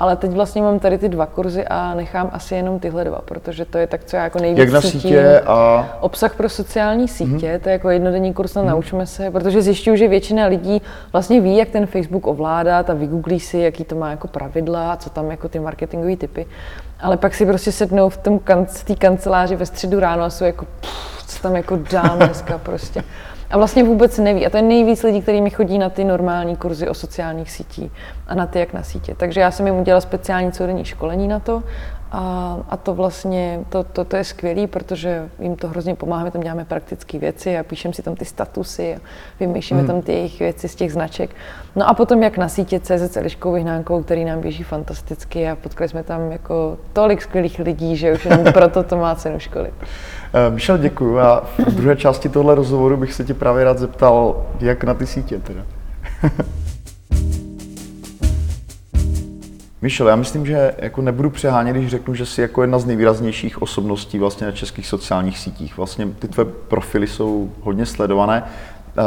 Ale 0.02 0.16
teď 0.16 0.30
vlastně 0.30 0.62
mám 0.62 0.78
tady 0.78 0.98
ty 0.98 1.08
dva 1.08 1.26
kurzy 1.26 1.64
a 1.64 1.94
nechám 1.94 2.30
asi 2.32 2.54
jenom 2.54 2.78
tyhle 2.78 3.04
dva, 3.04 3.20
protože 3.24 3.64
to 3.64 3.78
je 3.78 3.86
tak, 3.86 4.04
co 4.04 4.16
já 4.16 4.24
jako 4.24 4.38
nejvíc 4.38 4.58
Jak 4.58 4.70
na 4.70 4.80
cítím. 4.80 5.00
sítě 5.00 5.40
a... 5.46 5.88
Obsah 6.00 6.36
pro 6.36 6.48
sociální 6.48 7.08
sítě, 7.08 7.46
mm-hmm. 7.46 7.60
to 7.60 7.68
je 7.68 7.72
jako 7.72 7.90
jednodenní 7.90 8.34
kurz 8.34 8.54
na 8.54 8.62
mm-hmm. 8.62 8.66
Naučme 8.66 9.06
se, 9.06 9.30
protože 9.30 9.62
zjišťuju, 9.62 9.96
že 9.96 10.08
většina 10.08 10.46
lidí 10.46 10.82
vlastně 11.12 11.40
ví, 11.40 11.56
jak 11.56 11.68
ten 11.68 11.86
Facebook 11.86 12.26
ovládat 12.26 12.90
a 12.90 12.94
vygooglí 12.94 13.40
si, 13.40 13.58
jaký 13.58 13.84
to 13.84 13.94
má 13.94 14.10
jako 14.10 14.28
pravidla, 14.28 14.96
co 14.96 15.10
tam 15.10 15.30
jako 15.30 15.48
ty 15.48 15.58
marketingové 15.58 16.16
typy. 16.16 16.46
Ale 17.00 17.16
pak 17.16 17.34
si 17.34 17.46
prostě 17.46 17.72
sednou 17.72 18.08
v 18.08 18.16
tom 18.16 18.40
té 18.84 18.94
kanceláři 18.94 19.56
ve 19.56 19.66
středu 19.66 20.00
ráno 20.00 20.24
a 20.24 20.30
jsou 20.30 20.44
jako, 20.44 20.66
pff, 20.80 21.26
co 21.26 21.42
tam 21.42 21.56
jako 21.56 21.78
dám 21.92 22.18
dneska 22.18 22.58
prostě. 22.58 23.04
A 23.52 23.58
vlastně 23.58 23.84
vůbec 23.84 24.18
neví. 24.18 24.46
A 24.46 24.50
to 24.50 24.56
je 24.56 24.62
nejvíc 24.62 25.02
lidí, 25.02 25.22
kteří 25.22 25.40
mi 25.40 25.50
chodí 25.50 25.78
na 25.78 25.90
ty 25.90 26.04
normální 26.04 26.56
kurzy 26.56 26.88
o 26.88 26.94
sociálních 26.94 27.50
sítí 27.50 27.90
a 28.26 28.34
na 28.34 28.46
ty, 28.46 28.58
jak 28.58 28.72
na 28.72 28.82
sítě. 28.82 29.14
Takže 29.14 29.40
já 29.40 29.50
jsem 29.50 29.66
jim 29.66 29.76
udělala 29.76 30.00
speciální 30.00 30.52
celodenní 30.52 30.84
školení 30.84 31.28
na 31.28 31.40
to 31.40 31.62
a, 32.12 32.58
a 32.68 32.76
to 32.76 32.94
vlastně, 32.94 33.60
to, 33.68 33.84
to, 33.84 34.04
to 34.04 34.16
je 34.16 34.24
skvělé, 34.24 34.66
protože 34.66 35.28
jim 35.38 35.56
to 35.56 35.68
hrozně 35.68 35.94
pomáhá, 35.94 36.24
my 36.24 36.30
tam 36.30 36.42
děláme 36.42 36.64
praktické 36.64 37.18
věci 37.18 37.58
a 37.58 37.62
píšeme 37.62 37.94
si 37.94 38.02
tam 38.02 38.14
ty 38.14 38.24
statusy 38.24 38.94
a 38.94 38.98
vymýšlíme 39.40 39.80
hmm. 39.80 39.90
tam 39.90 40.02
ty 40.02 40.12
jejich 40.12 40.38
věci 40.38 40.68
z 40.68 40.74
těch 40.74 40.92
značek. 40.92 41.30
No 41.76 41.88
a 41.88 41.94
potom 41.94 42.22
jak 42.22 42.38
na 42.38 42.48
sítě 42.48 42.80
CZ 42.80 42.90
s 42.90 43.16
Eliškou 43.16 43.52
Vyhnánkou, 43.52 44.02
který 44.02 44.24
nám 44.24 44.40
běží 44.40 44.62
fantasticky 44.62 45.48
a 45.48 45.56
potkali 45.56 45.88
jsme 45.88 46.02
tam 46.02 46.32
jako 46.32 46.78
tolik 46.92 47.22
skvělých 47.22 47.58
lidí, 47.58 47.96
že 47.96 48.12
už 48.12 48.24
jenom 48.24 48.44
proto 48.52 48.82
to 48.82 48.96
má 48.96 49.14
cenu 49.14 49.38
školy. 49.38 49.70
Eh, 50.34 50.50
Michal, 50.50 50.78
děkuji. 50.78 51.18
A 51.18 51.44
v 51.66 51.74
druhé 51.74 51.96
části 51.96 52.28
tohle 52.28 52.54
rozhovoru 52.54 52.96
bych 52.96 53.14
se 53.14 53.24
tě 53.24 53.34
právě 53.34 53.64
rád 53.64 53.78
zeptal, 53.78 54.46
jak 54.60 54.84
na 54.84 54.94
ty 54.94 55.06
sítě 55.06 55.38
teda. 55.38 55.62
Michel, 59.82 60.08
já 60.08 60.16
myslím, 60.16 60.46
že 60.46 60.74
jako 60.78 61.02
nebudu 61.02 61.30
přehánět, 61.30 61.76
když 61.76 61.90
řeknu, 61.90 62.14
že 62.14 62.26
jsi 62.26 62.40
jako 62.40 62.62
jedna 62.62 62.78
z 62.78 62.84
nejvýraznějších 62.84 63.62
osobností 63.62 64.18
vlastně 64.18 64.46
na 64.46 64.52
českých 64.52 64.86
sociálních 64.86 65.38
sítích. 65.38 65.76
Vlastně 65.76 66.06
ty 66.18 66.28
tvé 66.28 66.44
profily 66.44 67.06
jsou 67.06 67.50
hodně 67.60 67.86
sledované. 67.86 68.42
Uh, 68.98 69.04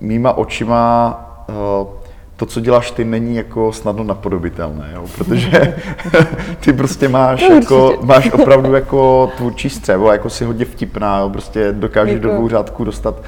mýma 0.00 0.32
očima 0.32 1.44
uh, 1.48 1.88
to, 2.36 2.46
co 2.46 2.60
děláš 2.60 2.90
ty, 2.90 3.04
není 3.04 3.36
jako 3.36 3.72
snadno 3.72 4.04
napodobitelné, 4.04 4.90
jo? 4.94 5.04
protože 5.18 5.78
ty 6.60 6.72
prostě 6.72 7.08
máš, 7.08 7.40
jako, 7.40 7.98
máš 8.02 8.30
opravdu 8.30 8.74
jako 8.74 9.30
tvůrčí 9.36 9.70
střevo, 9.70 10.12
jako 10.12 10.30
si 10.30 10.44
hodně 10.44 10.64
vtipná, 10.64 11.18
jo? 11.18 11.30
prostě 11.30 11.72
dokážeš 11.72 12.20
do 12.20 12.28
dvou 12.28 12.48
řádků 12.48 12.84
dostat 12.84 13.22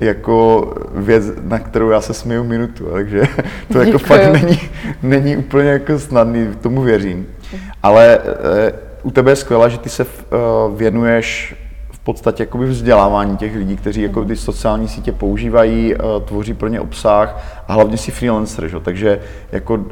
jako 0.00 0.72
věc, 0.94 1.24
na 1.42 1.58
kterou 1.58 1.90
já 1.90 2.00
se 2.00 2.14
směju 2.14 2.44
minutu, 2.44 2.84
takže 2.92 3.22
to 3.72 3.78
jako 3.78 3.98
Děkuju. 3.98 3.98
fakt 3.98 4.32
není, 4.32 4.60
není 5.02 5.36
úplně 5.36 5.68
jako 5.68 5.98
snadný, 5.98 6.48
tomu 6.60 6.82
věřím. 6.82 7.26
Ale 7.82 8.18
e, 8.18 8.72
u 9.02 9.10
tebe 9.10 9.32
je 9.32 9.36
skvělé, 9.36 9.70
že 9.70 9.78
ty 9.78 9.88
se 9.88 10.04
v, 10.04 10.24
e, 10.32 10.76
věnuješ 10.76 11.54
podstatě 12.04 12.42
jakoby 12.42 12.66
vzdělávání 12.66 13.36
těch 13.36 13.56
lidí, 13.56 13.76
kteří 13.76 14.02
jako 14.02 14.24
ty 14.24 14.36
sociální 14.36 14.88
sítě 14.88 15.12
používají, 15.12 15.94
uh, 15.94 16.22
tvoří 16.22 16.54
pro 16.54 16.68
ně 16.68 16.80
obsah 16.80 17.62
a 17.68 17.72
hlavně 17.72 17.96
si 17.96 18.10
freelancer, 18.10 18.68
že? 18.68 18.80
takže 18.80 19.20
jako 19.52 19.84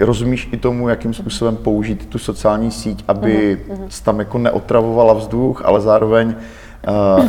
rozumíš 0.00 0.48
i 0.52 0.56
tomu, 0.56 0.88
jakým 0.88 1.14
způsobem 1.14 1.56
použít 1.56 2.06
tu 2.06 2.18
sociální 2.18 2.70
síť, 2.70 3.04
aby 3.08 3.58
uh-huh. 3.68 4.04
tam 4.04 4.18
jako 4.18 4.38
neotravovala 4.38 5.14
vzduch, 5.14 5.62
ale 5.64 5.80
zároveň 5.80 6.34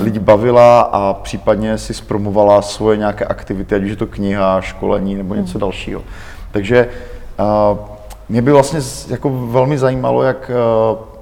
lidi 0.03 0.19
bavila 0.19 0.81
a 0.81 1.13
případně 1.13 1.77
si 1.77 1.93
zpromovala 1.93 2.61
svoje 2.61 2.97
nějaké 2.97 3.25
aktivity, 3.25 3.75
ať 3.75 3.83
už 3.83 3.89
je 3.89 3.95
to 3.95 4.07
kniha, 4.07 4.61
školení 4.61 5.15
nebo 5.15 5.35
něco 5.35 5.57
uh-huh. 5.57 5.61
dalšího. 5.61 6.01
Takže 6.51 6.89
uh, 7.39 7.77
mě 8.29 8.41
by 8.41 8.51
vlastně 8.51 8.79
jako 9.09 9.29
velmi 9.29 9.77
zajímalo, 9.77 10.23
jak 10.23 10.51
uh, 10.93 11.13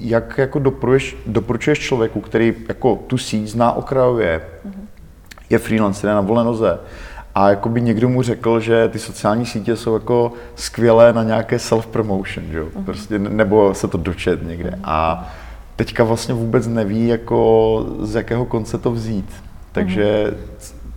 jak 0.00 0.38
jako 0.38 0.58
doporučuješ, 0.58 1.16
doporučuješ 1.26 1.78
člověku, 1.78 2.20
který 2.20 2.54
jako 2.68 2.98
tu 3.06 3.18
síť 3.18 3.48
zná 3.48 3.72
okrajově, 3.72 4.40
mm-hmm. 4.40 4.84
je 5.50 5.58
freelancer, 5.58 6.10
je 6.10 6.14
na 6.14 6.20
volné 6.20 6.44
noze, 6.44 6.78
a 7.34 7.50
jako 7.50 7.68
by 7.68 7.80
někdo 7.80 8.08
mu 8.08 8.22
řekl, 8.22 8.60
že 8.60 8.88
ty 8.88 8.98
sociální 8.98 9.46
sítě 9.46 9.76
jsou 9.76 9.94
jako 9.94 10.32
skvělé 10.54 11.12
na 11.12 11.22
nějaké 11.22 11.56
self-promotion, 11.56 12.42
že? 12.52 12.62
Mm-hmm. 12.62 12.84
Prostě, 12.84 13.18
nebo 13.18 13.74
se 13.74 13.88
to 13.88 13.98
dočet 13.98 14.46
někde. 14.46 14.78
A 14.84 15.28
teďka 15.80 16.04
vlastně 16.04 16.34
vůbec 16.34 16.66
neví, 16.66 17.08
jako 17.08 17.86
z 18.00 18.14
jakého 18.14 18.44
konce 18.44 18.78
to 18.78 18.90
vzít. 18.90 19.32
Takže 19.72 20.34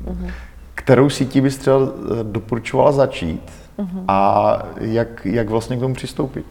mm-hmm. 0.05 0.31
kterou 0.75 1.09
sítí 1.09 1.41
bys 1.41 1.57
třeba 1.57 1.77
doporučovala 2.23 2.91
začít 2.91 3.51
mm-hmm. 3.79 4.03
a 4.07 4.63
jak, 4.81 5.25
jak 5.25 5.49
vlastně 5.49 5.77
k 5.77 5.79
tomu 5.79 5.95
přistoupit? 5.95 6.45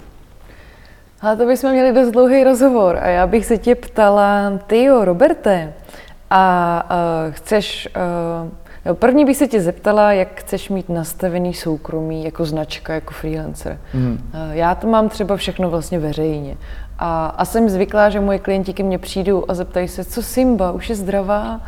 Ale 1.20 1.36
to 1.36 1.46
bychom 1.46 1.70
měli 1.72 1.92
dost 1.92 2.10
dlouhý 2.10 2.44
rozhovor 2.44 2.96
a 2.96 3.06
já 3.06 3.26
bych 3.26 3.46
se 3.46 3.58
tě 3.58 3.74
ptala, 3.74 4.58
ty 4.66 4.84
jo, 4.84 5.04
Roberte, 5.04 5.72
a 6.30 6.84
uh, 6.90 7.32
chceš, 7.32 7.88
uh, 8.44 8.48
no 8.86 8.94
první 8.94 9.24
bych 9.24 9.36
se 9.36 9.46
tě 9.46 9.60
zeptala, 9.60 10.12
jak 10.12 10.40
chceš 10.40 10.68
mít 10.68 10.88
nastavený 10.88 11.54
soukromí 11.54 12.24
jako 12.24 12.44
značka, 12.44 12.94
jako 12.94 13.14
freelancer. 13.14 13.78
Mm. 13.94 14.12
Uh, 14.12 14.52
já 14.52 14.74
to 14.74 14.86
mám 14.86 15.08
třeba 15.08 15.36
všechno 15.36 15.70
vlastně 15.70 15.98
veřejně. 15.98 16.56
A, 16.98 17.26
a 17.26 17.44
jsem 17.44 17.68
zvyklá, 17.68 18.10
že 18.10 18.20
moje 18.20 18.38
klienti 18.38 18.72
ke 18.72 18.82
mně 18.82 18.98
přijdou 18.98 19.44
a 19.48 19.54
zeptají 19.54 19.88
se, 19.88 20.04
co 20.04 20.22
Simba, 20.22 20.72
už 20.72 20.88
je 20.90 20.96
zdravá? 20.96 21.60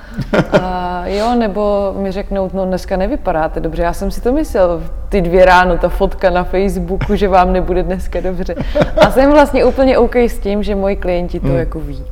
A 0.61 1.03
jo, 1.07 1.35
nebo 1.35 1.95
mi 1.99 2.13
řeknou, 2.13 2.51
no 2.55 2.67
dneska 2.67 2.97
nevypadáte 2.97 3.61
dobře, 3.61 3.83
já 3.83 3.93
jsem 3.93 4.11
si 4.11 4.21
to 4.21 4.33
myslel, 4.33 4.83
ty 5.09 5.21
dvě 5.21 5.45
ráno, 5.45 5.79
ta 5.79 5.89
fotka 5.89 6.31
na 6.31 6.45
Facebooku, 6.45 7.17
že 7.17 7.29
vám 7.29 7.53
nebude 7.53 7.83
dneska 7.83 8.21
dobře. 8.21 8.55
A 9.01 9.11
jsem 9.11 9.31
vlastně 9.31 9.65
úplně 9.65 9.99
OK 9.99 10.17
s 10.17 10.39
tím, 10.39 10.63
že 10.63 10.75
moji 10.75 10.97
klienti 10.97 11.41
to 11.41 11.47
hmm. 11.47 11.57
jako 11.57 11.81
ví. 11.81 12.05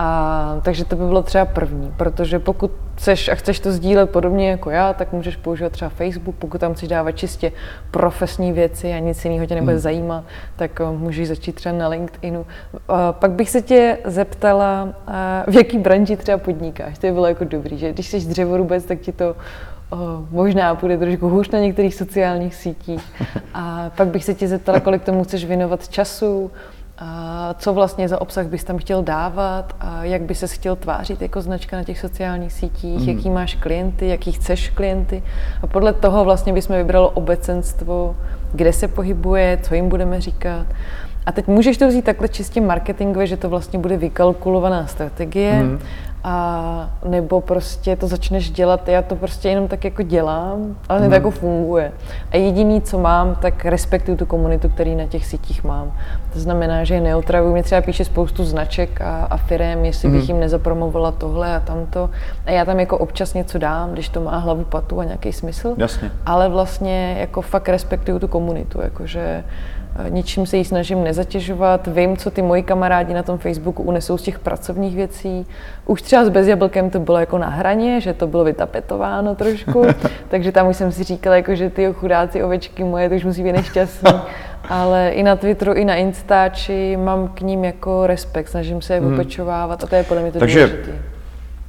A, 0.00 0.60
takže 0.62 0.84
to 0.84 0.96
by 0.96 1.04
bylo 1.04 1.22
třeba 1.22 1.44
první, 1.44 1.92
protože 1.96 2.38
pokud 2.38 2.70
chceš 2.96 3.28
a 3.28 3.34
chceš 3.34 3.60
to 3.60 3.72
sdílet 3.72 4.10
podobně 4.10 4.50
jako 4.50 4.70
já, 4.70 4.92
tak 4.92 5.12
můžeš 5.12 5.36
používat 5.36 5.72
třeba 5.72 5.88
Facebook, 5.88 6.36
pokud 6.36 6.60
tam 6.60 6.74
chceš 6.74 6.88
dávat 6.88 7.12
čistě 7.12 7.52
profesní 7.90 8.52
věci 8.52 8.92
a 8.92 8.98
nic 8.98 9.24
jiného 9.24 9.46
tě 9.46 9.54
nebude 9.54 9.72
hmm. 9.72 9.80
zajímat, 9.80 10.24
tak 10.56 10.80
uh, 10.80 10.98
můžeš 10.98 11.28
začít 11.28 11.54
třeba 11.54 11.74
na 11.74 11.88
LinkedInu. 11.88 12.40
Uh, 12.40 12.46
pak 13.10 13.30
bych 13.30 13.50
se 13.50 13.62
tě 13.62 13.98
zeptala, 14.04 14.84
uh, 14.84 15.52
v 15.52 15.56
jaký 15.56 15.78
branži 15.78 16.16
třeba 16.16 16.38
podnikáš. 16.38 16.98
To 16.98 17.06
by 17.06 17.12
bylo 17.12 17.26
jako 17.26 17.44
dobrý, 17.44 17.78
že 17.78 17.92
když 17.92 18.06
jsi 18.06 18.20
dřevorubec, 18.20 18.84
tak 18.84 19.00
ti 19.00 19.12
to 19.12 19.36
uh, 19.92 19.98
možná 20.30 20.74
půjde 20.74 20.98
trošku 20.98 21.28
hůř 21.28 21.50
na 21.50 21.58
některých 21.58 21.94
sociálních 21.94 22.54
sítích. 22.54 23.12
A 23.54 23.90
pak 23.96 24.08
bych 24.08 24.24
se 24.24 24.34
tě 24.34 24.48
zeptala, 24.48 24.80
kolik 24.80 25.04
tomu 25.04 25.24
chceš 25.24 25.44
věnovat 25.44 25.88
času, 25.88 26.50
a 27.00 27.54
co 27.58 27.74
vlastně 27.74 28.08
za 28.08 28.20
obsah 28.20 28.46
bys 28.46 28.64
tam 28.64 28.78
chtěl 28.78 29.02
dávat 29.02 29.74
a 29.80 30.04
jak 30.04 30.22
by 30.22 30.34
se 30.34 30.46
chtěl 30.46 30.76
tvářit 30.76 31.22
jako 31.22 31.40
značka 31.40 31.76
na 31.76 31.84
těch 31.84 31.98
sociálních 31.98 32.52
sítích, 32.52 33.00
mm. 33.00 33.08
jaký 33.08 33.30
máš 33.30 33.54
klienty, 33.54 34.08
jaký 34.08 34.32
chceš 34.32 34.70
klienty 34.70 35.22
a 35.62 35.66
podle 35.66 35.92
toho 35.92 36.24
vlastně 36.24 36.52
bychom 36.52 36.76
vybrali 36.76 37.08
obecenstvo, 37.14 38.16
kde 38.52 38.72
se 38.72 38.88
pohybuje, 38.88 39.58
co 39.62 39.74
jim 39.74 39.88
budeme 39.88 40.20
říkat. 40.20 40.66
A 41.28 41.32
teď 41.32 41.46
můžeš 41.46 41.76
to 41.76 41.88
vzít 41.88 42.04
takhle 42.04 42.28
čistě 42.28 42.60
marketingově, 42.60 43.26
že 43.26 43.36
to 43.36 43.48
vlastně 43.48 43.78
bude 43.78 43.96
vykalkulovaná 43.96 44.86
strategie 44.86 45.62
mm 45.62 45.78
a 46.24 46.90
nebo 47.04 47.40
prostě 47.40 47.96
to 47.96 48.06
začneš 48.06 48.50
dělat, 48.50 48.88
já 48.88 49.02
to 49.02 49.16
prostě 49.16 49.48
jenom 49.48 49.68
tak 49.68 49.84
jako 49.84 50.02
dělám, 50.02 50.76
ale 50.88 51.00
hmm. 51.00 51.08
to 51.08 51.14
jako 51.14 51.30
funguje. 51.30 51.92
A 52.32 52.36
jediný, 52.36 52.82
co 52.82 52.98
mám, 52.98 53.34
tak 53.34 53.64
respektuju 53.64 54.16
tu 54.16 54.26
komunitu, 54.26 54.68
který 54.68 54.94
na 54.94 55.06
těch 55.06 55.26
sítích 55.26 55.64
mám. 55.64 55.92
To 56.32 56.40
znamená, 56.40 56.84
že 56.84 56.94
je 56.94 57.00
neotravuju. 57.00 57.52
Mě 57.52 57.62
třeba 57.62 57.80
píše 57.80 58.04
spoustu 58.04 58.44
značek 58.44 59.00
a, 59.00 59.24
a 59.30 59.36
firem, 59.36 59.84
jestli 59.84 60.08
hmm. 60.08 60.18
bych 60.18 60.28
jim 60.28 60.40
nezapromovala 60.40 61.12
tohle 61.12 61.56
a 61.56 61.60
tamto. 61.60 62.10
A 62.46 62.50
já 62.50 62.64
tam 62.64 62.80
jako 62.80 62.98
občas 62.98 63.34
něco 63.34 63.58
dám, 63.58 63.92
když 63.92 64.08
to 64.08 64.20
má 64.20 64.38
hlavu 64.38 64.64
patu 64.64 65.00
a 65.00 65.04
nějaký 65.04 65.32
smysl. 65.32 65.74
Jasně. 65.76 66.10
Ale 66.26 66.48
vlastně 66.48 67.16
jako 67.20 67.42
fakt 67.42 67.68
respektuju 67.68 68.18
tu 68.18 68.28
komunitu, 68.28 68.80
jakože 68.80 69.44
ničím 70.08 70.46
se 70.46 70.56
jí 70.56 70.64
snažím 70.64 71.04
nezatěžovat. 71.04 71.86
Vím, 71.86 72.16
co 72.16 72.30
ty 72.30 72.42
moji 72.42 72.62
kamarádi 72.62 73.14
na 73.14 73.22
tom 73.22 73.38
Facebooku 73.38 73.82
unesou 73.82 74.18
z 74.18 74.22
těch 74.22 74.38
pracovních 74.38 74.96
věcí. 74.96 75.46
Už 75.86 76.02
třeba 76.02 76.24
s 76.24 76.28
Bezjablkem 76.28 76.90
to 76.90 77.00
bylo 77.00 77.18
jako 77.18 77.38
na 77.38 77.48
hraně, 77.48 78.00
že 78.00 78.14
to 78.14 78.26
bylo 78.26 78.44
vytapetováno 78.44 79.34
trošku, 79.34 79.86
takže 80.28 80.52
tam 80.52 80.68
už 80.68 80.76
jsem 80.76 80.92
si 80.92 81.04
říkala, 81.04 81.36
jako, 81.36 81.54
že 81.54 81.70
ty 81.70 81.92
chudáci 81.92 82.42
ovečky 82.42 82.84
moje, 82.84 83.08
to 83.08 83.14
už 83.14 83.24
musí 83.24 83.42
být 83.42 83.52
nešťastný. 83.52 84.10
Ale 84.68 85.08
i 85.08 85.22
na 85.22 85.36
Twitteru, 85.36 85.72
i 85.72 85.84
na 85.84 85.94
Instači 85.94 86.96
mám 86.96 87.28
k 87.28 87.40
ním 87.40 87.64
jako 87.64 88.06
respekt, 88.06 88.48
snažím 88.48 88.82
se 88.82 88.94
je 88.94 89.00
opečovávat 89.00 89.84
a 89.84 89.86
to 89.86 89.94
je 89.94 90.02
podle 90.02 90.22
mě 90.22 90.32
to 90.32 90.38
takže, 90.38 90.66
důležitý. 90.66 90.90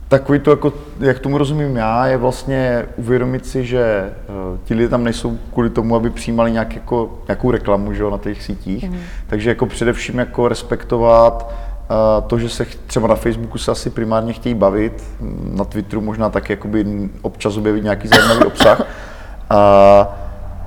Takový 0.09 0.39
to, 0.39 0.51
jako, 0.51 0.73
jak 0.99 1.19
tomu 1.19 1.37
rozumím 1.37 1.75
já, 1.77 2.07
je 2.07 2.17
vlastně 2.17 2.85
uvědomit 2.95 3.45
si, 3.45 3.65
že 3.65 4.13
uh, 4.51 4.57
ti 4.63 4.73
lidé 4.73 4.89
tam 4.89 5.03
nejsou 5.03 5.37
kvůli 5.53 5.69
tomu, 5.69 5.95
aby 5.95 6.09
přijímali 6.09 6.51
nějak 6.51 6.75
jako, 6.75 7.19
nějakou 7.27 7.51
reklamu 7.51 7.93
že, 7.93 8.03
na 8.03 8.17
těch 8.17 8.43
sítích. 8.43 8.89
Mm. 8.89 8.99
Takže 9.27 9.49
jako 9.49 9.65
především 9.65 10.19
jako 10.19 10.47
respektovat 10.47 11.53
uh, 11.89 12.27
to, 12.27 12.39
že 12.39 12.49
se 12.49 12.65
třeba 12.87 13.07
na 13.07 13.15
Facebooku 13.15 13.57
se 13.57 13.71
asi 13.71 13.89
primárně 13.89 14.33
chtějí 14.33 14.55
bavit, 14.55 15.03
na 15.51 15.65
Twitteru 15.65 16.01
možná 16.01 16.29
tak 16.29 16.49
jakoby 16.49 17.09
občas 17.21 17.57
objevit 17.57 17.83
nějaký 17.83 18.07
zajímavý 18.07 18.45
obsah. 18.45 18.79
Uh, 18.79 18.85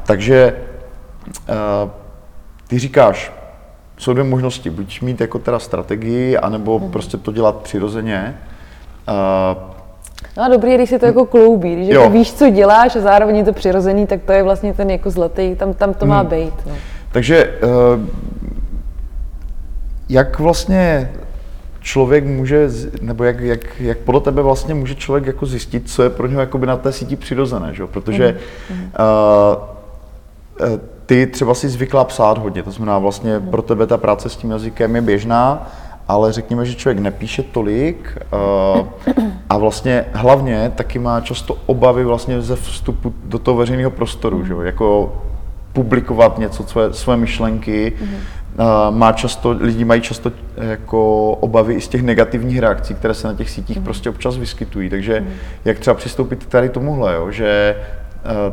takže 0.06 0.56
uh, 1.48 1.90
ty 2.66 2.78
říkáš, 2.78 3.32
jsou 3.98 4.12
dvě 4.12 4.24
možnosti, 4.24 4.70
buď 4.70 5.02
mít 5.02 5.20
jako 5.20 5.38
teda 5.38 5.58
strategii, 5.58 6.36
anebo 6.38 6.78
mm. 6.78 6.90
prostě 6.90 7.16
to 7.16 7.32
dělat 7.32 7.56
přirozeně. 7.56 8.38
Uh, 9.08 9.72
No 10.36 10.44
a 10.44 10.48
dobrý, 10.48 10.74
když 10.74 10.88
si 10.88 10.98
to 10.98 11.06
jako 11.06 11.26
kloubí, 11.26 11.76
když 11.76 11.88
jako 11.88 12.10
víš, 12.10 12.32
co 12.32 12.50
děláš 12.50 12.96
a 12.96 13.00
zároveň 13.00 13.36
je 13.36 13.44
to 13.44 13.52
přirozený, 13.52 14.06
tak 14.06 14.22
to 14.22 14.32
je 14.32 14.42
vlastně 14.42 14.74
ten 14.74 14.90
jako 14.90 15.10
zlatý, 15.10 15.56
tam, 15.56 15.74
tam 15.74 15.94
to 15.94 16.06
má 16.06 16.20
hmm. 16.20 16.30
být. 16.30 16.54
No. 16.66 16.72
Takže 17.12 17.54
uh, 17.62 17.70
jak 20.08 20.38
vlastně 20.38 21.12
člověk 21.80 22.24
může, 22.24 22.68
nebo 23.00 23.24
jak, 23.24 23.40
jak, 23.40 23.80
jak 23.80 23.98
podle 23.98 24.20
tebe 24.20 24.42
vlastně 24.42 24.74
může 24.74 24.94
člověk 24.94 25.26
jako 25.26 25.46
zjistit, 25.46 25.90
co 25.90 26.02
je 26.02 26.10
pro 26.10 26.26
něho 26.26 26.40
jakoby 26.40 26.66
na 26.66 26.76
té 26.76 26.92
síti 26.92 27.16
přirozené, 27.16 27.74
že? 27.74 27.86
protože 27.86 28.38
uh, 28.70 28.76
ty 31.06 31.26
třeba 31.26 31.54
si 31.54 31.68
zvykla 31.68 32.04
psát 32.04 32.38
hodně, 32.38 32.62
to 32.62 32.70
znamená 32.70 32.98
vlastně 32.98 33.38
mm. 33.38 33.48
pro 33.48 33.62
tebe 33.62 33.86
ta 33.86 33.96
práce 33.96 34.28
s 34.28 34.36
tím 34.36 34.50
jazykem 34.50 34.96
je 34.96 35.02
běžná, 35.02 35.70
ale 36.08 36.32
řekněme, 36.32 36.66
že 36.66 36.74
člověk 36.74 36.98
nepíše 36.98 37.42
tolik 37.42 38.18
uh, 38.76 38.86
a 39.50 39.58
vlastně 39.58 40.04
hlavně 40.12 40.72
taky 40.74 40.98
má 40.98 41.20
často 41.20 41.56
obavy 41.66 42.04
vlastně 42.04 42.40
ze 42.40 42.56
vstupu 42.56 43.14
do 43.24 43.38
toho 43.38 43.56
veřejného 43.56 43.90
prostoru, 43.90 44.46
že? 44.46 44.54
jako 44.62 45.16
publikovat 45.72 46.38
něco, 46.38 46.62
své, 46.62 46.92
své 46.92 47.16
myšlenky. 47.16 47.92
Mm-hmm. 47.96 48.16
Uh, 48.58 48.96
má 48.96 49.12
často, 49.12 49.56
lidi 49.60 49.84
mají 49.84 50.00
často 50.00 50.32
jako 50.56 51.30
obavy 51.30 51.74
i 51.74 51.80
z 51.80 51.88
těch 51.88 52.02
negativních 52.02 52.58
reakcí, 52.58 52.94
které 52.94 53.14
se 53.14 53.28
na 53.28 53.34
těch 53.34 53.50
sítích 53.50 53.78
mm-hmm. 53.78 53.84
prostě 53.84 54.10
občas 54.10 54.36
vyskytují. 54.36 54.90
Takže 54.90 55.20
mm-hmm. 55.20 55.32
jak 55.64 55.78
třeba 55.78 55.94
přistoupit 55.94 56.46
tady 56.46 56.68
tomuhle, 56.68 57.14
jo? 57.14 57.30
že 57.30 57.76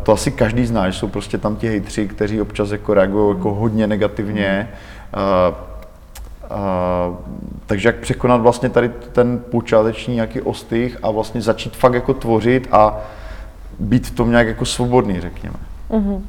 to 0.03 0.11
asi 0.11 0.31
každý 0.31 0.65
zná, 0.65 0.89
že 0.89 0.99
jsou 0.99 1.07
prostě 1.07 1.37
tam 1.37 1.55
ti 1.55 1.67
hejtři, 1.67 2.07
kteří 2.07 2.41
občas 2.41 2.71
jako 2.71 2.93
reagují 2.93 3.37
jako 3.37 3.53
hodně 3.53 3.87
negativně. 3.87 4.69
Uh, 5.49 5.68
Uh, 6.51 7.15
takže 7.65 7.89
jak 7.89 7.95
překonat 7.95 8.41
vlastně 8.41 8.69
tady 8.69 8.89
ten 8.89 9.39
počáteční 9.51 10.15
nějaký 10.15 10.41
ostych 10.41 10.97
a 11.03 11.11
vlastně 11.11 11.41
začít 11.41 11.75
fakt 11.75 11.93
jako 11.93 12.13
tvořit 12.13 12.67
a 12.71 12.97
být 13.79 14.07
v 14.07 14.15
tom 14.15 14.29
nějak 14.29 14.47
jako 14.47 14.65
svobodný, 14.65 15.21
řekněme. 15.21 15.55
Uh-huh. 15.89 16.21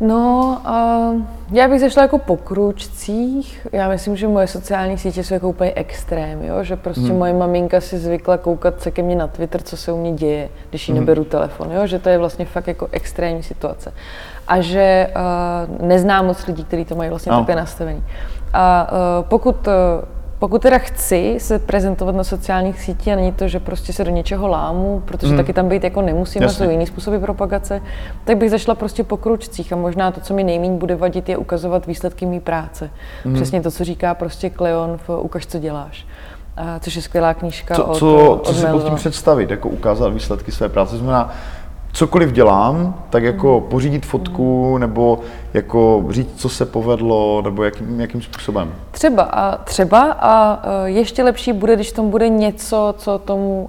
No, 0.00 0.58
uh, 0.66 1.22
já 1.56 1.68
bych 1.68 1.80
zašla 1.80 2.02
jako 2.02 2.18
po 2.18 2.36
kručcích. 2.36 3.66
Já 3.72 3.88
myslím, 3.88 4.16
že 4.16 4.28
moje 4.28 4.46
sociální 4.46 4.98
sítě 4.98 5.24
jsou 5.24 5.34
jako 5.34 5.48
úplně 5.48 5.72
extrém, 5.74 6.42
jo? 6.42 6.64
že 6.64 6.76
prostě 6.76 7.00
hmm. 7.00 7.18
moje 7.18 7.32
maminka 7.32 7.80
si 7.80 7.98
zvykla 7.98 8.38
koukat 8.38 8.82
se 8.82 8.90
ke 8.90 9.02
mně 9.02 9.16
na 9.16 9.26
Twitter, 9.26 9.62
co 9.62 9.76
se 9.76 9.92
u 9.92 10.00
mě 10.00 10.12
děje, 10.12 10.48
když 10.70 10.88
jí 10.88 10.94
hmm. 10.94 11.00
neberu 11.00 11.24
telefon, 11.24 11.72
jo? 11.72 11.86
že 11.86 11.98
to 11.98 12.08
je 12.08 12.18
vlastně 12.18 12.44
fakt 12.44 12.68
jako 12.68 12.88
extrémní 12.92 13.42
situace. 13.42 13.92
A 14.48 14.60
že 14.60 15.10
uh, 15.16 15.86
neznám 15.86 16.26
moc 16.26 16.46
lidí, 16.46 16.64
kteří 16.64 16.84
to 16.84 16.94
mají 16.94 17.10
vlastně 17.10 17.32
no. 17.32 17.38
takhle 17.38 17.56
nastavený. 17.56 18.02
A 18.52 18.92
uh, 18.92 19.24
pokud 19.28 19.66
uh, 19.66 19.72
pokud 20.38 20.62
teda 20.62 20.78
chci 20.78 21.36
se 21.40 21.58
prezentovat 21.58 22.14
na 22.14 22.24
sociálních 22.24 22.80
sítích 22.80 23.12
a 23.12 23.16
není 23.16 23.32
to, 23.32 23.48
že 23.48 23.60
prostě 23.60 23.92
se 23.92 24.04
do 24.04 24.10
něčeho 24.10 24.48
lámu, 24.48 25.02
protože 25.04 25.28
hmm. 25.28 25.36
taky 25.36 25.52
tam 25.52 25.68
být 25.68 25.84
jako 25.84 26.02
nemusím, 26.02 26.44
a 26.44 26.48
jsou 26.48 26.70
jiný 26.70 26.86
způsoby 26.86 27.16
propagace, 27.16 27.82
tak 28.24 28.36
bych 28.36 28.50
zašla 28.50 28.74
prostě 28.74 29.04
po 29.04 29.16
kručcích 29.16 29.72
a 29.72 29.76
možná 29.76 30.10
to, 30.10 30.20
co 30.20 30.34
mi 30.34 30.44
nejméně 30.44 30.76
bude 30.76 30.96
vadit, 30.96 31.28
je 31.28 31.36
ukazovat 31.36 31.86
výsledky 31.86 32.26
mé 32.26 32.40
práce. 32.40 32.90
Hmm. 33.24 33.34
Přesně 33.34 33.62
to, 33.62 33.70
co 33.70 33.84
říká 33.84 34.14
prostě 34.14 34.50
Kleon 34.50 34.98
v 35.06 35.18
Ukaž, 35.20 35.46
co 35.46 35.58
děláš. 35.58 36.06
A, 36.56 36.78
což 36.78 36.96
je 36.96 37.02
skvělá 37.02 37.34
knížka 37.34 37.74
co, 37.74 37.84
od, 37.84 37.98
co, 37.98 38.30
od 38.30 38.46
co 38.46 38.54
si 38.54 38.66
pod 38.66 38.84
tím 38.84 38.94
představit, 38.94 39.50
jako 39.50 39.68
ukázat 39.68 40.08
výsledky 40.08 40.52
své 40.52 40.68
práce, 40.68 40.96
znamená, 40.96 41.34
cokoliv 41.96 42.32
dělám, 42.32 42.94
tak 43.10 43.22
jako 43.22 43.60
mm. 43.60 43.70
pořídit 43.70 44.06
fotku 44.06 44.72
mm. 44.72 44.80
nebo 44.80 45.18
jako 45.54 46.04
říct, 46.10 46.32
co 46.36 46.48
se 46.48 46.66
povedlo, 46.66 47.42
nebo 47.42 47.64
jakým, 47.64 48.00
jakým 48.00 48.22
způsobem? 48.22 48.74
Třeba 48.90 49.22
a 49.22 49.56
třeba 49.56 50.12
a 50.12 50.62
e, 50.84 50.90
ještě 50.90 51.22
lepší 51.22 51.52
bude, 51.52 51.74
když 51.74 51.92
tam 51.92 52.10
bude 52.10 52.28
něco, 52.28 52.94
co 52.98 53.18
tomu 53.18 53.68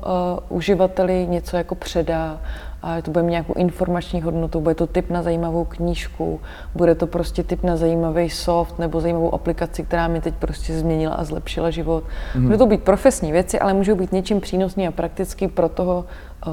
uh, 0.50 0.58
uživateli 0.58 1.28
něco 1.30 1.58
jako 1.58 1.76
předá, 1.76 2.38
a 2.82 3.02
to 3.02 3.12
bude 3.12 3.24
mít 3.24 3.32
nějakou 3.32 3.54
informační 3.54 4.22
hodnotu, 4.22 4.62
bude 4.62 4.76
to 4.76 4.88
tip 4.88 5.10
na 5.10 5.24
zajímavou 5.24 5.66
knížku, 5.66 6.40
bude 6.76 6.96
to 6.96 7.08
prostě 7.08 7.44
tip 7.44 7.64
na 7.64 7.76
zajímavý 7.78 8.30
soft 8.30 8.80
nebo 8.80 9.02
zajímavou 9.02 9.34
aplikaci, 9.34 9.84
která 9.84 10.08
mi 10.08 10.22
teď 10.22 10.34
prostě 10.34 10.80
změnila 10.80 11.16
a 11.16 11.24
zlepšila 11.24 11.70
život. 11.70 12.04
Mm. 12.36 12.46
Bude 12.46 12.58
to 12.58 12.66
být 12.66 12.84
profesní 12.84 13.32
věci, 13.32 13.60
ale 13.60 13.74
můžou 13.74 13.96
být 13.96 14.12
něčím 14.12 14.42
přínosný 14.42 14.88
a 14.88 14.92
praktický 14.92 15.48
pro 15.48 15.70
toho 15.70 16.06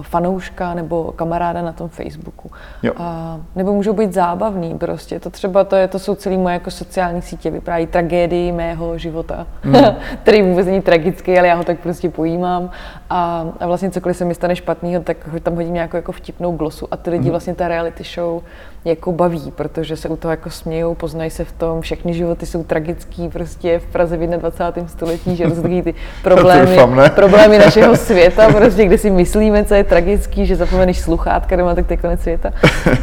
fanouška 0.02 0.74
nebo 0.74 1.12
kamaráda 1.12 1.62
na 1.62 1.72
tom 1.72 1.88
Facebooku. 1.88 2.50
Jo. 2.82 2.92
A, 2.96 3.40
nebo 3.56 3.72
můžou 3.72 3.92
být 3.92 4.12
zábavný 4.12 4.78
prostě. 4.78 5.20
To 5.20 5.30
třeba 5.30 5.64
to, 5.64 5.76
je, 5.76 5.88
to 5.88 5.98
jsou 5.98 6.14
celé 6.14 6.36
moje 6.36 6.52
jako 6.52 6.70
sociální 6.70 7.22
sítě, 7.22 7.50
vypráví 7.50 7.86
tragédii 7.86 8.52
mého 8.52 8.98
života, 8.98 9.46
mm. 9.64 9.74
který 10.22 10.42
vůbec 10.42 10.66
není 10.66 10.82
tragický, 10.82 11.38
ale 11.38 11.48
já 11.48 11.54
ho 11.54 11.64
tak 11.64 11.78
prostě 11.78 12.10
pojímám. 12.10 12.70
A, 13.10 13.46
a 13.60 13.66
vlastně 13.66 13.90
cokoliv 13.90 14.16
se 14.16 14.24
mi 14.24 14.34
stane 14.34 14.56
špatného, 14.56 15.02
tak 15.02 15.16
tam 15.42 15.54
hodím 15.54 15.74
nějakou 15.74 15.96
jako 15.96 16.12
vtipnou 16.12 16.52
glosu 16.52 16.88
a 16.90 16.96
ty 16.96 17.10
lidi 17.10 17.24
mm. 17.24 17.30
vlastně 17.30 17.54
ta 17.54 17.68
reality 17.68 18.04
show 18.04 18.42
jako 18.84 19.12
baví, 19.12 19.52
protože 19.56 19.96
se 19.96 20.08
u 20.08 20.16
toho 20.16 20.32
jako 20.32 20.50
smějou, 20.50 20.94
poznají 20.94 21.30
se 21.30 21.44
v 21.44 21.52
tom, 21.52 21.80
všechny 21.80 22.14
životy 22.14 22.46
jsou 22.46 22.64
tragický 22.64 23.28
prostě 23.28 23.78
v 23.78 23.86
Praze 23.86 24.16
v 24.16 24.26
21. 24.26 24.88
století, 24.88 25.36
že 25.36 25.50
jsou 25.50 25.62
ty 25.62 25.94
problémy, 26.22 26.76
problémy 27.14 27.58
našeho 27.58 27.96
světa, 28.06 28.52
prostě, 28.52 28.84
kde 28.84 28.98
si 28.98 29.10
myslíme, 29.10 29.64
co 29.64 29.74
je 29.74 29.84
tragický, 29.84 30.46
že 30.46 30.56
zapomeneš 30.56 31.00
sluchátka 31.00 31.56
doma, 31.56 31.74
tak 31.74 31.86
to 31.86 31.92
je 31.92 31.96
konec 31.96 32.20
světa. 32.20 32.52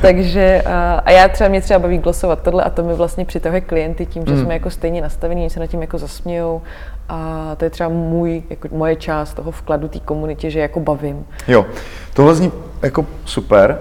Takže 0.02 0.62
a 1.06 1.12
já 1.12 1.28
třeba 1.28 1.50
mě 1.50 1.62
třeba 1.62 1.80
baví 1.80 1.98
glosovat 1.98 2.42
tohle 2.42 2.64
a 2.64 2.70
to 2.70 2.84
mi 2.84 2.94
vlastně 2.94 3.26
přitahuje 3.26 3.62
klienty 3.62 4.06
tím, 4.06 4.26
že 4.26 4.34
hmm. 4.34 4.44
jsme 4.44 4.54
jako 4.54 4.70
stejně 4.70 5.02
nastavení, 5.02 5.50
se 5.50 5.60
na 5.60 5.68
tím 5.68 5.82
jako 5.82 5.98
zasmějou 5.98 6.62
a 7.10 7.52
to 7.58 7.66
je 7.66 7.70
třeba 7.70 7.90
můj, 7.90 8.44
jako 8.50 8.68
moje 8.72 8.96
část 8.96 9.34
toho 9.34 9.52
vkladu 9.52 9.88
té 9.88 10.00
komunitě, 10.00 10.50
že 10.50 10.60
jako 10.60 10.80
bavím. 10.80 11.26
Jo, 11.48 11.66
tohle 12.14 12.36
zní 12.36 12.52
jako 12.82 13.06
super. 13.26 13.80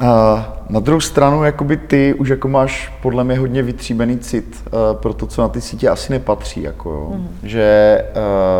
A 0.00 0.56
na 0.68 0.80
druhou 0.80 1.00
stranu, 1.00 1.44
jakoby 1.44 1.76
ty 1.76 2.14
už 2.14 2.28
jako 2.28 2.48
máš 2.48 2.92
podle 3.02 3.24
mě 3.24 3.38
hodně 3.38 3.62
vytříbený 3.62 4.18
cit 4.18 4.64
uh, 4.66 5.00
pro 5.00 5.14
to, 5.14 5.26
co 5.26 5.42
na 5.42 5.48
ty 5.48 5.60
sítě 5.60 5.88
asi 5.88 6.12
nepatří. 6.12 6.62
Jako 6.62 6.90
jo. 6.90 7.12
Mm. 7.14 7.28
Že 7.42 8.04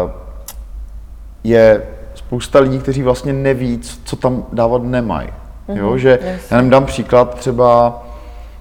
uh, 0.05 0.11
je 1.44 1.83
spousta 2.14 2.59
lidí, 2.59 2.79
kteří 2.79 3.03
vlastně 3.03 3.33
neví, 3.33 3.81
co 4.05 4.16
tam 4.16 4.44
dávat 4.53 4.83
nemají. 4.83 5.29
Mm-hmm, 5.29 5.77
jo? 5.77 5.98
Že 5.98 6.18
yes. 6.24 6.51
já 6.51 6.57
nevím, 6.57 6.70
dám 6.70 6.87
příklad, 6.87 7.35
třeba 7.35 8.03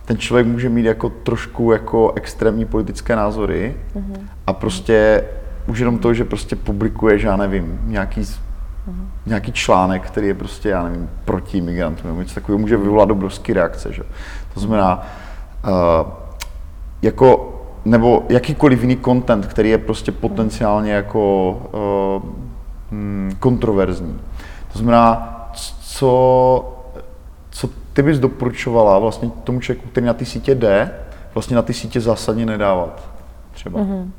ten 0.05 0.17
člověk 0.17 0.47
může 0.47 0.69
mít 0.69 0.85
jako 0.85 1.09
trošku 1.09 1.71
jako 1.71 2.13
extrémní 2.15 2.65
politické 2.65 3.15
názory 3.15 3.75
mm-hmm. 3.95 4.19
a 4.47 4.53
prostě 4.53 5.23
už 5.67 5.79
jenom 5.79 5.97
to, 5.97 6.13
že 6.13 6.25
prostě 6.25 6.55
publikuje, 6.55 7.19
že 7.19 7.27
já 7.27 7.35
nevím, 7.35 7.79
nějaký 7.85 8.21
mm-hmm. 8.21 8.46
Nějaký 9.25 9.51
článek, 9.51 10.07
který 10.07 10.27
je 10.27 10.33
prostě, 10.33 10.69
já 10.69 10.83
nevím, 10.83 11.09
proti 11.25 11.57
imigrantům 11.57 12.07
nebo 12.07 12.21
něco 12.21 12.35
takového, 12.35 12.59
může 12.59 12.77
vyvolat 12.77 13.11
obrovský 13.11 13.53
reakce. 13.53 13.93
Že? 13.93 14.03
To 14.53 14.59
znamená, 14.59 15.07
uh, 15.63 16.11
jako, 17.01 17.53
nebo 17.85 18.23
jakýkoliv 18.29 18.81
jiný 18.81 18.97
content, 19.05 19.45
který 19.45 19.69
je 19.69 19.77
prostě 19.77 20.11
potenciálně 20.11 20.91
jako 20.91 21.51
uh, 21.51 22.29
hmm, 22.91 23.31
kontroverzní. 23.39 24.19
To 24.73 24.79
znamená, 24.79 25.33
co, 25.81 26.73
co 27.49 27.69
ty 27.93 28.03
bys 28.03 28.19
doporučovala 28.19 28.99
vlastně 28.99 29.29
tomu 29.43 29.59
člověku, 29.59 29.89
který 29.89 30.05
na 30.05 30.13
ty 30.13 30.25
sítě 30.25 30.55
jde, 30.55 30.91
vlastně 31.33 31.55
na 31.55 31.61
ty 31.61 31.73
sítě 31.73 32.01
zásadně 32.01 32.45
nedávat 32.45 33.09
třeba? 33.51 33.79
Mm-hmm. 33.79 34.09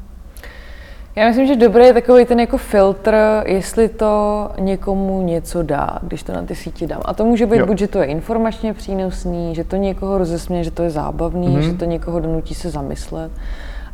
Já 1.18 1.28
myslím, 1.28 1.46
že 1.46 1.56
dobrý 1.56 1.84
je 1.84 1.94
takový 1.94 2.24
ten 2.24 2.40
jako 2.40 2.58
filtr, 2.58 3.16
jestli 3.46 3.88
to 3.88 4.50
někomu 4.58 5.22
něco 5.22 5.62
dá, 5.62 5.98
když 6.02 6.22
to 6.22 6.32
na 6.32 6.42
ty 6.42 6.54
sítě 6.54 6.86
dám. 6.86 7.00
A 7.04 7.14
to 7.14 7.24
může 7.24 7.46
být 7.46 7.58
jo. 7.58 7.66
buď, 7.66 7.78
že 7.78 7.88
to 7.88 7.98
je 7.98 8.04
informačně 8.04 8.74
přínosný, 8.74 9.54
že 9.54 9.64
to 9.64 9.76
někoho 9.76 10.18
rozesměje, 10.18 10.64
že 10.64 10.70
to 10.70 10.82
je 10.82 10.90
zábavný, 10.90 11.48
mm-hmm. 11.48 11.60
že 11.60 11.72
to 11.72 11.84
někoho 11.84 12.20
donutí 12.20 12.54
se 12.54 12.70
zamyslet. 12.70 13.32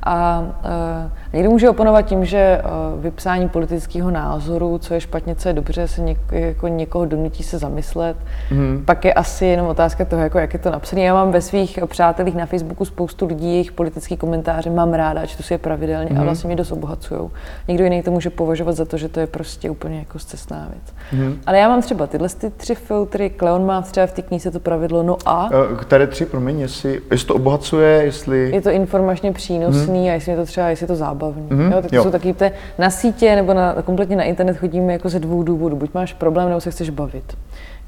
A 0.04 0.40
uh, 0.40 1.10
někdo 1.32 1.50
může 1.50 1.70
oponovat 1.70 2.06
tím, 2.06 2.24
že 2.24 2.62
uh, 2.64 3.02
vypsání 3.02 3.48
politického 3.48 4.10
názoru, 4.10 4.78
co 4.78 4.94
je 4.94 5.00
špatně, 5.00 5.34
co 5.34 5.48
je 5.48 5.52
dobře, 5.52 5.88
se 5.88 6.00
něk, 6.00 6.18
jako 6.30 6.68
někoho 6.68 7.04
donutí 7.04 7.42
se 7.42 7.58
zamyslet. 7.58 8.16
Mm. 8.50 8.82
Pak 8.84 9.04
je 9.04 9.14
asi 9.14 9.46
jenom 9.46 9.66
otázka 9.66 10.04
toho, 10.04 10.22
jako 10.22 10.38
jak 10.38 10.52
je 10.52 10.58
to 10.58 10.70
napsané. 10.70 11.02
Já 11.02 11.14
mám 11.14 11.32
ve 11.32 11.40
svých 11.40 11.78
přátelích 11.86 12.34
na 12.34 12.46
Facebooku 12.46 12.84
spoustu 12.84 13.26
lidí, 13.26 13.46
jejich 13.46 13.72
politický 13.72 14.16
komentáře 14.16 14.70
mám 14.70 14.94
ráda, 14.94 15.26
čtu 15.26 15.42
si 15.42 15.54
je 15.54 15.58
pravidelně 15.58 16.08
mm. 16.10 16.16
a 16.16 16.20
mhm. 16.20 16.24
vlastně 16.24 16.48
mě 16.48 16.56
dost 16.56 16.72
obohacují. 16.72 17.30
Někdo 17.68 17.84
jiný 17.84 18.02
to 18.02 18.10
může 18.10 18.30
považovat 18.30 18.72
za 18.72 18.84
to, 18.84 18.96
že 18.96 19.08
to 19.08 19.20
je 19.20 19.26
prostě 19.26 19.70
úplně 19.70 19.98
jako 19.98 20.18
zcestná 20.18 20.68
věc. 20.70 20.94
Mm. 21.12 21.40
Ale 21.46 21.58
já 21.58 21.68
mám 21.68 21.82
třeba 21.82 22.06
tyhle 22.06 22.28
ty 22.28 22.50
tři 22.50 22.74
filtry, 22.74 23.30
Kleon 23.30 23.66
má 23.66 23.82
třeba 23.82 24.06
v 24.06 24.12
té 24.12 24.22
knize 24.22 24.50
to 24.50 24.60
pravidlo, 24.60 25.02
no 25.02 25.16
a... 25.26 25.50
Které 25.80 26.06
tři, 26.06 26.26
promiň, 26.26 26.60
jestli, 26.60 27.00
jestli 27.10 27.26
to 27.26 27.34
obohacuje, 27.34 28.02
jestli... 28.04 28.50
Je 28.54 28.60
to 28.60 28.70
informačně 28.70 29.32
přínosný, 29.32 29.88
mm 29.88 29.93
jasný 29.94 30.10
a 30.10 30.14
jestli 30.14 30.32
je 30.32 30.36
to 30.36 30.46
třeba, 30.46 30.68
jestli 30.68 30.84
je 30.84 30.88
to 30.88 30.96
zábavný. 30.96 31.48
Mm-hmm. 31.48 31.72
Jo, 31.72 31.82
tak 31.82 31.90
to 31.90 31.96
jo. 31.96 32.02
jsou 32.02 32.10
taky 32.10 32.32
te, 32.32 32.52
na 32.78 32.90
sítě 32.90 33.36
nebo 33.36 33.54
na, 33.54 33.74
kompletně 33.82 34.16
na 34.16 34.24
internet 34.24 34.56
chodíme 34.56 34.92
jako 34.92 35.08
ze 35.08 35.18
dvou 35.18 35.42
důvodů. 35.42 35.76
Buď 35.76 35.94
máš 35.94 36.12
problém, 36.12 36.48
nebo 36.48 36.60
se 36.60 36.70
chceš 36.70 36.90
bavit. 36.90 37.36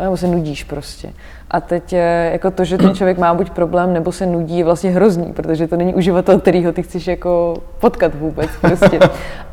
Nebo 0.00 0.16
se 0.16 0.26
nudíš 0.26 0.64
prostě. 0.64 1.12
A 1.50 1.60
teď 1.60 1.92
eh, 1.92 2.30
jako 2.32 2.50
to, 2.50 2.64
že 2.64 2.78
ten 2.78 2.94
člověk 2.94 3.18
má 3.18 3.34
buď 3.34 3.50
problém 3.50 3.92
nebo 3.92 4.12
se 4.12 4.26
nudí, 4.26 4.58
je 4.58 4.64
vlastně 4.64 4.90
hrozný, 4.90 5.32
protože 5.32 5.66
to 5.66 5.76
není 5.76 5.94
uživatel, 5.94 6.40
kterýho 6.40 6.72
ty 6.72 6.82
chceš 6.82 7.06
jako 7.06 7.56
potkat 7.80 8.14
vůbec. 8.14 8.50
Prostě. 8.60 8.98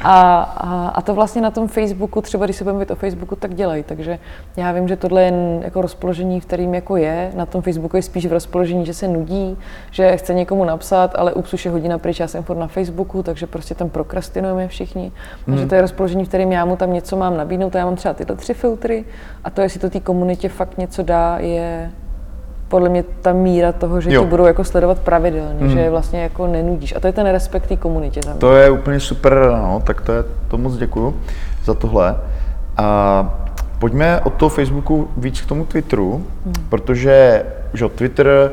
A, 0.06 0.42
a, 0.42 0.88
a, 0.88 1.02
to 1.02 1.16
vlastně 1.16 1.42
na 1.42 1.52
tom 1.52 1.68
Facebooku, 1.68 2.22
třeba 2.22 2.46
když 2.46 2.58
se 2.58 2.64
budeme 2.64 2.86
o 2.86 2.96
Facebooku, 2.96 3.36
tak 3.36 3.54
dělají. 3.54 3.84
Takže 3.84 4.20
já 4.58 4.72
vím, 4.72 4.88
že 4.88 4.96
tohle 4.96 5.24
je 5.24 5.34
jako 5.62 5.82
rozpoložení, 5.82 6.40
v 6.40 6.46
kterým 6.46 6.74
jako 6.74 6.98
je. 6.98 7.32
Na 7.36 7.46
tom 7.46 7.62
Facebooku 7.62 7.98
je 7.98 8.02
spíš 8.02 8.26
v 8.26 8.34
rozpoložení, 8.34 8.86
že 8.86 8.94
se 8.94 9.08
nudí, 9.08 9.58
že 9.92 10.18
chce 10.18 10.34
někomu 10.34 10.66
napsat, 10.66 11.16
ale 11.16 11.34
ups, 11.34 11.54
už 11.54 11.66
je 11.66 11.72
hodina 11.72 11.98
pryč, 11.98 12.20
já 12.20 12.28
jsem 12.28 12.44
furt 12.44 12.58
na 12.58 12.68
Facebooku, 12.68 13.24
takže 13.24 13.48
prostě 13.48 13.76
tam 13.76 13.90
prokrastinujeme 13.90 14.68
všichni. 14.68 15.12
Takže 15.46 15.60
hmm. 15.60 15.70
to 15.70 15.76
je 15.76 15.82
rozpoložení, 15.82 16.26
v 16.26 16.28
kterým 16.28 16.52
já 16.52 16.66
mu 16.66 16.76
tam 16.76 16.94
něco 16.94 17.18
mám 17.18 17.38
nabídnout. 17.38 17.76
A 17.76 17.80
já 17.80 17.86
mám 17.86 17.96
třeba 17.96 18.14
tyhle 18.14 18.36
tři 18.36 18.54
filtry 18.54 19.06
a 19.44 19.50
to, 19.50 19.62
jestli 19.62 19.80
to 19.80 19.90
té 19.90 20.00
komunitě 20.00 20.50
fakt 20.50 20.78
něco 20.78 21.04
dá, 21.04 21.38
je 21.40 21.83
podle 22.74 22.90
mě 22.90 23.04
ta 23.22 23.34
míra 23.34 23.72
toho, 23.72 24.02
že 24.02 24.14
jo. 24.14 24.24
tě 24.24 24.30
budou 24.30 24.46
jako 24.46 24.64
sledovat 24.64 25.00
pravidelně, 25.00 25.64
mm. 25.64 25.70
že 25.70 25.80
je 25.80 25.90
vlastně 25.90 26.24
jako 26.24 26.48
nenudíš. 26.48 26.96
A 26.96 27.00
to 27.00 27.08
je 27.08 27.14
ten 27.14 27.28
respekt 27.28 27.68
té 27.68 27.78
komunitě 27.78 28.22
za 28.26 28.32
mě. 28.32 28.40
To 28.40 28.56
je 28.56 28.70
úplně 28.70 29.00
super, 29.00 29.50
no, 29.52 29.82
tak 29.86 30.02
to 30.02 30.12
je, 30.12 30.24
to 30.48 30.58
moc 30.58 30.78
děkuju 30.78 31.16
za 31.64 31.74
tohle. 31.74 32.16
A 32.78 33.36
pojďme 33.80 34.22
od 34.22 34.34
toho 34.34 34.50
Facebooku 34.50 35.08
víc 35.18 35.42
k 35.42 35.46
tomu 35.46 35.66
Twitteru, 35.66 36.26
mm. 36.46 36.54
protože 36.70 37.46
že 37.74 37.90
Twitter 37.90 38.52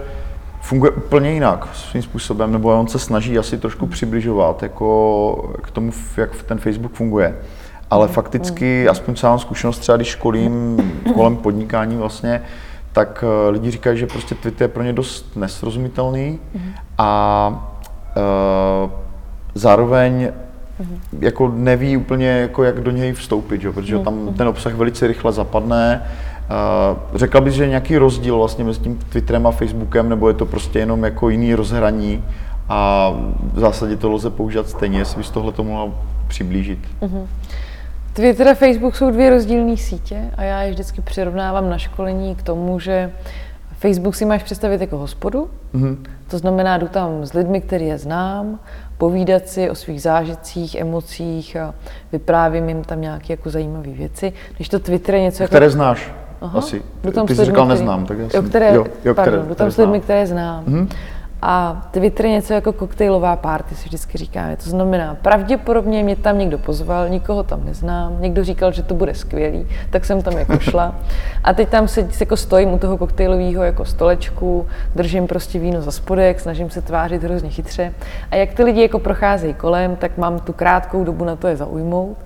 funguje 0.60 0.90
úplně 0.90 1.32
jinak 1.32 1.68
svým 1.74 2.02
způsobem, 2.02 2.52
nebo 2.52 2.80
on 2.80 2.88
se 2.88 2.98
snaží 2.98 3.38
asi 3.38 3.58
trošku 3.58 3.86
mm. 3.86 3.92
přibližovat 3.92 4.62
jako 4.62 5.54
k 5.62 5.70
tomu, 5.70 5.92
jak 6.16 6.42
ten 6.42 6.58
Facebook 6.58 6.92
funguje. 6.92 7.36
Ale 7.90 8.06
mm. 8.06 8.12
fakticky, 8.12 8.88
aspoň 8.88 9.16
sám 9.16 9.38
zkušenost 9.38 9.78
třeba, 9.78 9.96
když 9.96 10.08
školím 10.08 10.76
kolem 11.14 11.36
podnikání 11.36 11.96
vlastně, 11.96 12.42
tak 12.92 13.24
uh, 13.26 13.52
lidi 13.52 13.70
říkají, 13.70 13.98
že 13.98 14.06
prostě 14.06 14.34
Twitter 14.34 14.64
je 14.64 14.68
pro 14.68 14.82
ně 14.82 14.92
dost 14.92 15.36
nesrozumitelný 15.36 16.38
mm-hmm. 16.56 16.72
a 16.98 17.72
uh, 18.16 18.90
zároveň 19.54 20.28
mm-hmm. 20.80 20.98
jako 21.20 21.52
neví 21.56 21.96
úplně, 21.96 22.26
jako 22.28 22.64
jak 22.64 22.80
do 22.80 22.90
něj 22.90 23.12
vstoupit, 23.12 23.60
že? 23.60 23.72
protože 23.72 23.96
mm-hmm. 23.96 24.04
tam 24.04 24.34
ten 24.34 24.48
obsah 24.48 24.74
velice 24.74 25.06
rychle 25.06 25.32
zapadne, 25.32 26.02
Uh, 26.50 26.98
řekla 27.14 27.40
bys, 27.40 27.54
že 27.54 27.62
je 27.62 27.68
nějaký 27.68 27.98
rozdíl 27.98 28.36
vlastně 28.38 28.64
mezi 28.64 28.80
tím 28.80 28.98
Twitterem 29.08 29.46
a 29.46 29.50
Facebookem, 29.50 30.08
nebo 30.08 30.28
je 30.28 30.34
to 30.34 30.46
prostě 30.46 30.78
jenom 30.78 31.04
jako 31.04 31.28
jiný 31.28 31.54
rozhraní 31.54 32.24
a 32.68 33.10
v 33.52 33.58
zásadě 33.58 33.96
to 33.96 34.10
lze 34.10 34.30
používat 34.30 34.68
stejně, 34.68 34.98
jestli 34.98 35.18
bys 35.18 35.30
tohle 35.30 35.52
to 35.52 35.64
mohla 35.64 35.94
přiblížit. 36.28 36.78
Uh-huh. 37.02 37.26
Twitter 38.20 38.48
a 38.48 38.54
Facebook 38.54 38.96
jsou 38.96 39.10
dvě 39.10 39.30
rozdílné 39.30 39.76
sítě 39.76 40.30
a 40.36 40.42
já 40.42 40.62
je 40.62 40.70
vždycky 40.70 41.00
přirovnávám 41.00 41.70
na 41.70 41.78
školení 41.78 42.34
k 42.34 42.42
tomu, 42.42 42.78
že 42.78 43.12
Facebook 43.78 44.14
si 44.14 44.24
máš 44.24 44.42
představit 44.42 44.80
jako 44.80 44.98
hospodu, 44.98 45.50
mm-hmm. 45.74 45.96
to 46.28 46.38
znamená, 46.38 46.78
jdu 46.78 46.88
tam 46.88 47.26
s 47.26 47.32
lidmi, 47.32 47.60
který 47.60 47.86
je 47.86 47.98
znám, 47.98 48.58
povídat 48.98 49.48
si 49.48 49.70
o 49.70 49.74
svých 49.74 50.02
zážitcích, 50.02 50.74
emocích 50.74 51.56
a 51.56 51.74
vyprávím 52.12 52.68
jim 52.68 52.84
tam 52.84 53.00
nějaké 53.00 53.32
jako 53.32 53.50
zajímavé 53.50 53.90
věci. 53.90 54.32
Když 54.56 54.68
to 54.68 54.78
Twitter 54.78 55.14
je 55.14 55.20
něco 55.20 55.44
Které 55.44 55.66
jako... 55.66 55.72
znáš? 55.72 56.12
Aha. 56.40 56.58
Asi. 56.58 56.82
tam 57.14 57.26
Ty 57.26 57.34
jsi 57.34 57.44
říkal 57.44 57.64
který... 57.64 57.78
neznám, 57.78 58.06
tak 58.06 58.18
já 58.18 58.28
jsem... 58.28 58.44
Jo, 58.44 58.48
které, 58.48 58.74
jo, 58.74 58.86
jo, 59.04 59.14
pardon, 59.14 59.34
které, 59.34 59.48
jdu 59.48 59.54
tam 59.54 59.70
s 59.70 59.76
lidmi, 59.76 60.00
které 60.00 60.26
znám. 60.26 60.64
Mm-hmm. 60.64 60.88
A 61.42 61.86
Twitter 61.90 62.26
je 62.26 62.32
něco 62.32 62.52
jako 62.52 62.72
koktejlová 62.72 63.36
party, 63.36 63.74
si 63.74 63.84
vždycky 63.88 64.18
říkáme. 64.18 64.56
To 64.56 64.70
znamená, 64.70 65.14
pravděpodobně 65.22 66.02
mě 66.02 66.16
tam 66.16 66.38
někdo 66.38 66.58
pozval, 66.58 67.08
nikoho 67.08 67.42
tam 67.42 67.64
neznám, 67.64 68.16
někdo 68.20 68.44
říkal, 68.44 68.72
že 68.72 68.82
to 68.82 68.94
bude 68.94 69.14
skvělý, 69.14 69.66
tak 69.90 70.04
jsem 70.04 70.22
tam 70.22 70.38
jako 70.38 70.58
šla. 70.58 70.94
A 71.44 71.52
teď 71.52 71.68
tam 71.68 71.88
se 71.88 72.08
jako 72.20 72.36
stojím 72.36 72.72
u 72.72 72.78
toho 72.78 72.98
koktejlového 72.98 73.62
jako 73.62 73.84
stolečku, 73.84 74.66
držím 74.94 75.26
prostě 75.26 75.58
víno 75.58 75.82
za 75.82 75.90
spodek, 75.90 76.40
snažím 76.40 76.70
se 76.70 76.82
tvářit 76.82 77.22
hrozně 77.22 77.50
chytře. 77.50 77.92
A 78.30 78.36
jak 78.36 78.54
ty 78.54 78.64
lidi 78.64 78.82
jako 78.82 78.98
procházejí 78.98 79.54
kolem, 79.54 79.96
tak 79.96 80.18
mám 80.18 80.38
tu 80.38 80.52
krátkou 80.52 81.04
dobu 81.04 81.24
na 81.24 81.36
to 81.36 81.48
je 81.48 81.56
zaujmout 81.56 82.16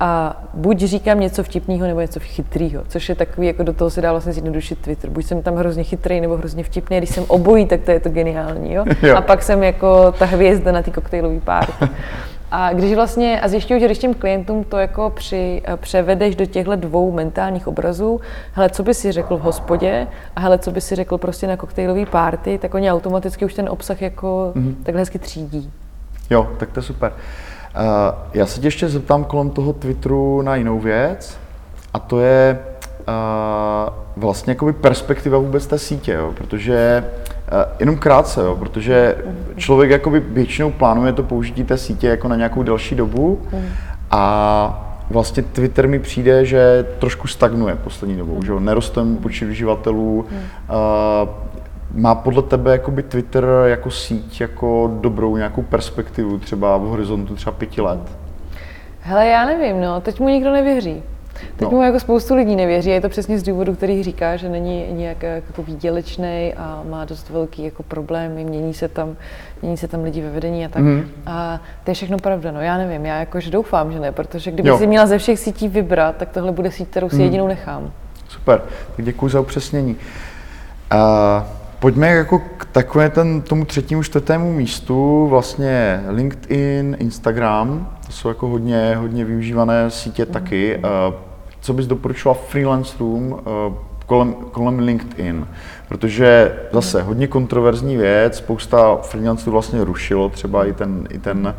a 0.00 0.42
buď 0.54 0.78
říkám 0.78 1.20
něco 1.20 1.42
vtipného 1.42 1.86
nebo 1.86 2.00
něco 2.00 2.20
chytrého, 2.20 2.82
což 2.88 3.08
je 3.08 3.14
takový, 3.14 3.46
jako 3.46 3.62
do 3.62 3.72
toho 3.72 3.90
se 3.90 4.00
dá 4.00 4.10
vlastně 4.10 4.32
zjednodušit 4.32 4.78
Twitter. 4.78 5.10
Buď 5.10 5.24
jsem 5.24 5.42
tam 5.42 5.56
hrozně 5.56 5.84
chytrý 5.84 6.20
nebo 6.20 6.36
hrozně 6.36 6.64
vtipný, 6.64 6.98
když 6.98 7.10
jsem 7.10 7.24
obojí, 7.28 7.66
tak 7.66 7.80
to 7.80 7.90
je 7.90 8.00
to 8.00 8.08
geniální. 8.08 8.74
Jo? 8.74 8.84
jo. 9.02 9.16
A 9.16 9.20
pak 9.20 9.42
jsem 9.42 9.62
jako 9.62 10.12
ta 10.12 10.24
hvězda 10.24 10.72
na 10.72 10.82
té 10.82 10.90
koktejlové 10.90 11.40
párty. 11.40 11.88
A 12.50 12.72
když 12.72 12.94
vlastně, 12.94 13.40
a 13.40 13.48
zjišťuju, 13.48 13.80
že 13.80 13.86
když 13.86 13.98
těm 13.98 14.14
klientům 14.14 14.64
to 14.64 14.78
jako 14.78 15.10
při, 15.10 15.62
převedeš 15.76 16.36
do 16.36 16.46
těchto 16.46 16.76
dvou 16.76 17.12
mentálních 17.12 17.66
obrazů, 17.66 18.20
hele, 18.52 18.70
co 18.70 18.82
by 18.82 18.94
si 18.94 19.12
řekl 19.12 19.36
v 19.36 19.40
hospodě 19.40 20.06
a 20.36 20.40
hele, 20.40 20.58
co 20.58 20.70
by 20.70 20.80
si 20.80 20.94
řekl 20.94 21.18
prostě 21.18 21.46
na 21.46 21.56
koktejlové 21.56 22.06
párty, 22.06 22.58
tak 22.58 22.74
oni 22.74 22.92
automaticky 22.92 23.44
už 23.44 23.54
ten 23.54 23.68
obsah 23.68 24.02
jako 24.02 24.52
mm-hmm. 24.56 24.74
takhle 24.82 25.02
hezky 25.02 25.18
třídí. 25.18 25.70
Jo, 26.30 26.48
tak 26.58 26.72
to 26.72 26.78
je 26.78 26.82
super. 26.82 27.12
Uh, 27.12 27.47
já 28.34 28.46
se 28.46 28.60
tě 28.60 28.66
ještě 28.66 28.88
zeptám 28.88 29.24
kolem 29.24 29.50
toho 29.50 29.72
Twitteru 29.72 30.42
na 30.42 30.56
jinou 30.56 30.78
věc, 30.78 31.38
a 31.94 31.98
to 31.98 32.20
je 32.20 32.58
uh, 33.08 33.94
vlastně 34.16 34.50
jakoby 34.50 34.72
perspektiva 34.72 35.38
vůbec 35.38 35.66
té 35.66 35.78
sítě, 35.78 36.12
jo? 36.12 36.32
protože 36.36 37.04
uh, 37.52 37.58
jenom 37.80 37.96
krátce, 37.96 38.40
jo? 38.40 38.56
protože 38.56 39.16
člověk 39.56 39.90
jakoby 39.90 40.20
většinou 40.20 40.70
plánuje 40.70 41.12
to 41.12 41.22
použití 41.22 41.64
té 41.64 41.78
sítě 41.78 42.06
jako 42.06 42.28
na 42.28 42.36
nějakou 42.36 42.62
delší 42.62 42.94
dobu 42.94 43.42
a 44.10 44.84
vlastně 45.10 45.42
Twitter 45.42 45.88
mi 45.88 45.98
přijde, 45.98 46.44
že 46.44 46.86
trošku 46.98 47.28
stagnuje 47.28 47.74
poslední 47.74 48.16
dobou, 48.16 48.42
že 48.42 48.52
neroste 48.60 49.00
počet 49.22 49.48
uživatelů, 49.48 50.18
uh, 50.18 51.28
má 51.94 52.14
podle 52.14 52.42
tebe 52.42 52.72
jakoby 52.72 53.02
Twitter 53.02 53.46
jako 53.64 53.90
síť 53.90 54.40
jako 54.40 54.90
dobrou 55.00 55.36
nějakou 55.36 55.62
perspektivu 55.62 56.38
třeba 56.38 56.76
v 56.76 56.80
horizontu 56.82 57.34
třeba 57.34 57.52
pěti 57.52 57.80
let? 57.80 58.00
Hele, 59.00 59.26
já 59.26 59.46
nevím, 59.46 59.80
no, 59.80 60.00
teď 60.00 60.20
mu 60.20 60.28
nikdo 60.28 60.52
nevěří. 60.52 61.02
Teď 61.56 61.68
no. 61.68 61.70
mu 61.70 61.82
jako 61.82 62.00
spoustu 62.00 62.34
lidí 62.34 62.56
nevěří, 62.56 62.90
je 62.90 63.00
to 63.00 63.08
přesně 63.08 63.38
z 63.38 63.42
důvodu, 63.42 63.74
který 63.74 64.02
říká, 64.02 64.36
že 64.36 64.48
není 64.48 64.86
nějak 64.92 65.22
jako 65.22 65.62
výdělečný 65.62 66.54
a 66.56 66.82
má 66.90 67.04
dost 67.04 67.30
velký 67.30 67.64
jako 67.64 67.82
problémy, 67.82 68.44
mění 68.44 68.74
se 68.74 68.88
tam, 68.88 69.16
mění 69.62 69.76
se 69.76 69.88
tam 69.88 70.02
lidi 70.02 70.22
ve 70.22 70.30
vedení 70.30 70.66
a 70.66 70.68
tak. 70.68 70.82
Mm. 70.82 71.04
A 71.26 71.60
to 71.84 71.90
je 71.90 71.94
všechno 71.94 72.18
pravda, 72.18 72.52
no 72.52 72.60
já 72.60 72.78
nevím, 72.78 73.06
já 73.06 73.18
jakože 73.18 73.50
doufám, 73.50 73.92
že 73.92 74.00
ne, 74.00 74.12
protože 74.12 74.50
kdyby 74.50 74.68
jo. 74.68 74.78
si 74.78 74.86
měla 74.86 75.06
ze 75.06 75.18
všech 75.18 75.38
sítí 75.38 75.68
vybrat, 75.68 76.16
tak 76.16 76.28
tohle 76.28 76.52
bude 76.52 76.70
síť, 76.70 76.88
kterou 76.88 77.08
si 77.08 77.16
mm. 77.16 77.22
jedinou 77.22 77.48
nechám. 77.48 77.92
Super, 78.28 78.62
tak 78.96 79.04
děkuji 79.04 79.28
za 79.28 79.40
upřesnění. 79.40 79.96
Uh, 80.94 81.57
Pojďme 81.80 82.08
jako 82.08 82.38
k 82.38 82.64
takové 82.72 83.10
ten, 83.10 83.42
tomu 83.42 83.64
třetímu, 83.64 84.02
čtvrtému 84.02 84.52
místu, 84.52 85.26
vlastně 85.26 86.04
LinkedIn, 86.08 86.96
Instagram, 87.00 87.96
to 88.06 88.12
jsou 88.12 88.28
jako 88.28 88.48
hodně, 88.48 88.96
hodně 88.96 89.24
využívané 89.24 89.90
sítě 89.90 90.24
mm. 90.24 90.32
taky. 90.32 90.76
Eh, 90.76 90.80
co 91.60 91.72
bys 91.72 91.86
doporučila 91.86 92.34
Freelance 92.34 92.96
Room 93.00 93.40
eh, 93.40 93.74
kolem, 94.06 94.32
kolem 94.32 94.78
LinkedIn? 94.78 95.46
Protože 95.88 96.56
zase 96.72 97.02
hodně 97.02 97.26
kontroverzní 97.26 97.96
věc, 97.96 98.36
spousta 98.36 98.96
freelanců 98.96 99.50
vlastně 99.50 99.84
rušilo 99.84 100.28
třeba 100.28 100.64
i 100.64 100.72
ten, 100.72 101.08
i 101.10 101.18
ten 101.18 101.54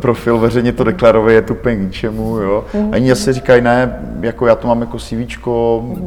profil 0.00 0.38
veřejně 0.38 0.72
to 0.72 0.84
deklaruje, 0.84 1.34
je 1.34 1.42
to 1.42 1.54
úplně 1.54 1.76
k 1.76 1.80
ničemu, 1.80 2.38
jo. 2.38 2.64
A 2.74 2.96
oni 2.96 3.12
asi 3.12 3.32
říkají, 3.32 3.62
ne, 3.62 4.00
jako 4.20 4.46
já 4.46 4.54
to 4.54 4.68
mám 4.68 4.80
jako 4.80 4.98
CV, 4.98 5.38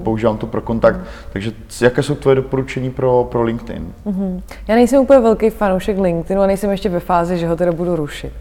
používám 0.04 0.38
to 0.38 0.48
pro 0.48 0.62
kontakt, 0.62 1.00
takže 1.34 1.52
jaké 1.82 2.04
jsou 2.04 2.16
tvoje 2.16 2.36
doporučení 2.36 2.92
pro, 2.92 3.28
pro 3.32 3.44
LinkedIn? 3.44 3.94
Mm-hmm. 4.06 4.42
Já 4.68 4.76
nejsem 4.76 5.02
úplně 5.02 5.20
velký 5.20 5.50
fanoušek 5.50 6.00
LinkedInu 6.00 6.42
a 6.42 6.48
nejsem 6.48 6.72
ještě 6.72 6.90
ve 6.90 7.00
fázi, 7.00 7.38
že 7.38 7.48
ho 7.48 7.56
teda 7.56 7.72
budu 7.72 7.96
rušit. 7.96 8.32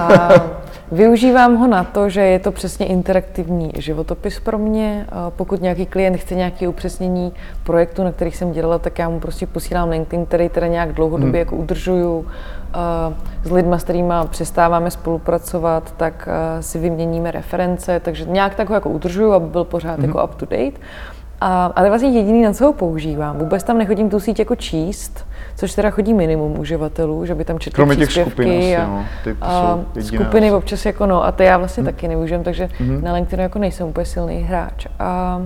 A 0.00 0.28
Využívám 0.92 1.56
ho 1.56 1.66
na 1.66 1.84
to, 1.84 2.08
že 2.08 2.20
je 2.20 2.38
to 2.38 2.52
přesně 2.52 2.86
interaktivní 2.86 3.72
životopis 3.78 4.40
pro 4.40 4.58
mě. 4.58 5.06
Pokud 5.28 5.62
nějaký 5.62 5.86
klient 5.86 6.16
chce 6.16 6.34
nějaké 6.34 6.68
upřesnění 6.68 7.32
projektu, 7.64 8.04
na 8.04 8.12
kterých 8.12 8.36
jsem 8.36 8.52
dělala, 8.52 8.78
tak 8.78 8.98
já 8.98 9.08
mu 9.08 9.20
prostě 9.20 9.46
posílám 9.46 9.90
LinkedIn, 9.90 10.26
který 10.26 10.48
teda 10.48 10.66
nějak 10.66 10.92
dlouhodobě 10.92 11.28
hmm. 11.28 11.38
jako 11.38 11.56
udržuju. 11.56 12.26
S 13.44 13.50
lidmi, 13.50 13.76
s 13.78 13.84
kterými 13.84 14.14
přestáváme 14.30 14.90
spolupracovat, 14.90 15.94
tak 15.96 16.28
si 16.60 16.78
vyměníme 16.78 17.30
reference, 17.30 18.00
takže 18.00 18.24
nějak 18.24 18.54
tak 18.54 18.68
ho 18.68 18.74
jako 18.74 18.90
udržuju, 18.90 19.32
aby 19.32 19.46
byl 19.46 19.64
pořád 19.64 19.98
hmm. 19.98 20.04
jako 20.04 20.24
up 20.24 20.34
to 20.34 20.46
date. 20.46 20.78
A, 21.40 21.72
ale 21.76 21.88
vlastně 21.88 22.10
jediný, 22.10 22.42
na 22.42 22.52
co 22.52 22.64
ho 22.64 22.72
používám. 22.72 23.38
Vůbec 23.38 23.62
tam 23.62 23.78
nechodím 23.78 24.10
tu 24.10 24.20
síť 24.20 24.38
jako 24.38 24.56
číst, 24.56 25.26
což 25.56 25.74
teda 25.74 25.90
chodí 25.90 26.14
minimum 26.14 26.58
uživatelů, 26.58 27.26
že 27.26 27.34
by 27.34 27.44
tam 27.44 27.58
četli 27.58 27.74
Kromě 27.74 27.96
těch 27.96 28.12
skupin 28.12 28.58
asi, 28.58 28.76
a, 28.76 28.86
no, 28.86 29.04
ty 29.24 29.36
a 29.40 29.78
skupiny 30.00 30.46
asi. 30.46 30.56
občas 30.56 30.86
jako 30.86 31.06
no, 31.06 31.24
a 31.24 31.32
ty 31.32 31.44
já 31.44 31.58
vlastně 31.58 31.80
hmm. 31.80 31.92
taky 31.92 32.08
nevyužijem, 32.08 32.42
takže 32.42 32.68
hmm. 32.78 33.04
na 33.04 33.12
LinkedInu 33.12 33.42
jako 33.42 33.58
nejsem 33.58 33.86
úplně 33.86 34.06
silný 34.06 34.38
hráč. 34.38 34.86
A, 34.98 35.42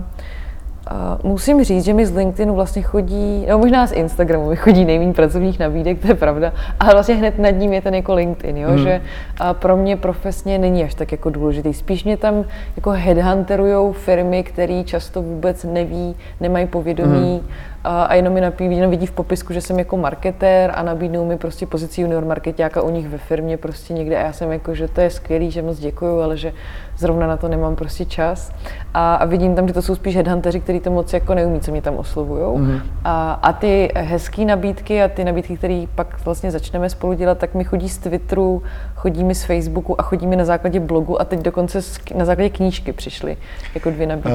musím 1.22 1.64
říct, 1.64 1.84
že 1.84 1.94
mi 1.94 2.06
z 2.06 2.16
LinkedInu 2.16 2.54
vlastně 2.54 2.82
chodí, 2.82 3.46
no 3.48 3.58
možná 3.58 3.86
z 3.86 3.92
Instagramu 3.92 4.48
mi 4.48 4.56
chodí 4.56 4.84
nejméně 4.84 5.12
pracovních 5.12 5.58
nabídek, 5.58 5.98
to 6.00 6.08
je 6.08 6.14
pravda, 6.14 6.52
ale 6.80 6.92
vlastně 6.92 7.14
hned 7.14 7.38
nad 7.38 7.50
ním 7.50 7.72
je 7.72 7.82
ten 7.82 7.94
jako 7.94 8.14
LinkedIn, 8.14 8.56
jo, 8.56 8.68
hmm. 8.68 8.78
že 8.78 9.00
a 9.40 9.54
pro 9.54 9.76
mě 9.76 9.96
profesně 9.96 10.58
není 10.58 10.84
až 10.84 10.94
tak 10.94 11.12
jako 11.12 11.30
důležitý. 11.30 11.74
Spíš 11.74 12.04
mě 12.04 12.16
tam 12.16 12.44
jako 12.76 12.90
headhunterujou 12.90 13.92
firmy, 13.92 14.42
které 14.42 14.84
často 14.84 15.22
vůbec 15.22 15.64
neví, 15.64 16.16
nemají 16.40 16.66
povědomí, 16.66 17.40
hmm 17.42 17.67
a 17.84 18.14
jenom 18.14 18.32
mi 18.34 18.40
napí, 18.40 18.64
jenom 18.64 18.90
vidí 18.90 19.06
v 19.06 19.12
popisku, 19.12 19.52
že 19.52 19.60
jsem 19.60 19.78
jako 19.78 19.96
marketér 19.96 20.72
a 20.74 20.82
nabídnou 20.82 21.24
mi 21.24 21.36
prostě 21.36 21.66
pozici 21.66 22.00
junior 22.00 22.24
marketáka 22.24 22.82
u 22.82 22.90
nich 22.90 23.08
ve 23.08 23.18
firmě 23.18 23.56
prostě 23.56 23.94
někde 23.94 24.16
a 24.16 24.20
já 24.20 24.32
jsem 24.32 24.52
jako, 24.52 24.74
že 24.74 24.88
to 24.88 25.00
je 25.00 25.10
skvělý, 25.10 25.50
že 25.50 25.62
moc 25.62 25.78
děkuju, 25.78 26.20
ale 26.20 26.36
že 26.36 26.52
zrovna 26.96 27.26
na 27.26 27.36
to 27.36 27.48
nemám 27.48 27.76
prostě 27.76 28.04
čas. 28.04 28.52
A, 28.94 29.14
a 29.14 29.24
vidím 29.24 29.54
tam, 29.54 29.68
že 29.68 29.74
to 29.74 29.82
jsou 29.82 29.94
spíš 29.94 30.14
headhunteři, 30.14 30.60
kteří 30.60 30.80
to 30.80 30.90
moc 30.90 31.12
jako 31.12 31.34
neumí, 31.34 31.60
co 31.60 31.70
mě 31.70 31.82
tam 31.82 31.96
oslovují. 31.96 32.42
Mm-hmm. 32.42 32.80
A, 33.04 33.32
a 33.32 33.52
ty 33.52 33.92
hezké 33.96 34.44
nabídky 34.44 35.02
a 35.02 35.08
ty 35.08 35.24
nabídky, 35.24 35.56
které 35.56 35.84
pak 35.94 36.24
vlastně 36.24 36.50
začneme 36.50 36.90
spolu 36.90 37.12
dělat, 37.12 37.38
tak 37.38 37.54
mi 37.54 37.64
chodí 37.64 37.88
z 37.88 37.98
Twitteru, 37.98 38.62
chodí 38.94 39.24
mi 39.24 39.34
z 39.34 39.44
Facebooku 39.44 40.00
a 40.00 40.02
chodí 40.02 40.26
mi 40.26 40.36
na 40.36 40.44
základě 40.44 40.80
blogu 40.80 41.20
a 41.20 41.24
teď 41.24 41.40
dokonce 41.40 41.80
na 42.14 42.24
základě 42.24 42.50
knížky 42.50 42.92
přišly 42.92 43.36
jako 43.74 43.90
dvě 43.90 44.06
nabídky. 44.06 44.30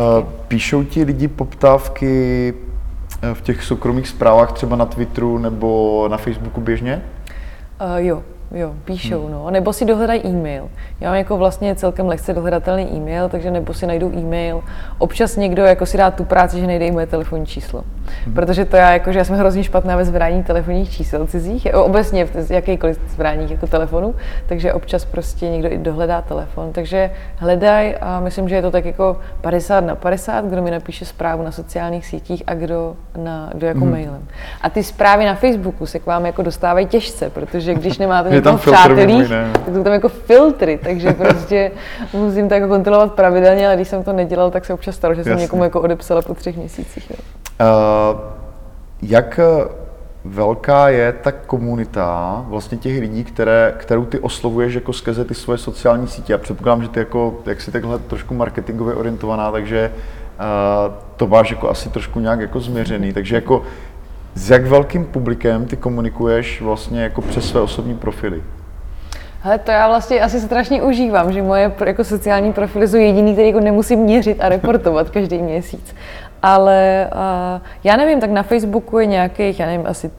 Píšou 0.47 0.84
ti 0.84 1.03
lidi 1.03 1.28
poptávky 1.28 2.53
v 3.34 3.41
těch 3.41 3.63
soukromých 3.63 4.07
zprávách 4.07 4.51
třeba 4.51 4.76
na 4.76 4.86
Twitteru 4.86 5.38
nebo 5.38 6.07
na 6.11 6.17
Facebooku 6.17 6.61
běžně? 6.61 7.03
Uh, 7.82 7.95
jo, 7.97 8.24
jo, 8.52 8.74
píšou, 8.86 9.22
hmm. 9.22 9.32
no. 9.32 9.52
Nebo 9.52 9.74
si 9.74 9.86
dohledají 9.86 10.22
e-mail. 10.22 10.70
Já 11.02 11.10
mám 11.10 11.18
jako 11.18 11.38
vlastně 11.38 11.76
celkem 11.76 12.08
lehce 12.08 12.34
dohledatelný 12.34 12.98
e-mail, 12.98 13.30
takže 13.30 13.52
nebo 13.52 13.74
si 13.74 13.88
najdou 13.88 14.12
e-mail. 14.12 14.62
Občas 14.98 15.36
někdo 15.36 15.64
jako 15.64 15.86
si 15.86 15.98
dá 15.98 16.12
tu 16.12 16.24
práci, 16.24 16.60
že 16.60 16.68
nejde 16.68 16.88
i 16.88 16.91
moje 16.91 17.08
telefonní 17.08 17.46
číslo. 17.46 17.84
Hmm. 18.26 18.36
Protože 18.36 18.66
to 18.66 18.76
já, 18.76 18.94
jakože 18.94 19.20
já 19.20 19.26
jsem 19.26 19.36
hrozně 19.36 19.64
špatná 19.64 19.96
ve 19.96 20.06
zbrání 20.06 20.44
telefonních 20.44 20.91
čísel 20.91 21.28
cizích, 21.28 21.68
obecně 21.74 22.26
v 22.26 22.52
jakýkoliv 22.52 23.00
zbraních 23.10 23.52
jako 23.52 23.68
telefonu, 23.68 24.16
takže 24.46 24.74
občas 24.74 25.06
prostě 25.06 25.50
někdo 25.50 25.72
i 25.72 25.78
dohledá 25.78 26.22
telefon. 26.22 26.72
Takže 26.72 27.12
hledaj 27.36 27.96
a 28.02 28.20
myslím, 28.20 28.50
že 28.50 28.56
je 28.56 28.62
to 28.62 28.72
tak 28.72 28.86
jako 28.86 29.20
50 29.41 29.80
na 29.80 29.96
50, 29.96 30.46
kdo 30.46 30.62
mi 30.62 30.72
napíše 30.72 31.06
zprávu 31.06 31.44
na 31.44 31.52
sociálních 31.52 32.06
sítích 32.06 32.44
a 32.48 32.54
kdo, 32.54 32.96
na, 33.18 33.50
kdo 33.54 33.68
jako 33.68 33.80
hmm. 33.80 33.91
mailem. 33.91 34.28
A 34.62 34.70
ty 34.70 34.84
zprávy 34.84 35.26
na 35.26 35.36
Facebooku 35.36 35.86
se 35.86 36.00
k 36.00 36.06
vám 36.06 36.26
jako 36.26 36.41
dostávají 36.41 36.86
těžce, 36.86 37.30
protože 37.30 37.74
když 37.74 37.98
nemáte 37.98 38.30
někoho 38.52 38.58
v 38.58 38.62
přátelích, 38.62 39.30
tak 39.66 39.76
jsou 39.76 39.84
tam 39.84 39.94
jako 39.94 40.10
filtry, 40.10 40.80
takže 40.84 41.14
prostě 41.14 41.72
musím 42.14 42.48
to 42.50 42.54
jako 42.54 42.68
kontrolovat 42.68 43.14
pravidelně, 43.14 43.68
ale 43.68 43.76
když 43.76 43.88
jsem 43.88 44.04
to 44.04 44.14
nedělal, 44.14 44.52
tak 44.52 44.66
se 44.66 44.74
občas 44.74 44.96
stalo, 44.96 45.14
že 45.14 45.24
jsem 45.24 45.32
Jasně. 45.32 45.41
někomu 45.41 45.64
jako 45.64 45.82
odepsala 45.82 46.22
po 46.22 46.34
třech 46.34 46.58
měsících. 46.58 47.12
Uh, 47.12 48.20
jak 49.02 49.39
velká 50.26 50.89
je 50.89 51.12
ta 51.12 51.32
komunita 51.32 52.46
vlastně 52.48 52.78
těch 52.78 53.00
lidí, 53.00 53.24
které, 53.24 53.74
kterou 53.78 54.06
ty 54.06 54.20
oslovuješ 54.20 54.74
jako 54.74 54.94
skrze 54.94 55.26
ty 55.26 55.34
svoje 55.34 55.58
sociální 55.58 56.08
sítě. 56.08 56.34
Já 56.34 56.38
předpokládám, 56.38 56.84
že 56.84 56.89
ty 56.89 57.00
jako, 57.00 57.36
jak 57.46 57.62
jsi 57.62 57.72
takhle 57.72 58.00
trošku 58.00 58.34
marketingově 58.34 58.96
orientovaná, 58.96 59.52
takže 59.52 59.91
uh, 60.39 60.94
to 61.18 61.28
máš 61.28 61.52
jako 61.52 61.70
asi 61.70 61.89
trošku 61.89 62.20
nějak 62.20 62.39
jako 62.39 62.60
změřený. 62.60 63.14
Takže 63.14 63.36
jako 63.36 63.64
s 64.36 64.49
jak 64.49 64.65
velkým 64.65 65.05
publikem 65.05 65.65
ty 65.65 65.77
komunikuješ 65.77 66.61
vlastně 66.61 67.03
jako 67.03 67.21
přes 67.21 67.49
své 67.49 67.61
osobní 67.61 67.95
profily? 67.95 68.43
Hele, 69.41 69.57
to 69.59 69.71
já 69.71 69.88
vlastně 69.88 70.21
asi 70.21 70.39
strašně 70.39 70.81
užívám, 70.81 71.34
že 71.34 71.41
moje 71.41 71.71
jako 71.86 72.03
sociální 72.03 72.53
profily 72.53 72.88
jsou 72.88 72.97
jediný, 72.97 73.34
který 73.34 73.47
jako 73.47 73.59
nemusím 73.59 73.99
měřit 73.99 74.41
a 74.41 74.49
reportovat 74.49 75.09
každý 75.09 75.38
měsíc. 75.38 75.95
Ale 76.41 77.09
uh, 77.13 77.61
já 77.84 77.97
nevím, 77.97 78.19
tak 78.19 78.29
na 78.29 78.43
Facebooku 78.43 78.99
je 78.99 79.05
nějakých, 79.05 79.59
já 79.59 79.65
nevím, 79.65 79.88
asi 79.88 80.11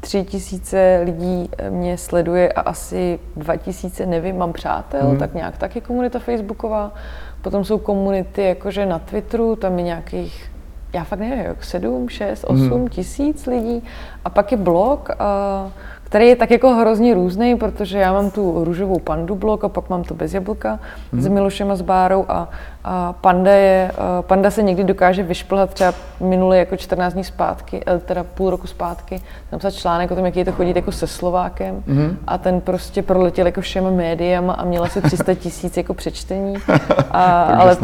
tři 0.00 0.24
tisíce 0.24 1.00
lidí 1.04 1.50
mě 1.70 1.98
sleduje 1.98 2.52
a 2.52 2.60
asi 2.60 3.18
dva 3.36 3.56
tisíce, 3.56 4.06
nevím, 4.06 4.38
mám 4.38 4.52
přátel, 4.52 5.08
hmm. 5.08 5.18
tak 5.18 5.34
nějak 5.34 5.58
taky 5.58 5.80
komunita 5.80 6.18
facebooková. 6.18 6.92
Potom 7.42 7.64
jsou 7.64 7.78
komunity 7.78 8.42
jakože 8.42 8.86
na 8.86 8.98
Twitteru, 8.98 9.56
tam 9.56 9.78
je 9.78 9.84
nějakých, 9.84 10.50
já 10.92 11.04
fakt 11.04 11.18
nevím, 11.18 11.44
jak 11.44 11.64
sedm, 11.64 12.08
šest, 12.08 12.44
osm 12.44 12.70
hmm. 12.70 12.88
tisíc 12.88 13.46
lidí. 13.46 13.82
A 14.24 14.30
pak 14.30 14.52
je 14.52 14.58
blog, 14.58 15.08
uh, 15.08 15.70
který 16.08 16.28
je 16.28 16.36
tak 16.36 16.50
jako 16.50 16.74
hrozně 16.74 17.14
různý, 17.14 17.56
protože 17.56 17.98
já 17.98 18.12
mám 18.12 18.30
tu 18.30 18.64
růžovou 18.64 18.98
pandu 18.98 19.34
blok 19.34 19.64
a 19.64 19.68
pak 19.68 19.88
mám 19.90 20.04
to 20.04 20.14
bez 20.14 20.34
jablka 20.34 20.78
mm. 21.12 21.22
s 21.22 21.28
Milošem 21.28 21.70
a 21.70 21.76
s 21.76 21.82
Bárou 21.82 22.24
a, 22.28 22.48
a 22.84 23.12
panda, 23.12 23.52
je, 23.52 23.92
panda 24.20 24.50
se 24.50 24.62
někdy 24.62 24.84
dokáže 24.84 25.22
vyšplhat 25.22 25.74
třeba 25.74 25.92
minulý 26.20 26.58
jako 26.58 26.76
14 26.76 27.12
dní 27.12 27.24
zpátky, 27.24 27.82
eh, 27.86 27.98
teda 27.98 28.24
půl 28.24 28.50
roku 28.50 28.66
zpátky, 28.66 29.20
napsat 29.52 29.70
článek 29.70 30.10
o 30.10 30.14
tom, 30.14 30.24
jaký 30.24 30.38
je 30.38 30.44
to 30.44 30.52
chodit 30.52 30.76
jako 30.76 30.92
se 30.92 31.06
Slovákem 31.06 31.82
mm. 31.86 32.18
a 32.26 32.38
ten 32.38 32.60
prostě 32.60 33.02
proletěl 33.02 33.46
jako 33.46 33.60
všem 33.60 33.96
médiama 33.96 34.52
a 34.52 34.64
měl 34.64 34.84
asi 34.84 35.02
300 35.02 35.34
tisíc 35.34 35.76
jako 35.76 35.94
přečtení. 35.94 36.54
A, 37.10 37.42
ale, 37.42 37.76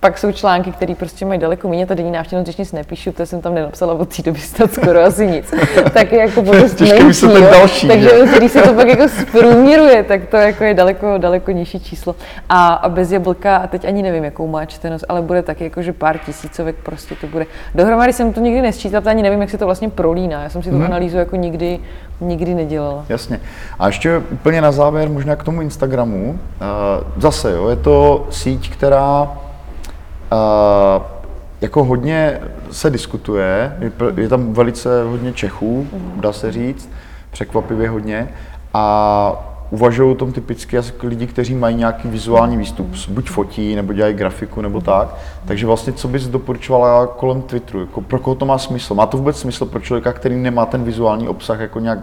pak 0.00 0.18
jsou 0.18 0.32
články, 0.32 0.72
které 0.72 0.94
prostě 0.94 1.26
mají 1.26 1.40
daleko 1.40 1.68
méně, 1.68 1.86
ta 1.86 1.94
denní 1.94 2.10
návštěvnost, 2.10 2.46
když 2.46 2.56
nic 2.56 2.72
nepíšu, 2.72 3.12
protože 3.12 3.26
jsem 3.26 3.40
tam 3.40 3.54
nenapsala 3.54 3.94
od 3.94 4.16
té 4.16 4.22
doby 4.22 4.38
snad 4.38 4.72
skoro 4.72 5.00
asi 5.04 5.26
nic, 5.26 5.54
tak 5.92 6.12
je 6.12 6.18
jako 6.18 6.40
dost 6.40 6.80
menší, 6.80 7.26
další, 7.26 7.88
takže 7.88 8.10
když 8.36 8.52
se 8.52 8.62
to 8.62 8.74
pak 8.74 8.88
jako 8.88 9.08
zprůměruje, 9.08 10.02
tak 10.02 10.26
to 10.26 10.36
jako 10.36 10.64
je 10.64 10.74
daleko, 10.74 11.18
daleko 11.18 11.50
nižší 11.50 11.80
číslo. 11.80 12.16
A, 12.48 12.74
a 12.74 12.88
bez 12.88 13.12
jablka, 13.12 13.56
a 13.56 13.66
teď 13.66 13.84
ani 13.84 14.02
nevím, 14.02 14.24
jakou 14.24 14.46
má 14.46 14.64
čtenost, 14.64 15.04
ale 15.08 15.22
bude 15.22 15.42
taky 15.42 15.64
jako, 15.64 15.82
že 15.82 15.92
pár 15.92 16.18
tisícovek 16.18 16.76
prostě 16.82 17.14
to 17.20 17.26
bude. 17.26 17.46
Dohromady 17.74 18.12
jsem 18.12 18.32
to 18.32 18.40
nikdy 18.40 18.62
nesčítala, 18.62 19.02
ani 19.06 19.22
nevím, 19.22 19.40
jak 19.40 19.50
se 19.50 19.58
to 19.58 19.64
vlastně 19.64 19.88
prolíná. 19.88 20.42
Já 20.42 20.48
jsem 20.48 20.62
si 20.62 20.70
tu 20.70 20.76
hmm. 20.76 20.84
analýzu 20.84 21.16
jako 21.16 21.36
nikdy, 21.36 21.78
nikdy 22.20 22.54
nedělala. 22.54 23.04
Jasně. 23.08 23.40
A 23.78 23.86
ještě 23.86 24.22
úplně 24.32 24.60
na 24.60 24.72
závěr 24.72 25.08
možná 25.08 25.36
k 25.36 25.42
tomu 25.42 25.62
Instagramu. 25.62 26.38
Zase, 27.16 27.52
jo, 27.52 27.68
je 27.68 27.76
to 27.76 28.26
síť, 28.30 28.70
která 28.70 29.28
Uh, 30.32 31.02
jako 31.60 31.84
hodně 31.84 32.40
se 32.70 32.90
diskutuje, 32.90 33.76
je 34.16 34.28
tam 34.28 34.52
velice 34.52 35.04
hodně 35.04 35.32
Čechů, 35.32 35.86
mm. 35.92 36.20
dá 36.20 36.32
se 36.32 36.52
říct, 36.52 36.90
překvapivě 37.30 37.90
hodně, 37.90 38.28
a 38.74 39.56
uvažují 39.70 40.10
o 40.10 40.14
tom 40.14 40.32
typicky 40.32 40.76
jako 40.76 41.06
lidi, 41.06 41.26
kteří 41.26 41.54
mají 41.54 41.76
nějaký 41.76 42.08
vizuální 42.08 42.56
výstup, 42.56 42.86
buď 43.08 43.30
fotí, 43.30 43.74
nebo 43.74 43.92
dělají 43.92 44.14
grafiku, 44.14 44.60
nebo 44.60 44.80
tak. 44.80 45.14
Takže 45.44 45.66
vlastně, 45.66 45.92
co 45.92 46.08
bys 46.08 46.28
doporučovala 46.28 47.06
kolem 47.06 47.42
Twitteru? 47.42 47.80
Jako 47.80 48.00
pro 48.00 48.18
koho 48.18 48.34
to 48.34 48.46
má 48.46 48.58
smysl? 48.58 48.94
Má 48.94 49.06
to 49.06 49.16
vůbec 49.16 49.38
smysl 49.38 49.66
pro 49.66 49.80
člověka, 49.80 50.12
který 50.12 50.36
nemá 50.36 50.66
ten 50.66 50.84
vizuální 50.84 51.28
obsah 51.28 51.60
jako 51.60 51.80
nějak 51.80 51.98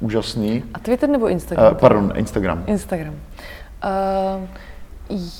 úžasný? 0.00 0.64
A 0.74 0.78
Twitter 0.78 1.08
nebo 1.08 1.28
Instagram? 1.28 1.72
Uh, 1.72 1.78
pardon, 1.78 2.12
Instagram. 2.14 2.62
Instagram. 2.66 3.14
Uh, 3.14 4.44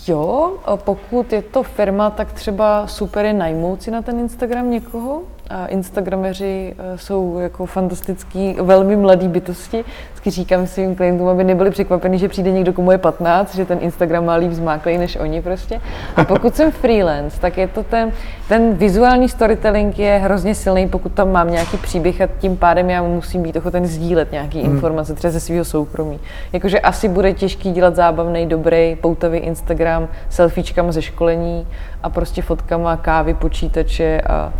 Jo, 0.06 0.52
pokud 0.76 1.32
je 1.32 1.42
to 1.42 1.62
firma, 1.62 2.10
tak 2.10 2.32
třeba 2.32 2.86
super 2.86 3.24
je 3.24 3.32
najmout 3.32 3.82
si 3.82 3.90
na 3.90 4.02
ten 4.02 4.18
Instagram 4.18 4.70
někoho, 4.70 5.22
Instagrameři 5.68 6.74
eh, 6.78 6.98
jsou 6.98 7.38
jako 7.38 7.66
fantastický, 7.66 8.56
velmi 8.60 8.96
mladý 8.96 9.28
bytosti. 9.28 9.84
Vždycky 10.06 10.30
říkám 10.30 10.66
svým 10.66 10.96
klientům, 10.96 11.28
aby 11.28 11.44
nebyli 11.44 11.70
překvapeni, 11.70 12.18
že 12.18 12.28
přijde 12.28 12.50
někdo, 12.50 12.72
komu 12.72 12.92
je 12.92 12.98
15, 12.98 13.54
že 13.54 13.64
ten 13.64 13.78
Instagram 13.80 14.24
má 14.24 14.34
líp 14.34 14.52
zmáklej 14.52 14.98
než 14.98 15.16
oni 15.16 15.42
prostě. 15.42 15.80
A 16.16 16.24
pokud 16.24 16.56
jsem 16.56 16.72
freelance, 16.72 17.40
tak 17.40 17.58
je 17.58 17.68
to 17.68 17.82
ten, 17.82 18.12
ten 18.48 18.74
vizuální 18.74 19.28
storytelling 19.28 19.98
je 19.98 20.18
hrozně 20.18 20.54
silný, 20.54 20.88
pokud 20.88 21.12
tam 21.12 21.32
mám 21.32 21.50
nějaký 21.50 21.76
příběh 21.76 22.20
a 22.20 22.28
tím 22.38 22.56
pádem 22.56 22.90
já 22.90 23.02
musím 23.02 23.42
být 23.42 23.56
ochoten 23.56 23.86
sdílet 23.86 24.32
nějaký 24.32 24.62
hmm. 24.62 24.74
informace, 24.74 25.14
třeba 25.14 25.30
ze 25.30 25.40
svého 25.40 25.64
soukromí. 25.64 26.20
Jakože 26.52 26.80
asi 26.80 27.08
bude 27.08 27.32
těžký 27.32 27.72
dělat 27.72 27.96
zábavný, 27.96 28.46
dobrý, 28.46 28.96
poutavý 29.00 29.38
Instagram 29.38 30.08
selfiečkama 30.28 30.92
ze 30.92 31.02
školení 31.02 31.66
a 32.02 32.10
prostě 32.10 32.42
fotkama 32.42 32.96
kávy, 32.96 33.34
počítače 33.34 34.20
a 34.20 34.38
a... 34.38 34.52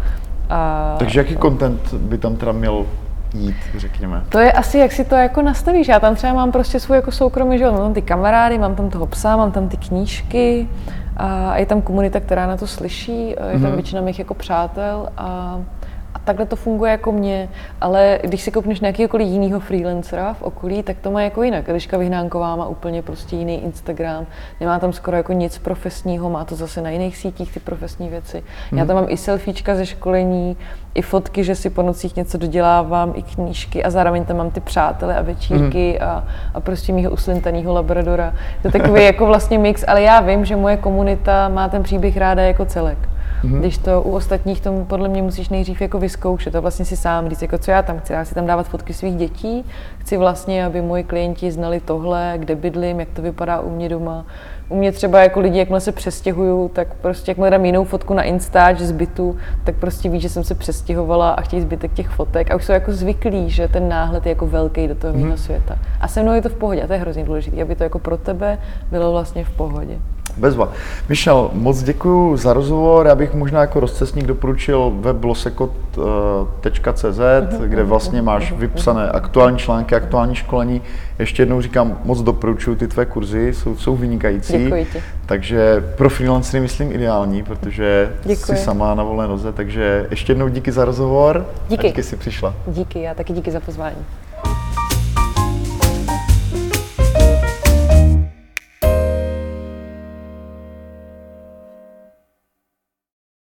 Takže 0.98 1.20
jaký 1.20 1.36
content 1.36 1.94
by 1.94 2.18
tam 2.18 2.36
teda 2.36 2.52
měl 2.52 2.86
jít, 3.34 3.56
řekněme? 3.76 4.22
To 4.28 4.38
je 4.38 4.52
asi, 4.52 4.78
jak 4.78 4.92
si 4.92 5.04
to 5.04 5.14
jako 5.14 5.42
nastavíš. 5.42 5.88
Já 5.88 6.00
tam 6.00 6.14
třeba 6.14 6.32
mám 6.32 6.52
prostě 6.52 6.80
svůj 6.80 6.96
jako 6.96 7.12
soukromý 7.12 7.58
život. 7.58 7.72
Mám 7.72 7.80
tam 7.80 7.94
ty 7.94 8.02
kamarády, 8.02 8.58
mám 8.58 8.74
tam 8.74 8.90
toho 8.90 9.06
psa, 9.06 9.36
mám 9.36 9.52
tam 9.52 9.68
ty 9.68 9.76
knížky 9.76 10.68
a 11.16 11.56
je 11.56 11.66
tam 11.66 11.82
komunita, 11.82 12.20
která 12.20 12.46
na 12.46 12.56
to 12.56 12.66
slyší, 12.66 13.28
je 13.28 13.36
tam 13.36 13.60
mm-hmm. 13.60 13.74
většina 13.74 14.00
mých 14.00 14.18
jako 14.18 14.34
přátel 14.34 15.08
a 15.16 15.58
takhle 16.28 16.46
to 16.46 16.56
funguje 16.56 16.90
jako 16.90 17.12
mě, 17.12 17.48
ale 17.80 18.18
když 18.22 18.42
si 18.42 18.50
koupneš 18.50 18.80
nějakýkoliv 18.80 19.28
jiného 19.28 19.60
freelancera 19.60 20.34
v 20.34 20.42
okolí, 20.42 20.82
tak 20.82 20.96
to 20.98 21.10
má 21.10 21.22
jako 21.22 21.42
jinak. 21.42 21.68
Eliška 21.68 21.98
Vyhnánková 21.98 22.56
má 22.56 22.66
úplně 22.66 23.02
prostě 23.02 23.36
jiný 23.36 23.64
Instagram, 23.64 24.26
nemá 24.60 24.78
tam 24.78 24.92
skoro 24.92 25.16
jako 25.16 25.32
nic 25.32 25.58
profesního, 25.58 26.30
má 26.30 26.44
to 26.44 26.54
zase 26.54 26.82
na 26.82 26.90
jiných 26.90 27.16
sítích 27.16 27.52
ty 27.52 27.60
profesní 27.60 28.08
věci. 28.08 28.42
Hmm. 28.70 28.78
Já 28.78 28.84
tam 28.86 28.96
mám 28.96 29.06
i 29.08 29.16
selfiečka 29.16 29.74
ze 29.74 29.86
školení, 29.86 30.56
i 30.94 31.02
fotky, 31.02 31.44
že 31.44 31.54
si 31.54 31.70
po 31.70 31.82
nocích 31.82 32.16
něco 32.16 32.38
dodělávám, 32.38 33.12
i 33.16 33.22
knížky 33.22 33.84
a 33.84 33.90
zároveň 33.90 34.24
tam 34.24 34.36
mám 34.36 34.50
ty 34.50 34.60
přátele 34.60 35.16
a 35.16 35.22
večírky 35.22 35.98
hmm. 36.00 36.10
a, 36.10 36.24
a 36.54 36.60
prostě 36.60 36.92
mýho 36.92 37.10
uslintaného 37.10 37.74
labradora. 37.74 38.34
To 38.62 38.68
je 38.68 38.72
takový 38.72 39.04
jako 39.04 39.26
vlastně 39.26 39.58
mix, 39.58 39.84
ale 39.88 40.02
já 40.02 40.20
vím, 40.20 40.44
že 40.44 40.56
moje 40.56 40.76
komunita 40.76 41.48
má 41.48 41.68
ten 41.68 41.82
příběh 41.82 42.16
ráda 42.16 42.42
jako 42.42 42.64
celek. 42.64 42.98
Mm-hmm. 43.44 43.58
Když 43.58 43.78
to 43.78 44.02
u 44.02 44.10
ostatních 44.10 44.60
tomu 44.60 44.84
podle 44.84 45.08
mě 45.08 45.22
musíš 45.22 45.48
nejdřív 45.48 45.80
jako 45.80 45.98
vyzkoušet 45.98 46.56
a 46.56 46.60
vlastně 46.60 46.84
si 46.84 46.96
sám 46.96 47.28
říct, 47.28 47.42
jako 47.42 47.58
co 47.58 47.70
já 47.70 47.82
tam 47.82 47.98
chci. 47.98 48.12
Já 48.12 48.24
si 48.24 48.34
tam 48.34 48.46
dávat 48.46 48.68
fotky 48.68 48.94
svých 48.94 49.16
dětí, 49.16 49.64
chci 49.98 50.16
vlastně, 50.16 50.64
aby 50.64 50.82
moji 50.82 51.04
klienti 51.04 51.50
znali 51.52 51.80
tohle, 51.80 52.34
kde 52.36 52.54
bydlím, 52.54 53.00
jak 53.00 53.08
to 53.08 53.22
vypadá 53.22 53.60
u 53.60 53.70
mě 53.70 53.88
doma. 53.88 54.26
U 54.68 54.76
mě 54.76 54.92
třeba 54.92 55.20
jako 55.20 55.40
lidi, 55.40 55.58
jakmile 55.58 55.80
se 55.80 55.92
přestěhuju, 55.92 56.68
tak 56.68 56.94
prostě 56.94 57.30
jakmile 57.30 57.50
dám 57.50 57.64
jinou 57.64 57.84
fotku 57.84 58.14
na 58.14 58.22
Instač 58.22 58.78
z 58.78 58.92
bytu, 58.92 59.36
tak 59.64 59.74
prostě 59.74 60.08
ví, 60.08 60.20
že 60.20 60.28
jsem 60.28 60.44
se 60.44 60.54
přestěhovala 60.54 61.30
a 61.30 61.40
chtějí 61.40 61.62
zbytek 61.62 61.92
těch 61.92 62.08
fotek 62.08 62.50
a 62.50 62.56
už 62.56 62.64
jsou 62.64 62.72
jako 62.72 62.92
zvyklí, 62.92 63.50
že 63.50 63.68
ten 63.68 63.88
náhled 63.88 64.26
je 64.26 64.30
jako 64.30 64.46
velký 64.46 64.88
do 64.88 64.94
toho 64.94 65.14
mm-hmm. 65.14 65.34
světa. 65.34 65.78
A 66.00 66.08
se 66.08 66.22
mnou 66.22 66.32
je 66.32 66.42
to 66.42 66.48
v 66.48 66.54
pohodě 66.54 66.82
a 66.82 66.86
to 66.86 66.92
je 66.92 66.98
hrozně 66.98 67.24
důležité, 67.24 67.62
aby 67.62 67.74
to 67.74 67.82
jako 67.82 67.98
pro 67.98 68.16
tebe 68.16 68.58
bylo 68.90 69.12
vlastně 69.12 69.44
v 69.44 69.50
pohodě. 69.50 69.98
Bezva. 70.38 70.72
Michal, 71.08 71.50
moc 71.52 71.82
děkuji 71.82 72.36
za 72.36 72.52
rozhovor. 72.52 73.06
Já 73.06 73.14
bych 73.14 73.34
možná 73.34 73.60
jako 73.60 73.80
rozcestník 73.80 74.26
doporučil 74.26 74.92
web 75.00 75.24
losekot.cz, 75.24 77.20
kde 77.64 77.84
vlastně 77.84 78.22
máš 78.22 78.52
vypsané 78.52 79.08
aktuální 79.10 79.58
články, 79.58 79.94
aktuální 79.94 80.34
školení. 80.34 80.82
Ještě 81.18 81.42
jednou 81.42 81.60
říkám, 81.60 81.98
moc 82.04 82.22
doporučuji 82.22 82.76
ty 82.76 82.88
tvé 82.88 83.06
kurzy, 83.06 83.54
jsou, 83.54 83.76
jsou 83.76 83.96
vynikající. 83.96 84.64
Děkuji 84.64 84.84
ti. 84.92 85.02
Takže 85.26 85.84
pro 85.96 86.10
freelancery 86.10 86.60
myslím 86.60 86.92
ideální, 86.92 87.42
protože 87.42 88.12
děkuji. 88.24 88.36
jsi 88.36 88.56
sama 88.56 88.94
na 88.94 89.02
volné 89.02 89.28
noze. 89.28 89.52
Takže 89.52 90.06
ještě 90.10 90.30
jednou 90.30 90.48
díky 90.48 90.72
za 90.72 90.84
rozhovor. 90.84 91.46
Díky. 91.68 91.86
Díky, 91.86 92.02
jsi 92.02 92.16
přišla. 92.16 92.54
Díky, 92.66 93.02
já 93.02 93.14
taky 93.14 93.32
díky 93.32 93.50
za 93.50 93.60
pozvání. 93.60 93.96